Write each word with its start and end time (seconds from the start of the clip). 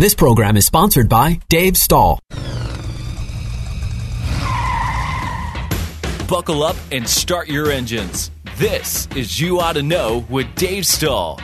This 0.00 0.14
program 0.14 0.56
is 0.56 0.64
sponsored 0.64 1.10
by 1.10 1.40
Dave 1.50 1.76
Stahl. 1.76 2.20
Buckle 6.26 6.62
up 6.62 6.76
and 6.90 7.06
start 7.06 7.48
your 7.48 7.70
engines. 7.70 8.30
This 8.56 9.08
is 9.14 9.38
You 9.38 9.60
Ought 9.60 9.74
to 9.74 9.82
Know 9.82 10.24
with 10.30 10.46
Dave 10.54 10.86
Stahl. 10.86 11.38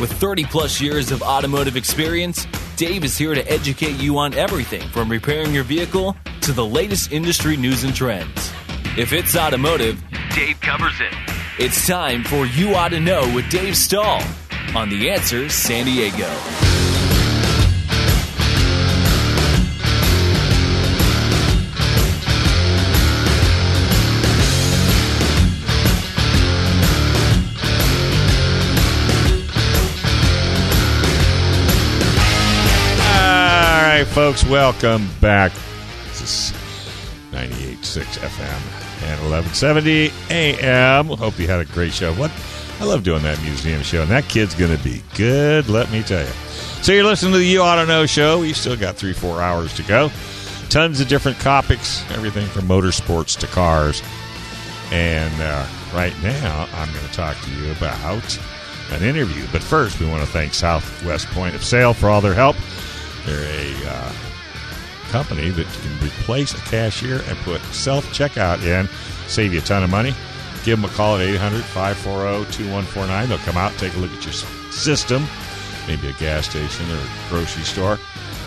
With 0.00 0.10
30 0.10 0.46
plus 0.46 0.80
years 0.80 1.12
of 1.12 1.20
automotive 1.20 1.76
experience, 1.76 2.46
Dave 2.76 3.04
is 3.04 3.18
here 3.18 3.34
to 3.34 3.46
educate 3.46 3.96
you 3.96 4.16
on 4.16 4.32
everything 4.32 4.88
from 4.88 5.10
repairing 5.10 5.52
your 5.52 5.64
vehicle 5.64 6.16
to 6.40 6.54
the 6.54 6.64
latest 6.64 7.12
industry 7.12 7.58
news 7.58 7.84
and 7.84 7.94
trends. 7.94 8.50
If 8.96 9.12
it's 9.12 9.36
automotive, 9.36 10.02
Dave 10.34 10.58
covers 10.62 10.98
it. 10.98 11.12
It's 11.58 11.86
time 11.86 12.24
for 12.24 12.46
You 12.46 12.74
Ought 12.74 12.88
to 12.88 13.00
Know 13.00 13.30
with 13.34 13.50
Dave 13.50 13.76
Stahl 13.76 14.22
on 14.74 14.88
The 14.88 15.10
Answer 15.10 15.50
San 15.50 15.84
Diego. 15.84 16.97
Right, 33.98 34.06
folks, 34.06 34.44
welcome 34.44 35.08
back. 35.20 35.50
This 36.04 36.20
is 36.20 36.56
98.6 37.32 38.18
FM 38.18 39.02
and 39.02 39.20
1170 39.28 40.12
AM. 40.30 41.06
Hope 41.06 41.36
you 41.36 41.48
had 41.48 41.58
a 41.58 41.64
great 41.64 41.92
show. 41.92 42.14
What 42.14 42.30
I 42.78 42.84
love 42.84 43.02
doing 43.02 43.24
that 43.24 43.42
museum 43.42 43.82
show, 43.82 44.02
and 44.02 44.10
that 44.10 44.28
kid's 44.28 44.54
going 44.54 44.76
to 44.76 44.84
be 44.84 45.02
good, 45.16 45.68
let 45.68 45.90
me 45.90 46.04
tell 46.04 46.20
you. 46.20 46.32
So 46.80 46.92
you're 46.92 47.02
listening 47.02 47.32
to 47.32 47.38
the 47.38 47.44
You 47.44 47.60
Ought 47.62 47.76
to 47.76 47.86
Know 47.86 48.06
show. 48.06 48.38
We 48.38 48.52
still 48.52 48.76
got 48.76 48.94
three, 48.94 49.12
four 49.12 49.42
hours 49.42 49.74
to 49.74 49.82
go. 49.82 50.12
Tons 50.68 51.00
of 51.00 51.08
different 51.08 51.40
topics, 51.40 52.08
everything 52.12 52.46
from 52.46 52.68
motorsports 52.68 53.36
to 53.40 53.48
cars. 53.48 54.00
And 54.92 55.42
uh, 55.42 55.66
right 55.92 56.14
now, 56.22 56.68
I'm 56.74 56.92
going 56.92 57.04
to 57.04 57.12
talk 57.12 57.36
to 57.40 57.50
you 57.50 57.72
about 57.72 58.38
an 58.92 59.02
interview. 59.02 59.44
But 59.50 59.62
first, 59.62 59.98
we 59.98 60.06
want 60.06 60.24
to 60.24 60.30
thank 60.30 60.54
Southwest 60.54 61.26
Point 61.28 61.56
of 61.56 61.64
Sale 61.64 61.94
for 61.94 62.08
all 62.08 62.20
their 62.20 62.34
help. 62.34 62.54
They're 63.28 63.44
a 63.44 63.74
uh, 63.86 64.12
company 65.10 65.50
that 65.50 65.66
can 65.66 66.06
replace 66.06 66.54
a 66.54 66.60
cashier 66.68 67.20
and 67.26 67.36
put 67.38 67.60
self 67.74 68.06
checkout 68.06 68.62
in, 68.62 68.88
save 69.26 69.52
you 69.52 69.58
a 69.58 69.62
ton 69.62 69.84
of 69.84 69.90
money. 69.90 70.14
Give 70.64 70.80
them 70.80 70.90
a 70.90 70.94
call 70.94 71.16
at 71.16 71.22
800 71.22 71.62
540 71.62 72.50
2149. 72.52 73.28
They'll 73.28 73.36
come 73.38 73.58
out, 73.58 73.72
take 73.72 73.92
a 73.94 73.98
look 73.98 74.10
at 74.12 74.24
your 74.24 74.32
system, 74.72 75.26
maybe 75.86 76.08
a 76.08 76.14
gas 76.14 76.48
station 76.48 76.90
or 76.90 76.96
a 76.96 77.06
grocery 77.28 77.64
store. 77.64 77.98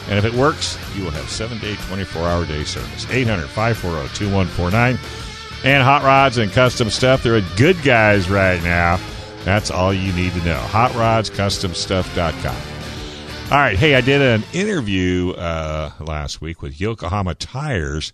And 0.10 0.18
if 0.18 0.26
it 0.26 0.34
works, 0.34 0.80
you 0.96 1.04
will 1.04 1.12
have 1.12 1.30
seven 1.30 1.60
day, 1.60 1.76
24 1.76 2.24
hour 2.24 2.44
day 2.46 2.64
service. 2.64 3.06
800 3.10 3.48
540 3.48 4.08
2149. 4.16 4.98
And 5.64 5.84
Hot 5.84 6.02
Rods 6.02 6.40
and 6.40 6.52
Custom 6.52 6.90
Stuff, 6.90 7.22
they're 7.22 7.36
at 7.36 7.44
Good 7.56 7.84
Guys 7.84 8.32
right 8.32 8.64
now. 8.64 9.00
That's 9.44 9.70
all 9.70 9.94
you 9.94 10.12
need 10.14 10.34
to 10.34 10.44
know. 10.44 10.60
HotRodsCustomStuff.com. 10.70 12.71
All 13.52 13.58
right. 13.58 13.78
Hey, 13.78 13.96
I 13.96 14.00
did 14.00 14.22
an 14.22 14.46
interview 14.54 15.32
uh, 15.32 15.92
last 16.00 16.40
week 16.40 16.62
with 16.62 16.80
Yokohama 16.80 17.36
Tires. 17.36 18.14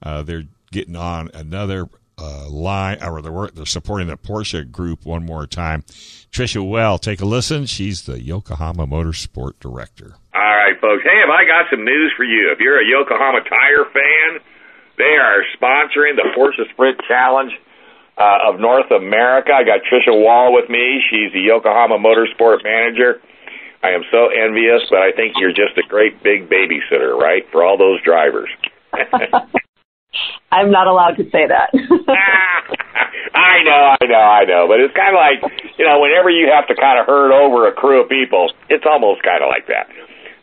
Uh, 0.00 0.22
they're 0.22 0.44
getting 0.70 0.94
on 0.94 1.30
another 1.34 1.88
uh, 2.16 2.48
line, 2.48 3.02
or 3.02 3.20
they're, 3.20 3.48
they're 3.48 3.66
supporting 3.66 4.06
the 4.06 4.16
Porsche 4.16 4.70
group 4.70 5.04
one 5.04 5.26
more 5.26 5.48
time. 5.48 5.82
Trisha 6.30 6.62
Well, 6.62 6.96
take 6.96 7.20
a 7.20 7.26
listen. 7.26 7.66
She's 7.66 8.02
the 8.02 8.22
Yokohama 8.22 8.86
Motorsport 8.86 9.54
Director. 9.58 10.14
All 10.32 10.40
right, 10.40 10.80
folks. 10.80 11.02
Hey, 11.02 11.18
have 11.26 11.30
I 11.30 11.44
got 11.44 11.66
some 11.70 11.84
news 11.84 12.12
for 12.16 12.22
you? 12.22 12.52
If 12.52 12.60
you're 12.60 12.80
a 12.80 12.86
Yokohama 12.86 13.40
Tire 13.50 13.84
fan, 13.92 14.38
they 14.96 15.18
are 15.18 15.42
sponsoring 15.60 16.14
the 16.14 16.30
Porsche 16.38 16.70
Sprint 16.70 17.00
Challenge 17.08 17.50
uh, 18.16 18.46
of 18.46 18.60
North 18.60 18.92
America. 18.92 19.50
I 19.52 19.64
got 19.64 19.80
Trisha 19.90 20.14
Wall 20.14 20.54
with 20.54 20.70
me. 20.70 21.02
She's 21.10 21.32
the 21.32 21.40
Yokohama 21.40 21.98
Motorsport 21.98 22.62
Manager. 22.62 23.20
I 23.82 23.90
am 23.90 24.02
so 24.10 24.28
envious, 24.28 24.82
but 24.90 24.98
I 24.98 25.12
think 25.12 25.34
you're 25.38 25.54
just 25.54 25.78
a 25.78 25.86
great 25.88 26.22
big 26.22 26.50
babysitter, 26.50 27.14
right, 27.14 27.44
for 27.52 27.64
all 27.64 27.78
those 27.78 28.02
drivers. 28.02 28.50
I'm 30.50 30.70
not 30.70 30.86
allowed 30.86 31.16
to 31.18 31.24
say 31.30 31.46
that. 31.46 31.70
I 33.34 33.62
know, 33.62 33.94
I 34.00 34.06
know, 34.06 34.26
I 34.40 34.44
know, 34.44 34.66
but 34.66 34.80
it's 34.80 34.94
kind 34.96 35.14
of 35.14 35.20
like 35.20 35.38
you 35.78 35.86
know, 35.86 36.00
whenever 36.00 36.30
you 36.30 36.50
have 36.50 36.66
to 36.68 36.74
kind 36.74 36.98
of 36.98 37.06
herd 37.06 37.30
over 37.30 37.68
a 37.68 37.72
crew 37.72 38.02
of 38.02 38.08
people, 38.08 38.50
it's 38.68 38.84
almost 38.88 39.22
kind 39.22 39.44
of 39.44 39.48
like 39.48 39.66
that. 39.68 39.86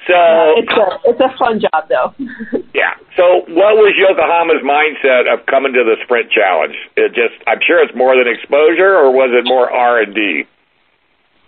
So 0.07 0.15
it's 0.61 0.69
a 0.69 0.87
it's 1.09 1.19
a 1.19 1.33
fun 1.37 1.59
job 1.59 1.89
though. 1.89 2.13
yeah. 2.77 2.93
So 3.17 3.41
what 3.49 3.73
was 3.73 3.97
Yokohama's 3.97 4.61
mindset 4.61 5.25
of 5.25 5.45
coming 5.47 5.73
to 5.73 5.83
the 5.83 5.97
sprint 6.05 6.29
challenge? 6.29 6.77
It 6.95 7.17
just 7.17 7.35
I'm 7.49 7.59
sure 7.65 7.81
it's 7.81 7.95
more 7.97 8.15
than 8.15 8.29
exposure, 8.29 8.93
or 8.93 9.09
was 9.09 9.33
it 9.33 9.49
more 9.49 9.69
R 9.69 10.01
and 10.01 10.13
D? 10.13 10.45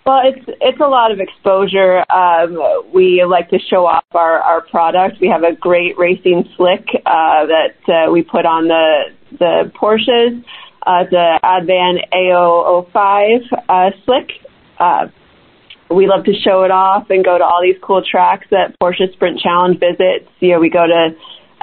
Well, 0.07 0.21
it's 0.23 0.57
it's 0.61 0.79
a 0.79 0.87
lot 0.87 1.11
of 1.11 1.19
exposure. 1.19 2.01
Um, 2.09 2.57
we 2.93 3.25
like 3.25 3.49
to 3.49 3.59
show 3.59 3.85
off 3.85 4.05
our, 4.13 4.39
our 4.39 4.61
product. 4.61 5.19
We 5.19 5.27
have 5.27 5.43
a 5.43 5.53
great 5.53 5.97
racing 5.97 6.47
slick 6.55 6.87
uh, 7.05 7.45
that 7.45 7.75
uh, 7.89 8.09
we 8.09 8.23
put 8.23 8.45
on 8.45 8.69
the 8.69 9.11
the 9.37 9.69
Porsches. 9.75 10.41
Uh, 10.85 11.03
the 11.11 11.39
Advan 11.43 12.07
A005 12.13 13.39
uh, 13.67 13.91
slick. 14.05 14.29
Uh, 14.79 15.07
we 15.91 16.07
love 16.07 16.23
to 16.23 16.33
show 16.33 16.63
it 16.63 16.71
off 16.71 17.09
and 17.09 17.25
go 17.25 17.37
to 17.37 17.43
all 17.43 17.61
these 17.61 17.75
cool 17.81 18.01
tracks 18.01 18.47
that 18.51 18.79
Porsche 18.79 19.11
Sprint 19.11 19.41
Challenge 19.41 19.77
visits. 19.77 20.31
You 20.39 20.53
know, 20.53 20.59
we 20.61 20.69
go 20.69 20.87
to 20.87 21.09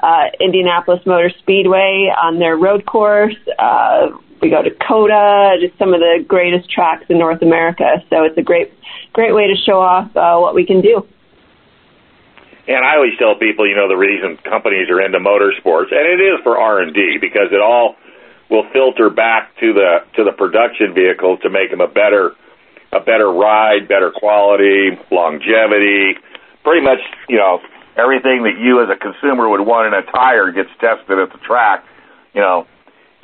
uh, 0.02 0.24
Indianapolis 0.38 1.00
Motor 1.06 1.30
Speedway 1.38 2.12
on 2.22 2.38
their 2.38 2.58
road 2.58 2.84
course. 2.84 3.36
Uh, 3.58 4.08
we 4.44 4.50
go 4.50 4.62
to 4.62 4.70
COTA, 4.70 5.56
just 5.60 5.76
some 5.78 5.94
of 5.94 6.00
the 6.00 6.22
greatest 6.28 6.70
tracks 6.70 7.04
in 7.08 7.18
North 7.18 7.40
America. 7.40 8.04
So 8.10 8.24
it's 8.24 8.36
a 8.36 8.42
great, 8.42 8.72
great 9.12 9.34
way 9.34 9.48
to 9.48 9.56
show 9.56 9.80
off 9.80 10.14
uh, 10.14 10.36
what 10.38 10.54
we 10.54 10.66
can 10.66 10.82
do. 10.82 11.06
And 12.68 12.84
I 12.84 12.96
always 12.96 13.16
tell 13.18 13.34
people, 13.34 13.68
you 13.68 13.74
know, 13.74 13.88
the 13.88 13.96
reason 13.96 14.36
companies 14.44 14.88
are 14.88 15.00
into 15.00 15.18
motorsports, 15.18 15.92
and 15.92 16.04
it 16.04 16.20
is 16.20 16.40
for 16.42 16.58
R 16.58 16.80
and 16.80 16.94
D 16.94 17.18
because 17.20 17.48
it 17.52 17.60
all 17.60 17.96
will 18.50 18.64
filter 18.72 19.10
back 19.10 19.56
to 19.60 19.72
the 19.72 20.04
to 20.16 20.24
the 20.24 20.32
production 20.32 20.94
vehicle 20.94 21.36
to 21.38 21.50
make 21.50 21.70
them 21.70 21.80
a 21.80 21.88
better 21.88 22.32
a 22.92 23.00
better 23.00 23.28
ride, 23.28 23.88
better 23.88 24.12
quality, 24.14 24.96
longevity, 25.10 26.16
pretty 26.62 26.80
much, 26.80 27.00
you 27.28 27.36
know, 27.36 27.60
everything 27.96 28.44
that 28.44 28.56
you 28.58 28.82
as 28.82 28.88
a 28.88 28.96
consumer 28.96 29.48
would 29.48 29.66
want 29.66 29.92
in 29.92 29.94
a 29.94 30.02
tire 30.12 30.52
gets 30.52 30.70
tested 30.80 31.18
at 31.18 31.32
the 31.32 31.38
track, 31.38 31.84
you 32.34 32.40
know, 32.40 32.66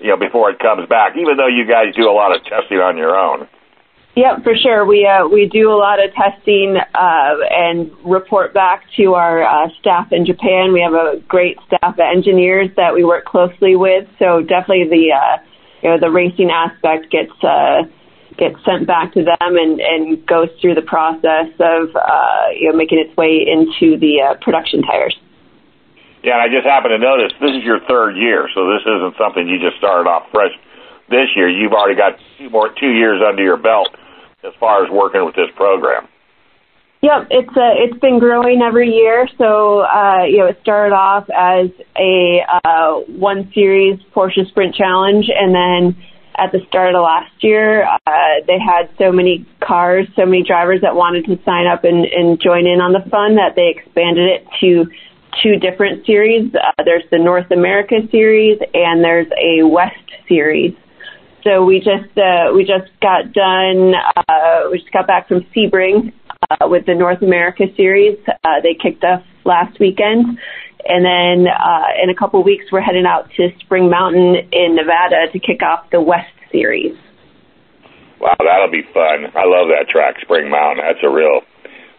you 0.00 0.08
know, 0.08 0.16
before 0.16 0.50
it 0.50 0.58
comes 0.58 0.88
back, 0.88 1.12
even 1.16 1.36
though 1.36 1.46
you 1.46 1.66
guys 1.66 1.94
do 1.94 2.08
a 2.08 2.12
lot 2.12 2.34
of 2.34 2.42
testing 2.44 2.78
on 2.78 2.96
your 2.96 3.16
own. 3.16 3.48
Yep, 4.16 4.42
for 4.42 4.54
sure. 4.56 4.84
We 4.84 5.06
uh, 5.06 5.28
we 5.28 5.46
do 5.46 5.70
a 5.70 5.78
lot 5.78 6.02
of 6.02 6.12
testing 6.14 6.76
uh, 6.76 7.34
and 7.48 7.92
report 8.04 8.52
back 8.52 8.82
to 8.96 9.14
our 9.14 9.44
uh, 9.44 9.68
staff 9.78 10.08
in 10.10 10.26
Japan. 10.26 10.72
We 10.72 10.80
have 10.80 10.94
a 10.94 11.20
great 11.28 11.58
staff 11.66 11.94
of 11.94 12.00
engineers 12.00 12.68
that 12.76 12.92
we 12.92 13.04
work 13.04 13.24
closely 13.24 13.76
with. 13.76 14.08
So 14.18 14.42
definitely 14.42 14.88
the 14.90 15.12
uh, 15.14 15.42
you 15.82 15.90
know 15.90 15.98
the 16.00 16.10
racing 16.10 16.50
aspect 16.50 17.12
gets 17.12 17.32
uh, 17.44 17.82
gets 18.36 18.56
sent 18.64 18.86
back 18.86 19.14
to 19.14 19.22
them 19.22 19.56
and, 19.56 19.80
and 19.80 20.26
goes 20.26 20.48
through 20.60 20.74
the 20.74 20.82
process 20.82 21.54
of 21.60 21.94
uh, 21.94 22.50
you 22.58 22.68
know 22.68 22.76
making 22.76 22.98
its 22.98 23.16
way 23.16 23.46
into 23.46 23.96
the 23.96 24.22
uh, 24.22 24.34
production 24.42 24.82
tires. 24.82 25.16
Yeah, 26.22 26.36
and 26.36 26.42
I 26.42 26.48
just 26.52 26.66
happened 26.66 26.92
to 26.92 26.98
notice 26.98 27.32
this 27.40 27.56
is 27.56 27.64
your 27.64 27.80
third 27.88 28.16
year, 28.16 28.48
so 28.54 28.68
this 28.68 28.82
isn't 28.84 29.16
something 29.16 29.48
you 29.48 29.58
just 29.58 29.78
started 29.78 30.08
off 30.08 30.28
fresh 30.32 30.52
this 31.08 31.28
year. 31.34 31.48
You've 31.48 31.72
already 31.72 31.96
got 31.96 32.20
two 32.36 32.50
more 32.50 32.68
two 32.68 32.92
years 32.92 33.22
under 33.26 33.42
your 33.42 33.56
belt 33.56 33.88
as 34.44 34.52
far 34.60 34.84
as 34.84 34.90
working 34.90 35.24
with 35.24 35.34
this 35.34 35.48
program. 35.56 36.08
Yep, 37.02 37.28
it's 37.30 37.56
uh, 37.56 37.72
it's 37.80 37.98
been 38.00 38.18
growing 38.18 38.60
every 38.60 38.90
year. 38.90 39.26
So 39.38 39.80
uh, 39.80 40.24
you 40.28 40.38
know, 40.38 40.46
it 40.46 40.58
started 40.60 40.94
off 40.94 41.24
as 41.30 41.70
a 41.96 42.44
uh, 42.64 43.00
one 43.08 43.50
series 43.54 43.98
Porsche 44.14 44.46
Sprint 44.48 44.74
Challenge, 44.74 45.24
and 45.34 45.54
then 45.54 45.96
at 46.36 46.52
the 46.52 46.60
start 46.68 46.94
of 46.94 47.02
last 47.02 47.32
year. 47.40 47.84
Uh, 47.84 48.40
they 48.46 48.58
had 48.58 48.88
so 48.98 49.12
many 49.12 49.46
cars, 49.60 50.06
so 50.16 50.24
many 50.24 50.42
drivers 50.42 50.80
that 50.82 50.94
wanted 50.94 51.24
to 51.26 51.38
sign 51.44 51.66
up 51.66 51.84
and, 51.84 52.04
and 52.06 52.40
join 52.40 52.66
in 52.66 52.80
on 52.80 52.92
the 52.92 53.04
fun 53.10 53.36
that 53.36 53.54
they 53.56 53.68
expanded 53.68 54.28
it 54.28 54.46
to 54.60 54.90
two 55.42 55.56
different 55.56 56.06
series. 56.06 56.54
Uh, 56.54 56.82
there's 56.84 57.04
the 57.10 57.18
North 57.18 57.50
America 57.50 57.96
series 58.10 58.58
and 58.74 59.04
there's 59.04 59.28
a 59.40 59.62
West 59.64 59.94
series. 60.28 60.74
So 61.44 61.64
we 61.64 61.78
just 61.78 62.16
uh, 62.18 62.52
we 62.54 62.64
just 62.64 62.90
got 63.00 63.32
done. 63.32 63.94
Uh, 64.28 64.68
we 64.70 64.78
just 64.78 64.92
got 64.92 65.06
back 65.06 65.28
from 65.28 65.40
Sebring 65.56 66.12
uh, 66.50 66.68
with 66.68 66.84
the 66.84 66.94
North 66.94 67.22
America 67.22 67.64
series. 67.76 68.18
Uh, 68.28 68.60
they 68.62 68.74
kicked 68.74 69.04
off 69.04 69.22
last 69.44 69.80
weekend, 69.80 70.38
and 70.84 71.04
then 71.04 71.48
uh, 71.48 71.88
in 72.02 72.10
a 72.10 72.14
couple 72.14 72.42
weeks 72.44 72.66
we're 72.70 72.82
heading 72.82 73.06
out 73.06 73.30
to 73.36 73.48
Spring 73.60 73.88
Mountain 73.88 74.36
in 74.52 74.76
Nevada 74.76 75.32
to 75.32 75.38
kick 75.38 75.62
off 75.62 75.88
the 75.90 76.00
West 76.00 76.28
series. 76.52 76.96
Wow, 78.20 78.36
that'll 78.38 78.70
be 78.70 78.84
fun. 78.92 79.32
I 79.32 79.48
love 79.48 79.72
that 79.72 79.88
track, 79.88 80.16
Spring 80.20 80.50
Mountain. 80.50 80.84
That's 80.84 81.02
a 81.02 81.08
real 81.08 81.40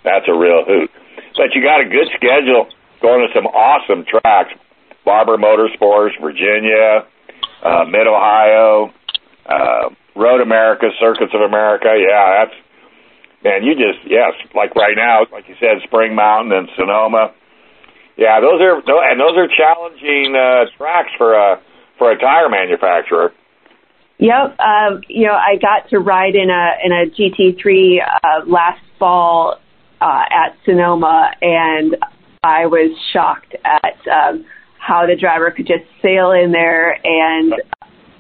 that's 0.03 0.25
a 0.27 0.37
real 0.37 0.63
hoot. 0.65 0.91
But 1.35 1.55
you 1.55 1.63
got 1.63 1.81
a 1.81 1.89
good 1.89 2.13
schedule 2.13 2.69
going 3.01 3.27
to 3.27 3.33
some 3.33 3.45
awesome 3.47 4.05
tracks. 4.05 4.53
Barber 5.03 5.37
Motorsports, 5.37 6.13
Virginia, 6.21 7.05
uh, 7.65 7.85
Mid 7.85 8.05
Ohio, 8.05 8.93
uh, 9.47 9.89
Road 10.15 10.41
America, 10.41 10.89
Circuits 10.99 11.33
of 11.33 11.41
America. 11.41 11.89
Yeah, 11.97 12.45
that's 12.45 12.57
man. 13.43 13.63
You 13.63 13.73
just 13.73 14.05
yes, 14.05 14.33
like 14.53 14.75
right 14.75 14.95
now, 14.95 15.25
like 15.31 15.47
you 15.47 15.55
said, 15.59 15.81
Spring 15.83 16.13
Mountain 16.13 16.53
and 16.53 16.69
Sonoma. 16.77 17.33
Yeah, 18.17 18.39
those 18.39 18.61
are 18.61 18.77
and 18.77 19.19
those 19.19 19.37
are 19.37 19.47
challenging 19.47 20.35
uh, 20.35 20.69
tracks 20.77 21.09
for 21.17 21.33
a 21.33 21.61
for 21.97 22.11
a 22.11 22.19
tire 22.19 22.49
manufacturer. 22.49 23.33
Yep. 24.19 24.59
Um, 24.59 25.01
you 25.07 25.25
know, 25.25 25.33
I 25.33 25.57
got 25.59 25.89
to 25.89 25.99
ride 25.99 26.35
in 26.35 26.51
a 26.51 26.71
in 26.83 26.91
a 26.91 27.09
GT3 27.09 28.01
uh, 28.01 28.45
last 28.45 28.81
fall 28.99 29.57
uh, 29.99 30.23
at 30.29 30.55
Sonoma, 30.63 31.31
and 31.41 31.95
I 32.43 32.65
was 32.65 32.89
shocked 33.13 33.53
at 33.63 34.01
um, 34.09 34.45
how 34.79 35.05
the 35.05 35.15
driver 35.15 35.51
could 35.51 35.67
just 35.67 35.85
sail 36.01 36.31
in 36.31 36.51
there 36.51 36.97
and 37.05 37.53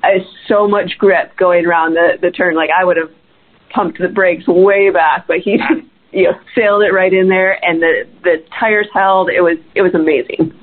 uh, 0.03 0.21
so 0.47 0.67
much 0.67 0.91
grip 0.99 1.35
going 1.37 1.65
around 1.65 1.95
the 1.95 2.21
the 2.21 2.29
turn. 2.29 2.53
Like 2.53 2.69
I 2.69 2.85
would 2.85 2.97
have 2.97 3.09
pumped 3.73 3.97
the 3.97 4.09
brakes 4.09 4.45
way 4.45 4.91
back, 4.91 5.25
but 5.25 5.37
he 5.37 5.57
just 5.57 5.89
you 6.11 6.25
know 6.25 6.37
sailed 6.53 6.83
it 6.83 6.93
right 6.93 7.11
in 7.11 7.29
there, 7.29 7.57
and 7.65 7.81
the 7.81 8.05
the 8.21 8.45
tires 8.59 8.85
held. 8.93 9.31
It 9.31 9.41
was 9.41 9.57
it 9.73 9.81
was 9.81 9.95
amazing. 9.95 10.53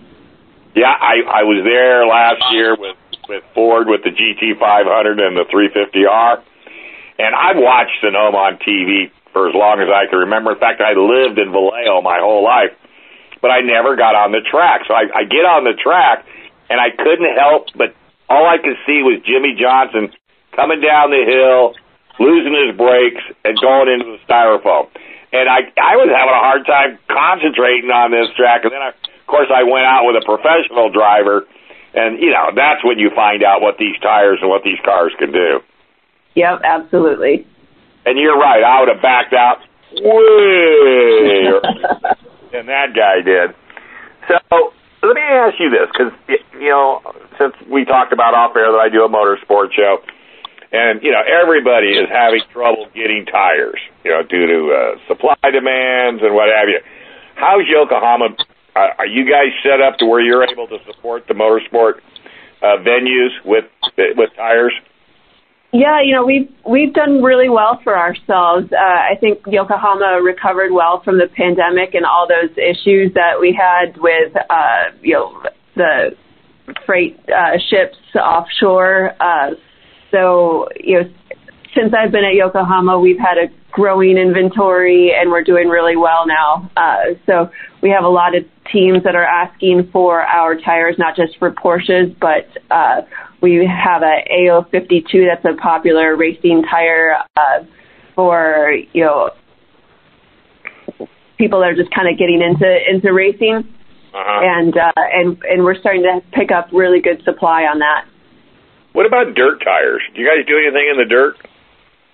Yeah, 0.77 0.95
I 0.95 1.27
I 1.27 1.43
was 1.43 1.67
there 1.67 2.07
last 2.07 2.55
year 2.55 2.79
with 2.79 2.95
with 3.29 3.43
Ford 3.57 3.89
with 3.89 4.05
the 4.05 4.15
GT 4.15 4.55
500 4.55 5.19
and 5.19 5.35
the 5.35 5.51
350R, 5.51 6.43
and 7.19 7.35
I've 7.35 7.59
watched 7.59 7.99
Sonoma 8.01 8.39
on 8.39 8.59
TV 8.63 9.11
for 9.33 9.49
as 9.49 9.55
long 9.57 9.83
as 9.83 9.89
I 9.91 10.07
can 10.09 10.21
remember. 10.21 10.53
In 10.53 10.61
fact, 10.61 10.81
I 10.81 10.95
lived 10.95 11.41
in 11.41 11.51
Vallejo 11.51 12.03
my 12.03 12.23
whole 12.23 12.45
life 12.45 12.71
but 13.41 13.51
I 13.51 13.61
never 13.61 13.97
got 13.97 14.15
on 14.15 14.33
the 14.33 14.41
track. 14.41 14.83
So 14.87 14.95
I, 14.95 15.07
I 15.15 15.25
get 15.25 15.45
on 15.45 15.65
the 15.65 15.75
track, 15.75 16.25
and 16.71 16.81
I 16.81 16.91
couldn't 16.91 17.37
help 17.37 17.69
but 17.77 17.95
all 18.29 18.47
I 18.47 18.59
could 18.59 18.77
see 18.87 19.01
was 19.01 19.21
Jimmie 19.25 19.57
Johnson 19.57 20.13
coming 20.55 20.81
down 20.81 21.11
the 21.11 21.25
hill, 21.25 21.75
losing 22.21 22.53
his 22.53 22.77
brakes, 22.77 23.25
and 23.45 23.57
going 23.59 23.89
into 23.89 24.05
the 24.05 24.21
styrofoam. 24.29 24.89
And 25.33 25.49
I 25.49 25.65
I 25.77 25.97
was 25.97 26.09
having 26.09 26.37
a 26.37 26.45
hard 26.45 26.65
time 26.65 26.99
concentrating 27.09 27.91
on 27.91 28.13
this 28.13 28.29
track. 28.37 28.65
And 28.65 28.73
then, 28.73 28.81
I, 28.81 28.93
of 28.93 29.27
course, 29.27 29.49
I 29.53 29.65
went 29.65 29.85
out 29.85 30.05
with 30.05 30.17
a 30.17 30.25
professional 30.25 30.89
driver, 30.89 31.45
and 31.93 32.21
you 32.21 32.33
know 32.33 32.53
that's 32.55 32.85
when 32.85 32.99
you 32.99 33.11
find 33.15 33.43
out 33.43 33.61
what 33.61 33.77
these 33.79 33.97
tires 34.01 34.39
and 34.41 34.49
what 34.49 34.63
these 34.65 34.81
cars 34.85 35.13
can 35.19 35.33
do. 35.33 35.61
Yep, 36.35 36.61
absolutely. 36.65 37.47
And 38.07 38.19
you're 38.19 38.39
right. 38.39 38.63
I 38.65 38.81
would 38.81 38.89
have 38.89 39.03
backed 39.03 39.35
out 39.35 39.59
way 40.01 41.49
than 42.53 42.67
that 42.67 42.95
guy 42.95 43.21
did. 43.23 43.55
So 44.29 44.73
let 45.03 45.15
me 45.15 45.23
ask 45.23 45.59
you 45.59 45.71
this, 45.71 45.89
because 45.93 46.13
you 46.61 46.69
know, 46.69 47.01
since 47.39 47.55
we 47.71 47.85
talked 47.85 48.13
about 48.13 48.35
off 48.35 48.57
air 48.57 48.73
that 48.73 48.79
I 48.79 48.89
do 48.89 49.05
a 49.05 49.09
motorsport 49.09 49.73
show, 49.73 49.99
and 50.73 51.03
you 51.03 51.13
know, 51.13 51.23
everybody 51.23 51.97
is 51.97 52.09
having 52.11 52.43
trouble 52.53 52.87
getting 52.95 53.25
tires, 53.25 53.81
you 54.05 54.11
know, 54.11 54.23
due 54.23 54.47
to 54.47 54.59
uh, 54.75 55.09
supply 55.09 55.37
demands 55.51 56.23
and 56.23 56.35
what 56.35 56.49
have 56.49 56.69
you. 56.69 56.81
How's 57.37 57.67
Yokohama? 57.67 58.37
Uh, 58.77 58.89
are 58.99 59.07
you 59.07 59.25
guys 59.25 59.55
set 59.63 59.81
up 59.81 59.97
to 59.99 60.07
where 60.07 60.21
you're 60.21 60.45
able 60.45 60.67
to 60.69 60.79
support 60.85 61.27
the 61.27 61.35
motorsport 61.35 62.01
uh, 62.63 62.77
venues 62.83 63.31
with 63.45 63.65
with 64.17 64.31
tires? 64.37 64.75
Yeah, 65.73 66.01
you 66.03 66.15
know 66.15 66.25
we've 66.25 66.49
we've 66.67 66.95
done 66.95 67.23
really 67.23 67.51
well 67.51 67.79
for 67.85 67.97
ourselves. 67.97 68.73
Uh, 68.73 68.77
I 68.77 69.17
think 69.21 69.41
Yokohama 69.47 70.21
recovered 70.23 70.73
well 70.73 71.03
from 71.05 71.19
the 71.19 71.29
pandemic 71.37 71.95
and 71.95 72.07
all 72.07 72.27
those 72.27 72.57
issues 72.57 73.13
that 73.15 73.39
we 73.39 73.53
had 73.53 73.99
with 73.99 74.33
uh, 74.49 74.97
you 75.03 75.15
know 75.15 75.43
the 75.77 76.17
freight 76.87 77.19
uh, 77.29 77.59
ships 77.69 77.99
offshore. 78.15 79.13
Uh, 79.21 79.51
so 80.11 80.69
you 80.81 81.03
know 81.03 81.11
since 81.75 81.93
I've 81.93 82.13
been 82.13 82.25
at 82.25 82.35
Yokohama, 82.35 82.99
we've 82.99 83.19
had 83.19 83.37
a 83.37 83.49
growing 83.71 84.17
inventory 84.17 85.13
and 85.15 85.31
we're 85.31 85.45
doing 85.45 85.69
really 85.69 85.97
well 85.97 86.27
now. 86.27 86.71
Uh, 86.77 87.15
so 87.27 87.51
we 87.83 87.91
have 87.91 88.05
a 88.05 88.09
lot 88.09 88.35
of 88.35 88.43
teams 88.73 89.05
that 89.05 89.15
are 89.15 89.25
asking 89.25 89.91
for 89.93 90.23
our 90.23 90.57
tires, 90.59 90.97
not 90.99 91.15
just 91.15 91.39
for 91.39 91.51
Porsches, 91.51 92.19
but 92.19 92.49
uh, 92.71 93.03
we 93.41 93.67
have 93.67 94.03
a 94.03 94.25
A052 94.31 95.27
that's 95.27 95.45
a 95.45 95.57
popular 95.61 96.17
racing 96.17 96.63
tire 96.69 97.17
uh, 97.37 97.65
for 98.15 98.75
you 98.93 99.05
know 99.05 99.31
people 101.39 101.61
that 101.61 101.71
are 101.71 101.77
just 101.77 101.95
kind 101.95 102.09
of 102.11 102.19
getting 102.19 102.43
into 102.43 102.67
into 102.91 103.13
racing, 103.13 103.63
uh-huh. 104.13 104.41
and 104.43 104.77
uh, 104.77 104.93
and 104.97 105.39
and 105.45 105.65
we're 105.65 105.79
starting 105.79 106.03
to 106.03 106.21
pick 106.33 106.51
up 106.51 106.69
really 106.73 107.01
good 107.01 107.23
supply 107.25 107.63
on 107.63 107.79
that. 107.79 108.07
What 108.93 109.07
about 109.07 109.35
dirt 109.35 109.63
tires? 109.63 110.03
Do 110.15 110.21
you 110.21 110.27
guys 110.27 110.45
do 110.47 110.59
anything 110.59 110.89
in 110.91 110.99
the 110.99 111.09
dirt? 111.09 111.37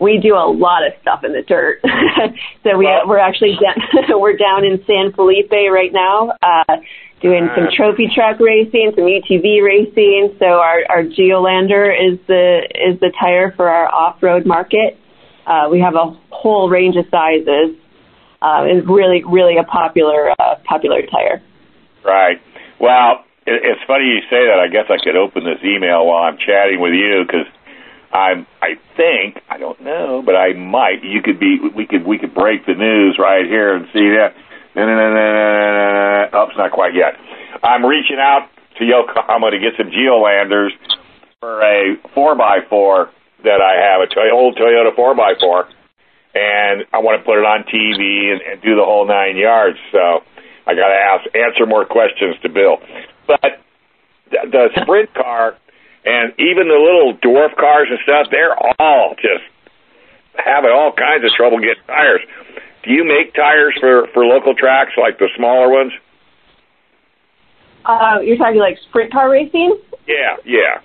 We 0.00 0.18
do 0.18 0.34
a 0.34 0.44
lot 0.44 0.84
of 0.84 0.92
stuff 1.00 1.24
in 1.24 1.32
the 1.32 1.42
dirt. 1.42 1.80
so 2.62 2.76
we 2.76 2.86
we're 3.06 3.18
actually 3.18 3.56
down, 3.56 3.76
we're 4.20 4.36
down 4.36 4.64
in 4.64 4.84
San 4.86 5.12
Felipe 5.12 5.52
right 5.52 5.92
now. 5.92 6.32
Uh, 6.42 6.76
doing 7.20 7.48
some 7.54 7.68
Ah. 7.68 7.76
trophy 7.76 8.08
truck 8.14 8.38
racing, 8.40 8.92
some 8.94 9.04
UTV 9.06 9.62
racing. 9.62 10.36
So 10.38 10.46
our, 10.46 10.84
our 10.88 11.02
Geolandar 11.04 11.90
is 11.90 12.18
the 12.26 12.66
is 12.74 13.00
the 13.00 13.12
tire 13.18 13.52
for 13.52 13.68
our 13.68 13.86
off 13.92 14.22
road 14.22 14.46
market. 14.46 14.98
Uh, 15.46 15.68
we 15.70 15.80
have 15.80 15.94
a 15.94 16.16
whole 16.30 16.68
range 16.68 16.96
of 16.96 17.06
sizes. 17.10 17.76
Uh, 18.42 18.64
it's 18.66 18.86
really 18.86 19.24
really 19.24 19.56
a 19.56 19.64
popular 19.64 20.30
uh, 20.38 20.56
popular 20.64 21.02
tire. 21.02 21.42
Right. 22.04 22.40
Well, 22.78 23.24
it, 23.46 23.60
it's 23.64 23.80
funny 23.86 24.04
you 24.04 24.20
say 24.28 24.46
that. 24.46 24.58
I 24.60 24.68
guess 24.68 24.86
I 24.90 25.02
could 25.02 25.16
open 25.16 25.44
this 25.44 25.62
email 25.64 26.06
while 26.06 26.24
I'm 26.24 26.36
chatting 26.38 26.80
with 26.80 26.92
you 26.92 27.24
because 27.26 27.46
I'm. 28.12 28.46
I 28.60 28.74
think 28.96 29.40
I 29.48 29.56
don't 29.58 29.80
know, 29.80 30.22
but 30.24 30.36
I 30.36 30.52
might. 30.52 31.02
You 31.02 31.22
could 31.22 31.40
be. 31.40 31.58
We 31.74 31.86
could. 31.86 32.04
We 32.06 32.18
could 32.18 32.34
break 32.34 32.66
the 32.66 32.74
news 32.74 33.16
right 33.18 33.46
here 33.46 33.74
and 33.76 33.86
see 33.92 34.12
that. 34.16 34.34
Oh, 36.34 36.46
it's 36.48 36.58
not 36.58 36.72
quite 36.72 36.94
yet. 36.94 37.14
I'm 37.62 37.84
reaching 37.84 38.18
out 38.18 38.48
to 38.78 38.84
Yokohama 38.84 39.50
to 39.50 39.58
get 39.58 39.74
some 39.76 39.90
Geolandars 39.90 40.70
for 41.40 41.62
a 41.62 41.96
four 42.14 42.34
x 42.34 42.66
four 42.68 43.10
that 43.44 43.60
I 43.60 43.76
have, 43.78 44.00
a 44.02 44.30
old 44.32 44.56
Toyota 44.56 44.94
four 44.96 45.12
x 45.12 45.40
four, 45.40 45.68
and 46.34 46.84
I 46.92 46.98
want 46.98 47.20
to 47.20 47.24
put 47.24 47.38
it 47.38 47.46
on 47.46 47.62
TV 47.64 48.32
and, 48.32 48.40
and 48.42 48.62
do 48.62 48.74
the 48.74 48.84
whole 48.84 49.06
nine 49.06 49.36
yards. 49.36 49.78
So 49.92 50.24
I 50.66 50.74
got 50.74 50.88
to 50.88 50.98
ask 50.98 51.22
answer 51.34 51.66
more 51.66 51.84
questions 51.84 52.36
to 52.42 52.48
Bill. 52.48 52.78
But 53.26 53.62
the, 54.30 54.38
the 54.50 54.68
sprint 54.82 55.14
car 55.14 55.56
and 56.04 56.32
even 56.38 56.68
the 56.68 56.76
little 56.76 57.16
dwarf 57.16 57.56
cars 57.56 57.88
and 57.90 57.98
stuff, 58.02 58.26
they're 58.30 58.56
all 58.80 59.14
just 59.16 59.44
having 60.36 60.70
all 60.70 60.92
kinds 60.92 61.24
of 61.24 61.30
trouble 61.36 61.58
getting 61.58 61.84
tires. 61.86 62.20
Do 62.84 62.92
you 62.92 63.04
make 63.04 63.34
tires 63.34 63.74
for 63.80 64.06
for 64.12 64.24
local 64.26 64.54
tracks 64.54 64.92
like 65.00 65.18
the 65.18 65.28
smaller 65.36 65.70
ones? 65.70 65.92
Uh, 67.84 68.20
you're 68.22 68.36
talking 68.36 68.60
like 68.60 68.76
sprint 68.88 69.12
car 69.12 69.30
racing? 69.30 69.78
Yeah, 70.06 70.36
yeah. 70.44 70.80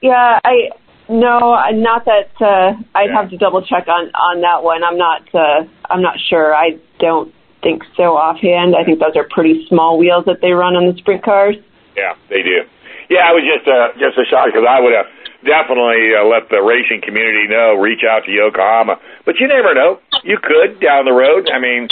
Yeah, 0.00 0.38
I 0.44 0.70
no, 1.08 1.56
not 1.72 2.04
that. 2.04 2.30
Uh, 2.40 2.74
I'd 2.94 3.10
Yeah. 3.10 3.20
have 3.20 3.30
to 3.30 3.36
double 3.36 3.62
check 3.62 3.86
on 3.88 4.10
on 4.14 4.40
that 4.42 4.62
one. 4.62 4.82
I'm 4.84 4.96
not. 4.98 5.22
Uh, 5.34 5.64
I'm 5.88 6.02
not 6.02 6.16
sure. 6.28 6.54
I 6.54 6.78
don't 6.98 7.32
think 7.62 7.82
so 7.96 8.16
offhand. 8.16 8.74
I 8.74 8.84
think 8.84 8.98
those 9.00 9.16
are 9.16 9.26
pretty 9.30 9.66
small 9.68 9.98
wheels 9.98 10.24
that 10.26 10.40
they 10.40 10.52
run 10.52 10.76
on 10.76 10.86
the 10.86 10.96
sprint 10.98 11.22
cars. 11.22 11.56
Yeah, 11.96 12.14
they 12.28 12.42
do. 12.42 12.62
Yeah, 13.08 13.26
I 13.28 13.32
was 13.32 13.42
just 13.42 13.68
uh, 13.68 13.88
just 13.98 14.18
a 14.18 14.24
shock 14.24 14.46
because 14.46 14.66
I 14.68 14.80
would 14.80 14.94
have 14.94 15.06
definitely 15.44 16.12
uh, 16.16 16.24
let 16.24 16.48
the 16.48 16.62
racing 16.62 17.00
community 17.02 17.48
know. 17.48 17.74
Reach 17.74 18.04
out 18.08 18.24
to 18.26 18.32
Yokohama, 18.32 19.00
but 19.24 19.36
you 19.38 19.48
never 19.48 19.74
know. 19.74 20.00
You 20.24 20.38
could 20.42 20.80
down 20.80 21.04
the 21.04 21.12
road. 21.12 21.48
I 21.52 21.58
mean, 21.58 21.88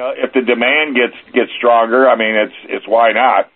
uh, 0.00 0.12
if 0.16 0.32
the 0.32 0.42
demand 0.42 0.96
gets 0.96 1.16
gets 1.34 1.50
stronger, 1.56 2.08
I 2.08 2.16
mean, 2.16 2.34
it's 2.34 2.58
it's 2.64 2.88
why 2.88 3.12
not. 3.12 3.50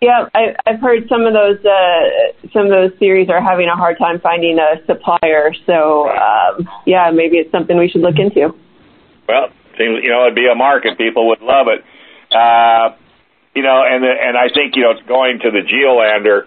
Yeah, 0.00 0.28
I, 0.34 0.54
I've 0.66 0.80
heard 0.80 1.08
some 1.08 1.24
of 1.24 1.32
those 1.32 1.58
uh, 1.64 2.48
some 2.52 2.66
of 2.66 2.70
those 2.70 2.98
series 2.98 3.30
are 3.30 3.42
having 3.42 3.68
a 3.68 3.76
hard 3.76 3.98
time 3.98 4.20
finding 4.20 4.58
a 4.58 4.84
supplier. 4.84 5.54
So 5.64 6.10
um, 6.10 6.68
yeah, 6.84 7.10
maybe 7.12 7.38
it's 7.38 7.50
something 7.50 7.76
we 7.76 7.88
should 7.88 8.02
look 8.02 8.18
into. 8.18 8.54
Well, 9.28 9.48
seems 9.78 10.02
you 10.02 10.10
know 10.10 10.22
it'd 10.22 10.34
be 10.34 10.48
a 10.52 10.54
market. 10.54 10.98
People 10.98 11.28
would 11.28 11.40
love 11.40 11.68
it. 11.68 11.84
Uh, 12.34 12.96
you 13.54 13.62
know, 13.62 13.84
and 13.88 14.04
the, 14.04 14.12
and 14.12 14.36
I 14.36 14.52
think 14.52 14.76
you 14.76 14.82
know 14.82 14.90
it's 14.90 15.06
going 15.08 15.40
to 15.40 15.50
the 15.50 15.64
Geolandar, 15.64 16.44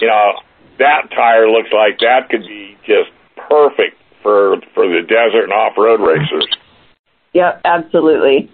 you 0.00 0.08
know, 0.08 0.32
that 0.78 1.10
tire 1.10 1.48
looks 1.48 1.70
like 1.72 1.98
that 2.00 2.28
could 2.30 2.46
be 2.46 2.76
just 2.86 3.10
perfect 3.48 3.96
for 4.22 4.56
for 4.74 4.88
the 4.88 5.02
desert 5.02 5.44
and 5.44 5.52
off 5.52 5.76
road 5.76 6.00
racers. 6.00 6.46
Yep, 7.34 7.60
absolutely. 7.64 8.50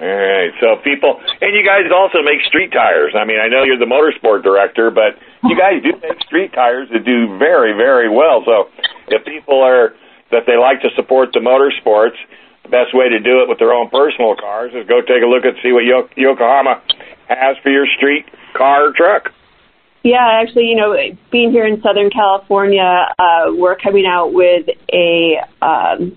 All 0.00 0.06
right. 0.06 0.52
So 0.60 0.76
people, 0.84 1.20
and 1.40 1.56
you 1.56 1.64
guys 1.64 1.88
also 1.88 2.20
make 2.22 2.44
street 2.44 2.70
tires. 2.70 3.14
I 3.16 3.24
mean, 3.24 3.40
I 3.40 3.48
know 3.48 3.64
you're 3.64 3.80
the 3.80 3.88
motorsport 3.88 4.42
director, 4.42 4.90
but 4.90 5.16
you 5.44 5.56
guys 5.64 5.82
do 5.82 5.92
make 6.00 6.20
street 6.24 6.52
tires 6.52 6.88
that 6.92 7.04
do 7.04 7.38
very, 7.38 7.72
very 7.72 8.08
well. 8.08 8.44
So 8.44 8.68
if 9.08 9.24
people 9.24 9.62
are 9.62 9.94
that 10.30 10.44
they 10.46 10.56
like 10.56 10.82
to 10.82 10.90
support 10.96 11.32
the 11.32 11.40
motorsports, 11.40 12.18
the 12.62 12.68
best 12.68 12.92
way 12.92 13.08
to 13.08 13.20
do 13.20 13.40
it 13.40 13.48
with 13.48 13.58
their 13.58 13.72
own 13.72 13.88
personal 13.88 14.34
cars 14.34 14.72
is 14.74 14.86
go 14.86 15.00
take 15.00 15.22
a 15.22 15.26
look 15.26 15.44
and 15.44 15.56
see 15.62 15.72
what 15.72 15.84
Yokohama 16.16 16.82
has 17.28 17.56
for 17.62 17.70
your 17.70 17.86
street 17.96 18.26
car 18.54 18.88
or 18.88 18.92
truck. 18.92 19.32
Yeah, 20.06 20.40
actually, 20.40 20.66
you 20.66 20.76
know, 20.76 20.94
being 21.32 21.50
here 21.50 21.66
in 21.66 21.82
Southern 21.82 22.10
California, 22.10 23.08
uh, 23.18 23.46
we're 23.48 23.74
coming 23.74 24.06
out 24.06 24.32
with 24.32 24.68
a 24.92 25.40
um, 25.60 26.16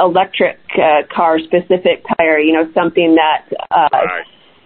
electric 0.00 0.58
uh, 0.74 1.02
car 1.14 1.38
specific 1.40 2.02
tire. 2.16 2.38
You 2.38 2.54
know, 2.54 2.72
something 2.72 3.16
that 3.16 3.44
uh, 3.70 3.98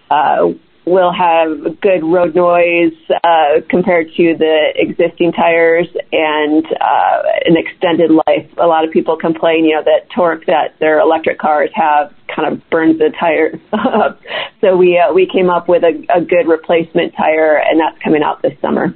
uh, 0.09 0.53
will 0.91 1.13
have 1.13 1.79
good 1.79 2.03
road 2.03 2.35
noise 2.35 2.93
uh, 3.23 3.61
compared 3.69 4.07
to 4.17 4.35
the 4.37 4.73
existing 4.75 5.31
tires 5.31 5.87
and 6.11 6.65
uh, 6.65 7.23
an 7.45 7.55
extended 7.55 8.11
life. 8.11 8.45
A 8.57 8.67
lot 8.67 8.83
of 8.83 8.91
people 8.91 9.15
complain, 9.15 9.63
you 9.65 9.75
know, 9.75 9.83
that 9.83 10.09
torque 10.13 10.45
that 10.45 10.77
their 10.79 10.99
electric 10.99 11.39
cars 11.39 11.69
have 11.73 12.13
kind 12.27 12.51
of 12.51 12.69
burns 12.69 12.99
the 12.99 13.09
tires 13.17 13.59
up. 13.73 14.19
so 14.59 14.75
we 14.75 14.99
uh, 14.99 15.13
we 15.13 15.25
came 15.25 15.49
up 15.49 15.67
with 15.67 15.83
a, 15.83 16.05
a 16.13 16.21
good 16.21 16.47
replacement 16.47 17.15
tire, 17.15 17.57
and 17.57 17.79
that's 17.79 17.97
coming 18.03 18.21
out 18.21 18.41
this 18.41 18.53
summer. 18.61 18.93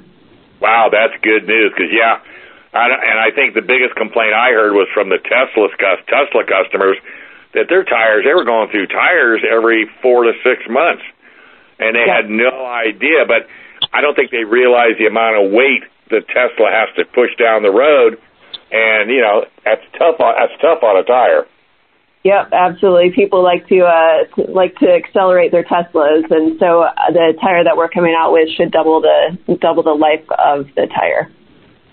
Wow, 0.60 0.88
that's 0.92 1.16
good 1.22 1.46
news 1.48 1.72
because 1.72 1.92
yeah, 1.92 2.20
I, 2.72 2.86
and 2.92 3.18
I 3.18 3.34
think 3.34 3.54
the 3.54 3.64
biggest 3.64 3.96
complaint 3.96 4.34
I 4.34 4.52
heard 4.52 4.72
was 4.72 4.88
from 4.92 5.08
the 5.08 5.18
Tesla 5.18 5.68
Tesla 6.08 6.44
customers 6.44 6.96
that 7.54 7.68
their 7.68 7.84
tires 7.84 8.24
they 8.24 8.34
were 8.34 8.44
going 8.44 8.68
through 8.70 8.86
tires 8.88 9.40
every 9.48 9.88
four 10.02 10.24
to 10.24 10.32
six 10.44 10.60
months, 10.68 11.02
and 11.78 11.94
they 11.94 12.06
yeah. 12.06 12.22
had 12.22 12.30
no 12.30 12.66
idea. 12.66 13.24
But 13.26 13.46
I 13.92 14.00
don't 14.00 14.14
think 14.14 14.30
they 14.30 14.44
realize 14.44 14.96
the 14.98 15.06
amount 15.06 15.44
of 15.44 15.52
weight 15.52 15.84
that 16.10 16.26
Tesla 16.28 16.70
has 16.70 16.88
to 16.96 17.04
push 17.12 17.34
down 17.38 17.62
the 17.62 17.72
road, 17.72 18.18
and 18.70 19.10
you 19.10 19.20
know 19.20 19.44
that's 19.64 19.84
tough. 19.98 20.20
On, 20.20 20.34
that's 20.38 20.54
tough 20.60 20.82
on 20.82 20.96
a 20.98 21.04
tire. 21.04 21.46
Yep, 22.26 22.50
absolutely. 22.52 23.12
People 23.14 23.42
like 23.42 23.68
to 23.68 23.86
uh, 23.86 24.26
like 24.50 24.74
to 24.82 24.90
accelerate 24.90 25.52
their 25.52 25.62
Teslas, 25.62 26.26
and 26.30 26.58
so 26.58 26.82
uh, 26.82 26.90
the 27.12 27.38
tire 27.40 27.62
that 27.62 27.76
we're 27.76 27.88
coming 27.88 28.16
out 28.18 28.32
with 28.32 28.48
should 28.56 28.72
double 28.72 29.00
the 29.00 29.38
double 29.60 29.84
the 29.84 29.94
life 29.94 30.26
of 30.34 30.66
the 30.74 30.88
tire. 30.90 31.30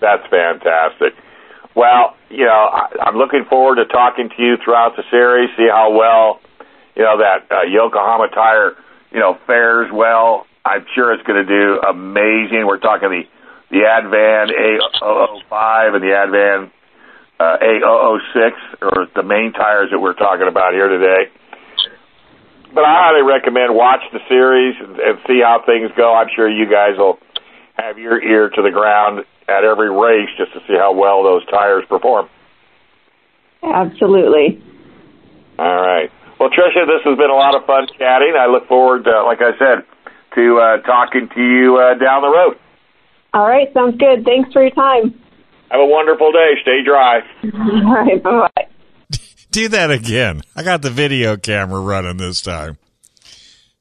That's 0.00 0.26
fantastic. 0.26 1.14
Well, 1.76 2.16
you 2.30 2.44
know, 2.46 2.66
I, 2.70 2.90
I'm 3.06 3.16
looking 3.16 3.44
forward 3.48 3.76
to 3.76 3.86
talking 3.86 4.28
to 4.28 4.42
you 4.42 4.56
throughout 4.62 4.96
the 4.96 5.04
series, 5.10 5.50
see 5.56 5.68
how 5.70 5.94
well, 5.94 6.40
you 6.96 7.02
know, 7.02 7.18
that 7.18 7.46
uh, 7.50 7.62
Yokohama 7.62 8.28
tire, 8.34 8.74
you 9.14 9.20
know, 9.20 9.38
fares 9.46 9.88
well. 9.92 10.46
I'm 10.64 10.84
sure 10.94 11.14
it's 11.14 11.22
going 11.22 11.46
to 11.46 11.48
do 11.48 11.80
amazing. 11.88 12.66
We're 12.66 12.78
talking 12.78 13.08
the 13.08 13.22
the 13.70 13.80
Advan 13.80 14.50
A005 14.52 15.94
and 15.94 16.02
the 16.02 16.12
Advan 16.12 16.70
uh, 17.40 17.56
A006 17.62 18.52
or 18.82 19.06
the 19.14 19.22
main 19.22 19.52
tires 19.52 19.90
that 19.90 19.98
we're 19.98 20.14
talking 20.14 20.46
about 20.48 20.74
here 20.74 20.88
today. 20.88 21.30
But 22.74 22.84
I 22.84 23.10
highly 23.10 23.22
recommend 23.22 23.74
watch 23.74 24.02
the 24.12 24.20
series 24.28 24.76
and, 24.80 24.98
and 24.98 25.18
see 25.26 25.40
how 25.42 25.62
things 25.64 25.90
go. 25.96 26.14
I'm 26.14 26.28
sure 26.34 26.48
you 26.48 26.66
guys 26.70 26.98
will 26.98 27.18
have 27.74 27.98
your 27.98 28.22
ear 28.22 28.50
to 28.50 28.62
the 28.62 28.70
ground 28.70 29.24
at 29.48 29.64
every 29.64 29.90
race 29.90 30.28
just 30.36 30.52
to 30.52 30.60
see 30.66 30.76
how 30.76 30.92
well 30.92 31.22
those 31.22 31.44
tires 31.46 31.84
perform. 31.88 32.28
Absolutely. 33.62 34.62
All 35.58 35.80
right. 35.80 36.10
Well, 36.44 36.52
Tricia, 36.52 36.86
this 36.86 37.00
has 37.04 37.16
been 37.16 37.30
a 37.30 37.34
lot 37.34 37.54
of 37.54 37.64
fun 37.64 37.86
chatting. 37.96 38.34
I 38.38 38.44
look 38.44 38.68
forward, 38.68 39.04
to, 39.04 39.22
like 39.22 39.38
I 39.40 39.56
said, 39.58 39.82
to 40.34 40.58
uh, 40.58 40.76
talking 40.82 41.30
to 41.34 41.40
you 41.40 41.78
uh, 41.78 41.94
down 41.94 42.20
the 42.20 42.28
road. 42.28 42.58
All 43.32 43.46
right. 43.46 43.72
Sounds 43.72 43.96
good. 43.96 44.26
Thanks 44.26 44.52
for 44.52 44.60
your 44.60 44.70
time. 44.72 45.18
Have 45.70 45.80
a 45.80 45.86
wonderful 45.86 46.32
day. 46.32 46.52
Stay 46.60 46.84
dry. 46.84 47.20
All 47.54 47.94
right. 47.94 48.22
Bye 48.22 48.48
bye. 48.54 48.66
Do 49.52 49.68
that 49.68 49.90
again. 49.90 50.42
I 50.54 50.62
got 50.62 50.82
the 50.82 50.90
video 50.90 51.38
camera 51.38 51.80
running 51.80 52.18
this 52.18 52.42
time. 52.42 52.76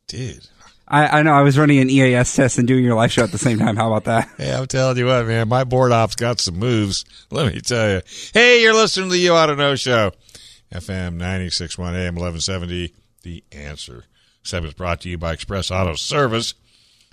Dude. 0.08 0.48
I, 0.88 1.20
I, 1.20 1.24
know 1.24 1.34
I 1.34 1.42
was 1.42 1.58
running 1.58 1.80
an 1.80 1.90
EAS 1.90 2.34
test 2.34 2.60
and 2.60 2.66
doing 2.66 2.86
your 2.86 2.96
live 2.96 3.12
show 3.12 3.24
at 3.24 3.34
the 3.34 3.38
same 3.38 3.60
time. 3.60 3.76
How 3.76 3.92
about 3.92 4.06
that? 4.06 4.30
Hey, 4.38 4.54
I'm 4.54 4.68
telling 4.68 4.96
you 4.96 5.08
what, 5.08 5.28
man, 5.28 5.50
my 5.50 5.66
board 5.66 5.92
op's 5.92 6.16
got 6.16 6.40
some 6.40 6.60
moves. 6.60 7.04
Let 7.30 7.54
me 7.54 7.60
tell 7.60 7.90
you. 7.90 8.02
Hey, 8.34 8.62
you're 8.62 8.74
listening 8.74 9.10
to 9.10 9.16
the 9.16 9.20
You 9.20 9.34
Ought 9.34 9.48
to 9.48 9.58
Know 9.58 9.76
Show. 9.76 10.14
FM 10.74 11.14
961 11.14 11.96
AM 11.96 12.16
1170. 12.16 12.94
The 13.22 13.44
answer. 13.52 14.06
Segment's 14.42 14.76
brought 14.76 15.02
to 15.02 15.10
you 15.10 15.18
by 15.18 15.34
Express 15.34 15.72
Auto 15.72 15.94
Service. 15.96 16.56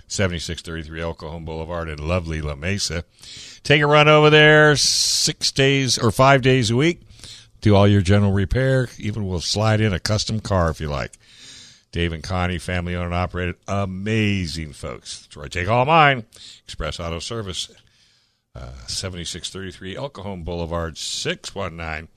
7633 0.07 1.01
El 1.01 1.13
Cajon 1.13 1.45
Boulevard 1.45 1.87
in 1.87 2.05
lovely 2.05 2.41
La 2.41 2.55
Mesa. 2.55 3.05
Take 3.63 3.81
a 3.81 3.87
run 3.87 4.09
over 4.09 4.29
there 4.29 4.75
six 4.75 5.51
days 5.51 5.97
or 5.97 6.11
five 6.11 6.41
days 6.41 6.69
a 6.69 6.75
week. 6.75 7.01
Do 7.61 7.75
all 7.75 7.87
your 7.87 8.01
general 8.01 8.33
repair. 8.33 8.89
Even 8.97 9.27
we'll 9.27 9.39
slide 9.39 9.79
in 9.79 9.93
a 9.93 9.99
custom 9.99 10.41
car 10.41 10.69
if 10.69 10.81
you 10.81 10.89
like. 10.89 11.13
Dave 11.91 12.11
and 12.11 12.23
Connie, 12.23 12.57
family 12.57 12.95
owned 12.95 13.05
and 13.05 13.13
operated. 13.13 13.55
Amazing 13.67 14.73
folks. 14.73 15.21
That's 15.21 15.37
where 15.37 15.45
I 15.45 15.49
take 15.49 15.69
all 15.69 15.85
mine. 15.85 16.25
Express 16.65 16.99
Auto 16.99 17.19
Service, 17.19 17.69
uh, 18.55 18.71
7633 18.87 19.95
El 19.95 20.09
Cajon 20.09 20.43
Boulevard, 20.43 20.97
619 20.97 22.09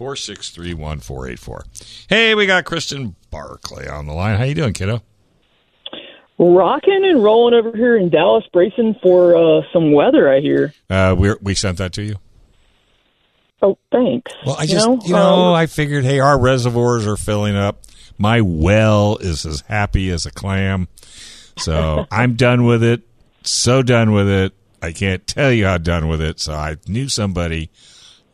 463 0.00 0.72
1484. 0.72 1.64
Hey, 2.08 2.34
we 2.34 2.46
got 2.46 2.64
Kristen 2.64 3.16
Barclay 3.30 3.86
on 3.86 4.06
the 4.06 4.14
line. 4.14 4.38
How 4.38 4.44
you 4.44 4.54
doing, 4.54 4.72
kiddo? 4.72 5.02
rocking 6.38 7.04
and 7.04 7.22
rolling 7.22 7.52
over 7.52 7.76
here 7.76 7.98
in 7.98 8.08
Dallas, 8.08 8.42
bracing 8.50 8.96
for 9.02 9.36
uh, 9.36 9.60
some 9.74 9.92
weather. 9.92 10.32
I 10.32 10.40
hear. 10.40 10.72
Uh, 10.88 11.14
we 11.18 11.34
we 11.42 11.54
sent 11.54 11.76
that 11.76 11.92
to 11.92 12.02
you. 12.02 12.16
Oh, 13.60 13.76
thanks. 13.92 14.32
Well, 14.46 14.56
I 14.58 14.64
just 14.64 14.86
you 14.86 14.96
know, 14.96 15.02
you 15.04 15.12
know 15.12 15.48
um, 15.48 15.54
I 15.54 15.66
figured, 15.66 16.04
hey, 16.04 16.18
our 16.18 16.40
reservoirs 16.40 17.06
are 17.06 17.18
filling 17.18 17.54
up. 17.54 17.82
My 18.16 18.40
well 18.40 19.18
is 19.18 19.44
as 19.44 19.60
happy 19.68 20.08
as 20.08 20.24
a 20.24 20.30
clam, 20.30 20.88
so 21.58 22.06
I'm 22.10 22.36
done 22.36 22.64
with 22.64 22.82
it. 22.82 23.02
So 23.42 23.82
done 23.82 24.12
with 24.12 24.30
it. 24.30 24.54
I 24.80 24.92
can't 24.92 25.26
tell 25.26 25.52
you 25.52 25.66
how 25.66 25.76
done 25.76 26.08
with 26.08 26.22
it. 26.22 26.40
So 26.40 26.54
I 26.54 26.76
knew 26.88 27.10
somebody 27.10 27.68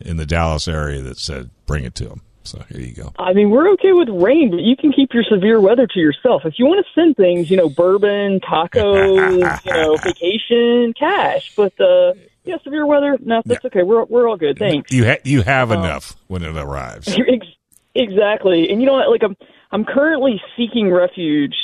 in 0.01 0.17
the 0.17 0.27
Dallas 0.27 0.69
area 0.69 1.03
that 1.03 1.19
said, 1.19 1.51
bring 1.67 1.85
it 1.85 1.95
to 1.97 2.09
them. 2.09 2.23
So 2.47 2.63
here 2.71 2.81
you 2.81 2.95
go. 2.95 3.13
I 3.19 3.33
mean, 3.33 3.51
we're 3.51 3.69
okay 3.73 3.93
with 3.93 4.09
rain, 4.09 4.51
but 4.51 4.61
you 4.61 4.77
can 4.77 4.93
keep 4.93 5.13
your 5.13 5.25
severe 5.25 5.61
weather 5.61 5.87
to 5.89 5.99
yourself. 5.99 6.43
If 6.45 6.59
you 6.59 6.67
want 6.67 6.85
to 6.87 7.01
send 7.01 7.17
things, 7.17 7.51
you 7.51 7.57
know, 7.57 7.69
bourbon, 7.69 8.41
tacos, 8.41 9.65
you 9.65 9.73
know, 9.73 9.97
vacation, 9.97 10.95
cash. 10.97 11.53
But 11.57 11.79
uh, 11.81 12.15
yeah, 12.45 12.57
severe 12.63 12.87
weather, 12.87 13.19
no, 13.21 13.43
that's 13.45 13.65
okay. 13.65 13.83
We're 13.83 14.05
we're 14.05 14.29
all 14.29 14.37
good. 14.37 14.59
Thanks. 14.59 14.93
You 14.93 15.07
ha- 15.07 15.21
you 15.25 15.43
have 15.43 15.73
um, 15.73 15.81
enough 15.81 16.15
when 16.29 16.45
it 16.45 16.57
arrives. 16.57 17.17
exactly, 17.95 18.71
and 18.71 18.81
you 18.81 18.87
know 18.87 18.95
what? 18.95 19.11
Like 19.11 19.25
I'm 19.25 19.37
I'm 19.73 19.85
currently 19.85 20.41
seeking 20.57 20.93
refuge, 20.93 21.57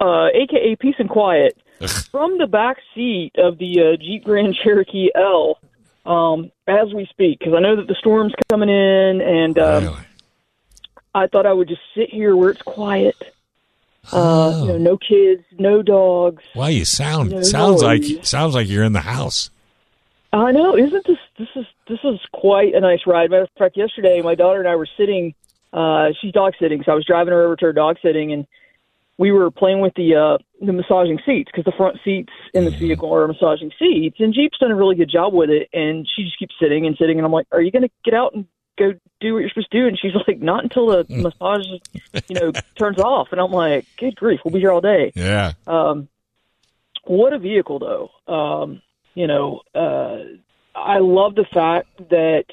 uh, 0.00 0.28
aka 0.32 0.76
peace 0.76 0.96
and 0.98 1.10
quiet, 1.10 1.58
from 2.10 2.38
the 2.38 2.46
back 2.46 2.78
seat 2.94 3.32
of 3.36 3.58
the 3.58 3.92
uh, 3.92 3.96
Jeep 4.02 4.24
Grand 4.24 4.54
Cherokee 4.54 5.10
L 5.14 5.58
um, 6.06 6.50
as 6.66 6.92
we 6.94 7.06
speak 7.06 7.38
because 7.38 7.54
I 7.54 7.60
know 7.60 7.76
that 7.76 7.86
the 7.86 7.96
storm's 7.98 8.32
coming 8.48 8.68
in, 8.68 9.20
and 9.20 9.58
um, 9.58 9.84
really? 9.84 10.00
I 11.14 11.26
thought 11.26 11.46
I 11.46 11.52
would 11.52 11.68
just 11.68 11.82
sit 11.94 12.10
here 12.10 12.36
where 12.36 12.50
it's 12.50 12.62
quiet. 12.62 13.16
Uh, 14.12 14.52
oh. 14.52 14.62
you 14.62 14.72
know, 14.72 14.78
no 14.78 14.96
kids, 14.96 15.44
no 15.58 15.82
dogs. 15.82 16.42
Why 16.54 16.70
you 16.70 16.84
sound 16.84 17.30
no 17.30 17.42
sounds 17.42 17.82
noise. 17.82 18.10
like 18.12 18.24
sounds 18.24 18.54
like 18.54 18.68
you're 18.68 18.84
in 18.84 18.92
the 18.92 19.00
house. 19.00 19.50
I 20.32 20.52
know, 20.52 20.76
isn't 20.76 21.06
this 21.06 21.18
this 21.38 21.48
is 21.56 21.66
this 21.88 21.98
is 22.04 22.20
quite 22.32 22.74
a 22.74 22.80
nice 22.80 23.00
ride. 23.06 23.30
Matter 23.30 23.42
of 23.42 23.50
fact, 23.58 23.76
yesterday 23.76 24.22
my 24.22 24.34
daughter 24.34 24.60
and 24.60 24.68
I 24.68 24.76
were 24.76 24.88
sitting. 24.96 25.34
Uh, 25.72 26.08
she's 26.20 26.32
dog 26.32 26.54
sitting, 26.58 26.82
so 26.84 26.92
I 26.92 26.94
was 26.94 27.04
driving 27.04 27.32
her 27.32 27.44
over 27.44 27.56
to 27.56 27.66
her 27.66 27.72
dog 27.72 27.96
sitting, 28.02 28.32
and 28.32 28.46
we 29.20 29.30
were 29.32 29.50
playing 29.50 29.80
with 29.80 29.92
the 29.96 30.16
uh, 30.16 30.38
the 30.64 30.72
massaging 30.72 31.18
seats 31.26 31.50
because 31.52 31.66
the 31.66 31.76
front 31.76 31.98
seats 32.02 32.32
in 32.54 32.64
the 32.64 32.70
mm-hmm. 32.70 32.80
vehicle 32.80 33.14
are 33.14 33.28
massaging 33.28 33.70
seats, 33.78 34.16
and 34.18 34.32
Jeep's 34.32 34.56
done 34.58 34.70
a 34.70 34.74
really 34.74 34.96
good 34.96 35.10
job 35.10 35.34
with 35.34 35.50
it. 35.50 35.68
And 35.74 36.08
she 36.16 36.24
just 36.24 36.38
keeps 36.38 36.54
sitting 36.58 36.86
and 36.86 36.96
sitting, 36.96 37.18
and 37.18 37.26
I'm 37.26 37.30
like, 37.30 37.46
"Are 37.52 37.60
you 37.60 37.70
going 37.70 37.82
to 37.82 37.90
get 38.02 38.14
out 38.14 38.32
and 38.34 38.46
go 38.78 38.92
do 39.20 39.34
what 39.34 39.40
you're 39.40 39.50
supposed 39.50 39.70
to 39.72 39.78
do?" 39.78 39.86
And 39.86 39.98
she's 40.00 40.12
like, 40.26 40.40
"Not 40.40 40.64
until 40.64 40.86
the 40.86 41.04
massage, 41.10 41.66
you 42.28 42.40
know, 42.40 42.52
turns 42.78 42.98
off." 42.98 43.28
And 43.30 43.40
I'm 43.42 43.52
like, 43.52 43.84
"Good 43.98 44.16
grief, 44.16 44.40
we'll 44.42 44.54
be 44.54 44.60
here 44.60 44.72
all 44.72 44.80
day." 44.80 45.12
Yeah. 45.14 45.52
Um, 45.66 46.08
what 47.04 47.34
a 47.34 47.38
vehicle, 47.38 47.78
though. 47.78 48.32
Um, 48.32 48.80
you 49.14 49.26
know, 49.26 49.60
uh, 49.74 50.16
I 50.74 51.00
love 51.00 51.34
the 51.34 51.46
fact 51.52 51.88
that 52.08 52.44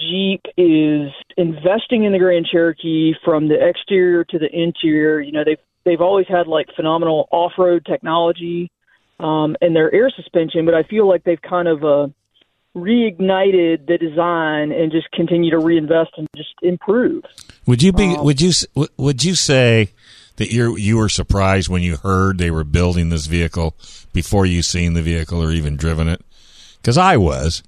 Jeep 0.00 0.42
is 0.56 1.12
investing 1.36 2.02
in 2.02 2.10
the 2.10 2.18
Grand 2.18 2.46
Cherokee 2.50 3.14
from 3.24 3.46
the 3.46 3.64
exterior 3.64 4.24
to 4.24 4.38
the 4.40 4.50
interior. 4.52 5.20
You 5.20 5.30
know, 5.30 5.44
they've 5.44 5.58
they've 5.84 6.00
always 6.00 6.26
had 6.28 6.46
like 6.46 6.68
phenomenal 6.76 7.28
off-road 7.30 7.84
technology 7.86 8.70
um, 9.20 9.56
and 9.60 9.74
their 9.76 9.92
air 9.94 10.10
suspension, 10.14 10.64
but 10.64 10.74
I 10.74 10.82
feel 10.84 11.08
like 11.08 11.24
they've 11.24 11.40
kind 11.40 11.68
of 11.68 11.84
uh, 11.84 12.08
reignited 12.76 13.86
the 13.86 13.98
design 13.98 14.72
and 14.72 14.90
just 14.90 15.10
continue 15.12 15.50
to 15.50 15.58
reinvest 15.58 16.10
and 16.16 16.28
just 16.36 16.54
improve. 16.62 17.24
Would 17.66 17.82
you 17.82 17.92
be? 17.92 18.16
Um, 18.16 18.24
would 18.24 18.40
you? 18.40 18.52
Would 18.96 19.24
you 19.24 19.34
say 19.34 19.90
that 20.36 20.50
you 20.50 20.76
you 20.76 20.96
were 20.96 21.08
surprised 21.08 21.68
when 21.68 21.82
you 21.82 21.96
heard 21.96 22.38
they 22.38 22.50
were 22.50 22.64
building 22.64 23.10
this 23.10 23.26
vehicle 23.26 23.76
before 24.12 24.46
you 24.46 24.62
seen 24.62 24.94
the 24.94 25.02
vehicle 25.02 25.42
or 25.42 25.52
even 25.52 25.76
driven 25.76 26.08
it? 26.08 26.22
Because 26.80 26.98
I 26.98 27.16
was. 27.16 27.62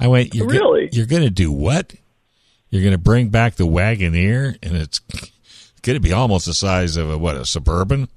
I 0.00 0.08
went. 0.08 0.34
You're 0.34 0.46
go- 0.46 0.52
Really? 0.54 0.88
you're 0.92 1.06
going 1.06 1.22
to 1.22 1.30
do 1.30 1.52
what? 1.52 1.94
You're 2.70 2.82
going 2.82 2.92
to 2.92 2.98
bring 2.98 3.28
back 3.28 3.56
the 3.56 3.66
Wagoneer, 3.66 4.56
and 4.62 4.76
it's 4.76 5.00
going 5.82 5.94
to 5.96 6.00
be 6.00 6.12
almost 6.12 6.46
the 6.46 6.54
size 6.54 6.96
of 6.96 7.10
a 7.10 7.18
what 7.18 7.36
a 7.36 7.44
suburban. 7.44 8.08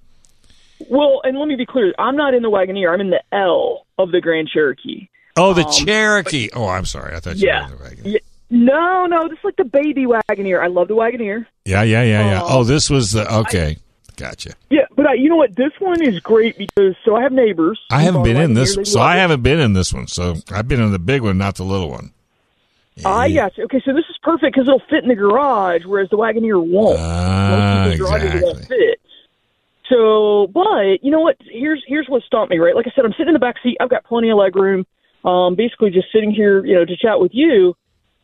Well, 0.89 1.21
and 1.23 1.37
let 1.39 1.47
me 1.47 1.55
be 1.55 1.65
clear, 1.65 1.93
I'm 1.97 2.15
not 2.15 2.33
in 2.33 2.41
the 2.43 2.49
Wagoneer. 2.51 2.93
I'm 2.93 2.99
in 3.01 3.09
the 3.09 3.21
L 3.31 3.85
of 3.97 4.11
the 4.11 4.19
Grand 4.21 4.49
Cherokee. 4.49 5.07
Oh, 5.37 5.53
the 5.53 5.65
Um, 5.65 5.71
Cherokee. 5.71 6.49
Oh, 6.53 6.67
I'm 6.67 6.85
sorry. 6.85 7.15
I 7.15 7.19
thought 7.19 7.37
you 7.37 7.47
Yeah. 7.47 7.67
were 7.67 7.73
in 7.73 7.77
the 7.77 7.83
Wagoneer. 7.83 8.13
yeah. 8.13 8.19
No, 8.49 9.05
no, 9.07 9.27
this 9.29 9.39
is 9.39 9.43
like 9.45 9.55
the 9.55 9.63
baby 9.65 10.05
Wagoneer. 10.05 10.61
I 10.61 10.67
love 10.67 10.87
the 10.87 10.95
Wagoneer. 10.95 11.45
Yeah, 11.65 11.81
yeah, 11.83 12.03
yeah, 12.03 12.25
yeah. 12.31 12.41
Oh. 12.43 12.59
Oh, 12.59 12.63
this 12.63 12.89
was 12.89 13.11
the 13.13 13.31
okay. 13.39 13.77
Gotcha. 14.15 14.51
Yeah, 14.69 14.81
but 14.95 15.07
I, 15.07 15.13
you 15.15 15.27
know 15.27 15.37
what? 15.37 15.55
This 15.55 15.71
one 15.79 15.99
is 16.03 16.19
great 16.19 16.55
because 16.55 16.95
so 17.03 17.15
I 17.15 17.23
have 17.23 17.31
neighbors. 17.31 17.79
I 17.89 18.01
haven't 18.03 18.21
been 18.23 18.37
in 18.37 18.53
this, 18.53 18.77
so 18.83 18.99
I 18.99 19.15
it. 19.15 19.19
haven't 19.21 19.41
been 19.41 19.59
in 19.59 19.73
this 19.73 19.91
one. 19.91 20.05
So 20.07 20.35
I've 20.51 20.67
been 20.67 20.79
in 20.81 20.91
the 20.91 20.99
big 20.99 21.21
one, 21.23 21.39
not 21.39 21.55
the 21.55 21.63
little 21.63 21.89
one. 21.89 22.11
I 23.05 23.31
got 23.31 23.57
you. 23.57 23.65
Okay, 23.65 23.81
so 23.83 23.93
this 23.93 24.05
is 24.09 24.17
perfect 24.21 24.55
because 24.55 24.67
it'll 24.67 24.81
fit 24.89 25.03
in 25.03 25.09
the 25.09 25.15
garage, 25.15 25.85
whereas 25.85 26.09
the 26.09 26.17
Wagoneer 26.17 26.63
won't. 26.63 26.99
Ah, 26.99 27.85
Most 27.85 27.91
people's 27.91 28.09
garages 28.09 28.41
won't 28.41 28.57
exactly. 28.59 28.77
fit. 28.77 28.99
So, 29.89 30.47
but 30.53 31.03
you 31.03 31.11
know 31.11 31.19
what? 31.19 31.37
Here's 31.41 31.83
here's 31.87 32.07
what 32.07 32.23
stopped 32.23 32.51
me. 32.51 32.57
Right, 32.57 32.75
like 32.75 32.87
I 32.87 32.91
said, 32.95 33.05
I'm 33.05 33.11
sitting 33.13 33.29
in 33.29 33.33
the 33.33 33.39
back 33.39 33.55
seat. 33.61 33.77
I've 33.81 33.89
got 33.89 34.03
plenty 34.05 34.29
of 34.29 34.37
leg 34.37 34.55
room. 34.55 34.85
Um, 35.25 35.55
basically, 35.55 35.89
just 35.89 36.07
sitting 36.11 36.31
here, 36.31 36.65
you 36.65 36.75
know, 36.75 36.85
to 36.85 36.97
chat 36.97 37.19
with 37.19 37.31
you. 37.33 37.75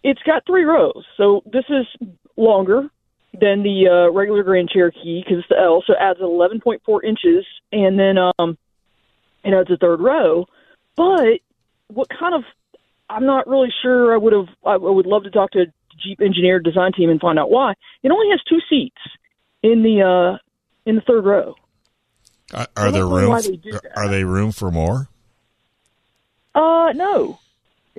It's 0.04 0.22
got 0.24 0.46
three 0.46 0.64
rows, 0.64 1.06
so 1.18 1.42
this 1.46 1.66
is 1.70 1.86
longer 2.38 2.90
than 3.34 3.64
the 3.64 3.88
uh, 3.88 4.12
regular 4.12 4.44
Grand 4.44 4.70
Cherokee 4.70 5.22
because 5.22 5.40
it's 5.40 5.50
the 5.50 5.60
L, 5.60 5.84
so 5.86 5.94
it 5.94 6.00
adds 6.00 6.20
11.4 6.20 7.04
inches, 7.04 7.46
and 7.72 8.00
then 8.00 8.18
um, 8.18 8.58
it 9.44 9.54
adds 9.54 9.70
a 9.70 9.78
third 9.78 10.00
row. 10.00 10.46
But 10.96 11.40
what 11.88 12.08
kind 12.10 12.34
of 12.34 12.44
I'm 13.10 13.26
not 13.26 13.48
really 13.48 13.74
sure. 13.82 14.14
I 14.14 14.18
would 14.18 14.34
have. 14.34 14.48
I 14.66 14.78
would 14.78 15.06
love 15.06 15.24
to 15.24 15.32
talk 15.32 15.52
to 15.52 15.66
the 15.66 15.72
Jeep 16.02 16.22
engineer 16.22 16.60
design 16.60 16.92
team 16.94 17.10
and 17.10 17.20
find 17.20 17.38
out 17.40 17.50
why. 17.50 17.74
It 18.04 18.12
only 18.12 18.30
has 18.32 18.42
two 18.48 18.60
seats 18.70 18.98
in 19.64 19.84
the 19.84 20.02
uh, 20.02 20.38
in 20.86 20.96
the 20.96 21.02
third 21.02 21.26
row. 21.26 21.56
Are, 22.54 22.68
are 22.78 22.92
there 22.92 23.06
room? 23.08 23.40
they. 23.42 23.72
Are 23.96 24.08
they 24.08 24.24
room 24.24 24.52
for 24.52 24.72
more? 24.72 25.08
Uh, 26.56 26.92
no. 26.96 27.40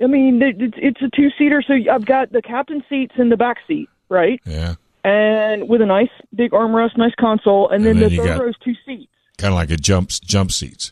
I 0.01 0.07
mean, 0.07 0.41
it's 0.41 0.75
it's 0.77 1.01
a 1.01 1.09
two 1.15 1.29
seater, 1.37 1.61
so 1.65 1.73
I've 1.91 2.05
got 2.05 2.31
the 2.31 2.41
captain 2.41 2.83
seats 2.89 3.13
in 3.17 3.29
the 3.29 3.37
back 3.37 3.57
seat, 3.67 3.87
right? 4.09 4.41
Yeah, 4.45 4.75
And 5.03 5.69
with 5.69 5.81
a 5.81 5.85
nice 5.85 6.09
big 6.33 6.51
armrest, 6.51 6.97
nice 6.97 7.13
console, 7.19 7.69
and, 7.69 7.85
And 7.85 7.99
then, 7.99 8.09
then 8.09 8.17
the 8.17 8.23
third 8.23 8.39
row's 8.39 8.57
two 8.63 8.73
seats. 8.85 9.11
kind 9.37 9.53
of 9.53 9.55
like 9.55 9.69
a 9.69 9.77
jump 9.77 10.09
jump 10.09 10.51
seats. 10.51 10.91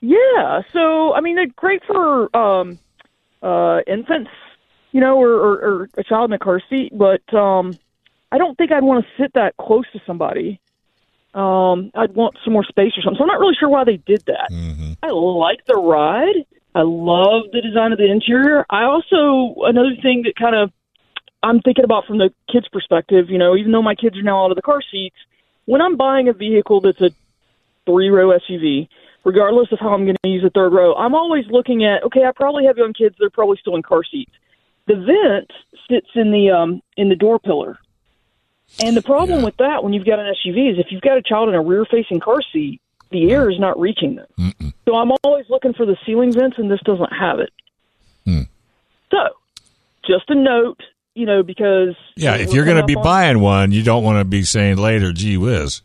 Yeah, 0.00 0.62
so 0.72 1.12
I 1.14 1.20
mean, 1.20 1.36
they're 1.36 1.46
great 1.54 1.84
for 1.84 2.34
um, 2.36 2.78
uh, 3.42 3.80
infants, 3.86 4.30
you 4.92 5.00
know, 5.00 5.18
or, 5.18 5.32
or, 5.32 5.52
or 5.60 5.88
a 5.96 6.04
child 6.04 6.30
in 6.30 6.34
a 6.34 6.38
car 6.38 6.60
seat. 6.70 6.92
But 6.96 7.22
um, 7.34 7.78
I 8.30 8.38
don't 8.38 8.56
think 8.56 8.72
I'd 8.72 8.84
want 8.84 9.04
to 9.04 9.22
sit 9.22 9.32
that 9.34 9.56
close 9.56 9.84
to 9.92 10.00
somebody. 10.06 10.60
Um, 11.34 11.90
I'd 11.94 12.14
want 12.14 12.36
some 12.44 12.52
more 12.52 12.64
space 12.64 12.92
or 12.96 13.02
something. 13.02 13.18
So 13.18 13.24
I'm 13.24 13.28
not 13.28 13.40
really 13.40 13.56
sure 13.58 13.68
why 13.68 13.84
they 13.84 13.96
did 13.96 14.22
that. 14.26 14.48
I 15.02 15.10
like 15.10 15.64
the 15.66 15.76
ride. 15.76 16.44
I 16.74 16.82
love 16.82 17.44
the 17.52 17.60
design 17.60 17.92
of 17.92 17.98
the 17.98 18.10
interior. 18.10 18.64
I 18.70 18.84
also 18.84 19.62
another 19.62 19.94
thing 20.00 20.22
that 20.24 20.34
kind 20.36 20.56
of 20.56 20.72
I'm 21.42 21.60
thinking 21.60 21.84
about 21.84 22.06
from 22.06 22.18
the 22.18 22.30
kids' 22.50 22.68
perspective. 22.72 23.26
You 23.28 23.38
know, 23.38 23.56
even 23.56 23.72
though 23.72 23.82
my 23.82 23.94
kids 23.94 24.16
are 24.16 24.22
now 24.22 24.44
out 24.44 24.50
of 24.50 24.56
the 24.56 24.62
car 24.62 24.80
seats, 24.90 25.16
when 25.64 25.80
I'm 25.80 25.96
buying 25.96 26.28
a 26.28 26.32
vehicle 26.32 26.80
that's 26.80 27.00
a 27.00 27.10
three 27.86 28.08
row 28.08 28.28
SUV, 28.38 28.88
regardless 29.24 29.70
of 29.72 29.78
how 29.78 29.90
I'm 29.94 30.04
going 30.04 30.16
to 30.22 30.28
use 30.28 30.42
the 30.42 30.50
third 30.50 30.72
row, 30.72 30.94
I'm 30.94 31.14
always 31.14 31.44
looking 31.48 31.84
at 31.84 32.02
okay, 32.04 32.24
I 32.24 32.32
probably 32.34 32.64
have 32.66 32.76
young 32.78 32.92
kids; 32.92 33.16
they're 33.18 33.30
probably 33.30 33.56
still 33.60 33.76
in 33.76 33.82
car 33.82 34.02
seats. 34.04 34.32
The 34.86 34.94
vent 34.96 35.50
sits 35.88 36.08
in 36.14 36.30
the 36.32 36.50
um 36.50 36.82
in 36.96 37.08
the 37.08 37.16
door 37.16 37.38
pillar, 37.38 37.78
and 38.82 38.96
the 38.96 39.02
problem 39.02 39.42
with 39.42 39.56
that 39.58 39.84
when 39.84 39.92
you've 39.92 40.06
got 40.06 40.18
an 40.18 40.26
SUV 40.44 40.72
is 40.72 40.78
if 40.78 40.86
you've 40.90 41.02
got 41.02 41.16
a 41.18 41.22
child 41.22 41.48
in 41.48 41.54
a 41.54 41.62
rear 41.62 41.84
facing 41.84 42.20
car 42.20 42.40
seat, 42.52 42.80
the 43.10 43.30
air 43.30 43.50
is 43.50 43.58
not 43.58 43.78
reaching 43.78 44.16
them. 44.16 44.52
So 44.84 44.96
I'm 44.96 45.12
always 45.22 45.46
looking 45.48 45.74
for 45.74 45.86
the 45.86 45.96
ceiling 46.04 46.32
vents, 46.32 46.58
and 46.58 46.70
this 46.70 46.80
doesn't 46.84 47.12
have 47.12 47.38
it. 47.38 47.50
Hmm. 48.24 48.42
So, 49.12 49.18
just 50.04 50.28
a 50.30 50.34
note, 50.34 50.80
you 51.14 51.26
know, 51.26 51.42
because 51.44 51.94
Yeah, 52.16 52.34
if 52.36 52.52
you're 52.52 52.64
going 52.64 52.78
to 52.78 52.86
be 52.86 52.96
on- 52.96 53.04
buying 53.04 53.40
one, 53.40 53.70
you 53.70 53.82
don't 53.84 54.02
want 54.02 54.18
to 54.18 54.24
be 54.24 54.42
saying 54.42 54.78
later, 54.78 55.12
"Gee 55.12 55.36
whiz." 55.36 55.82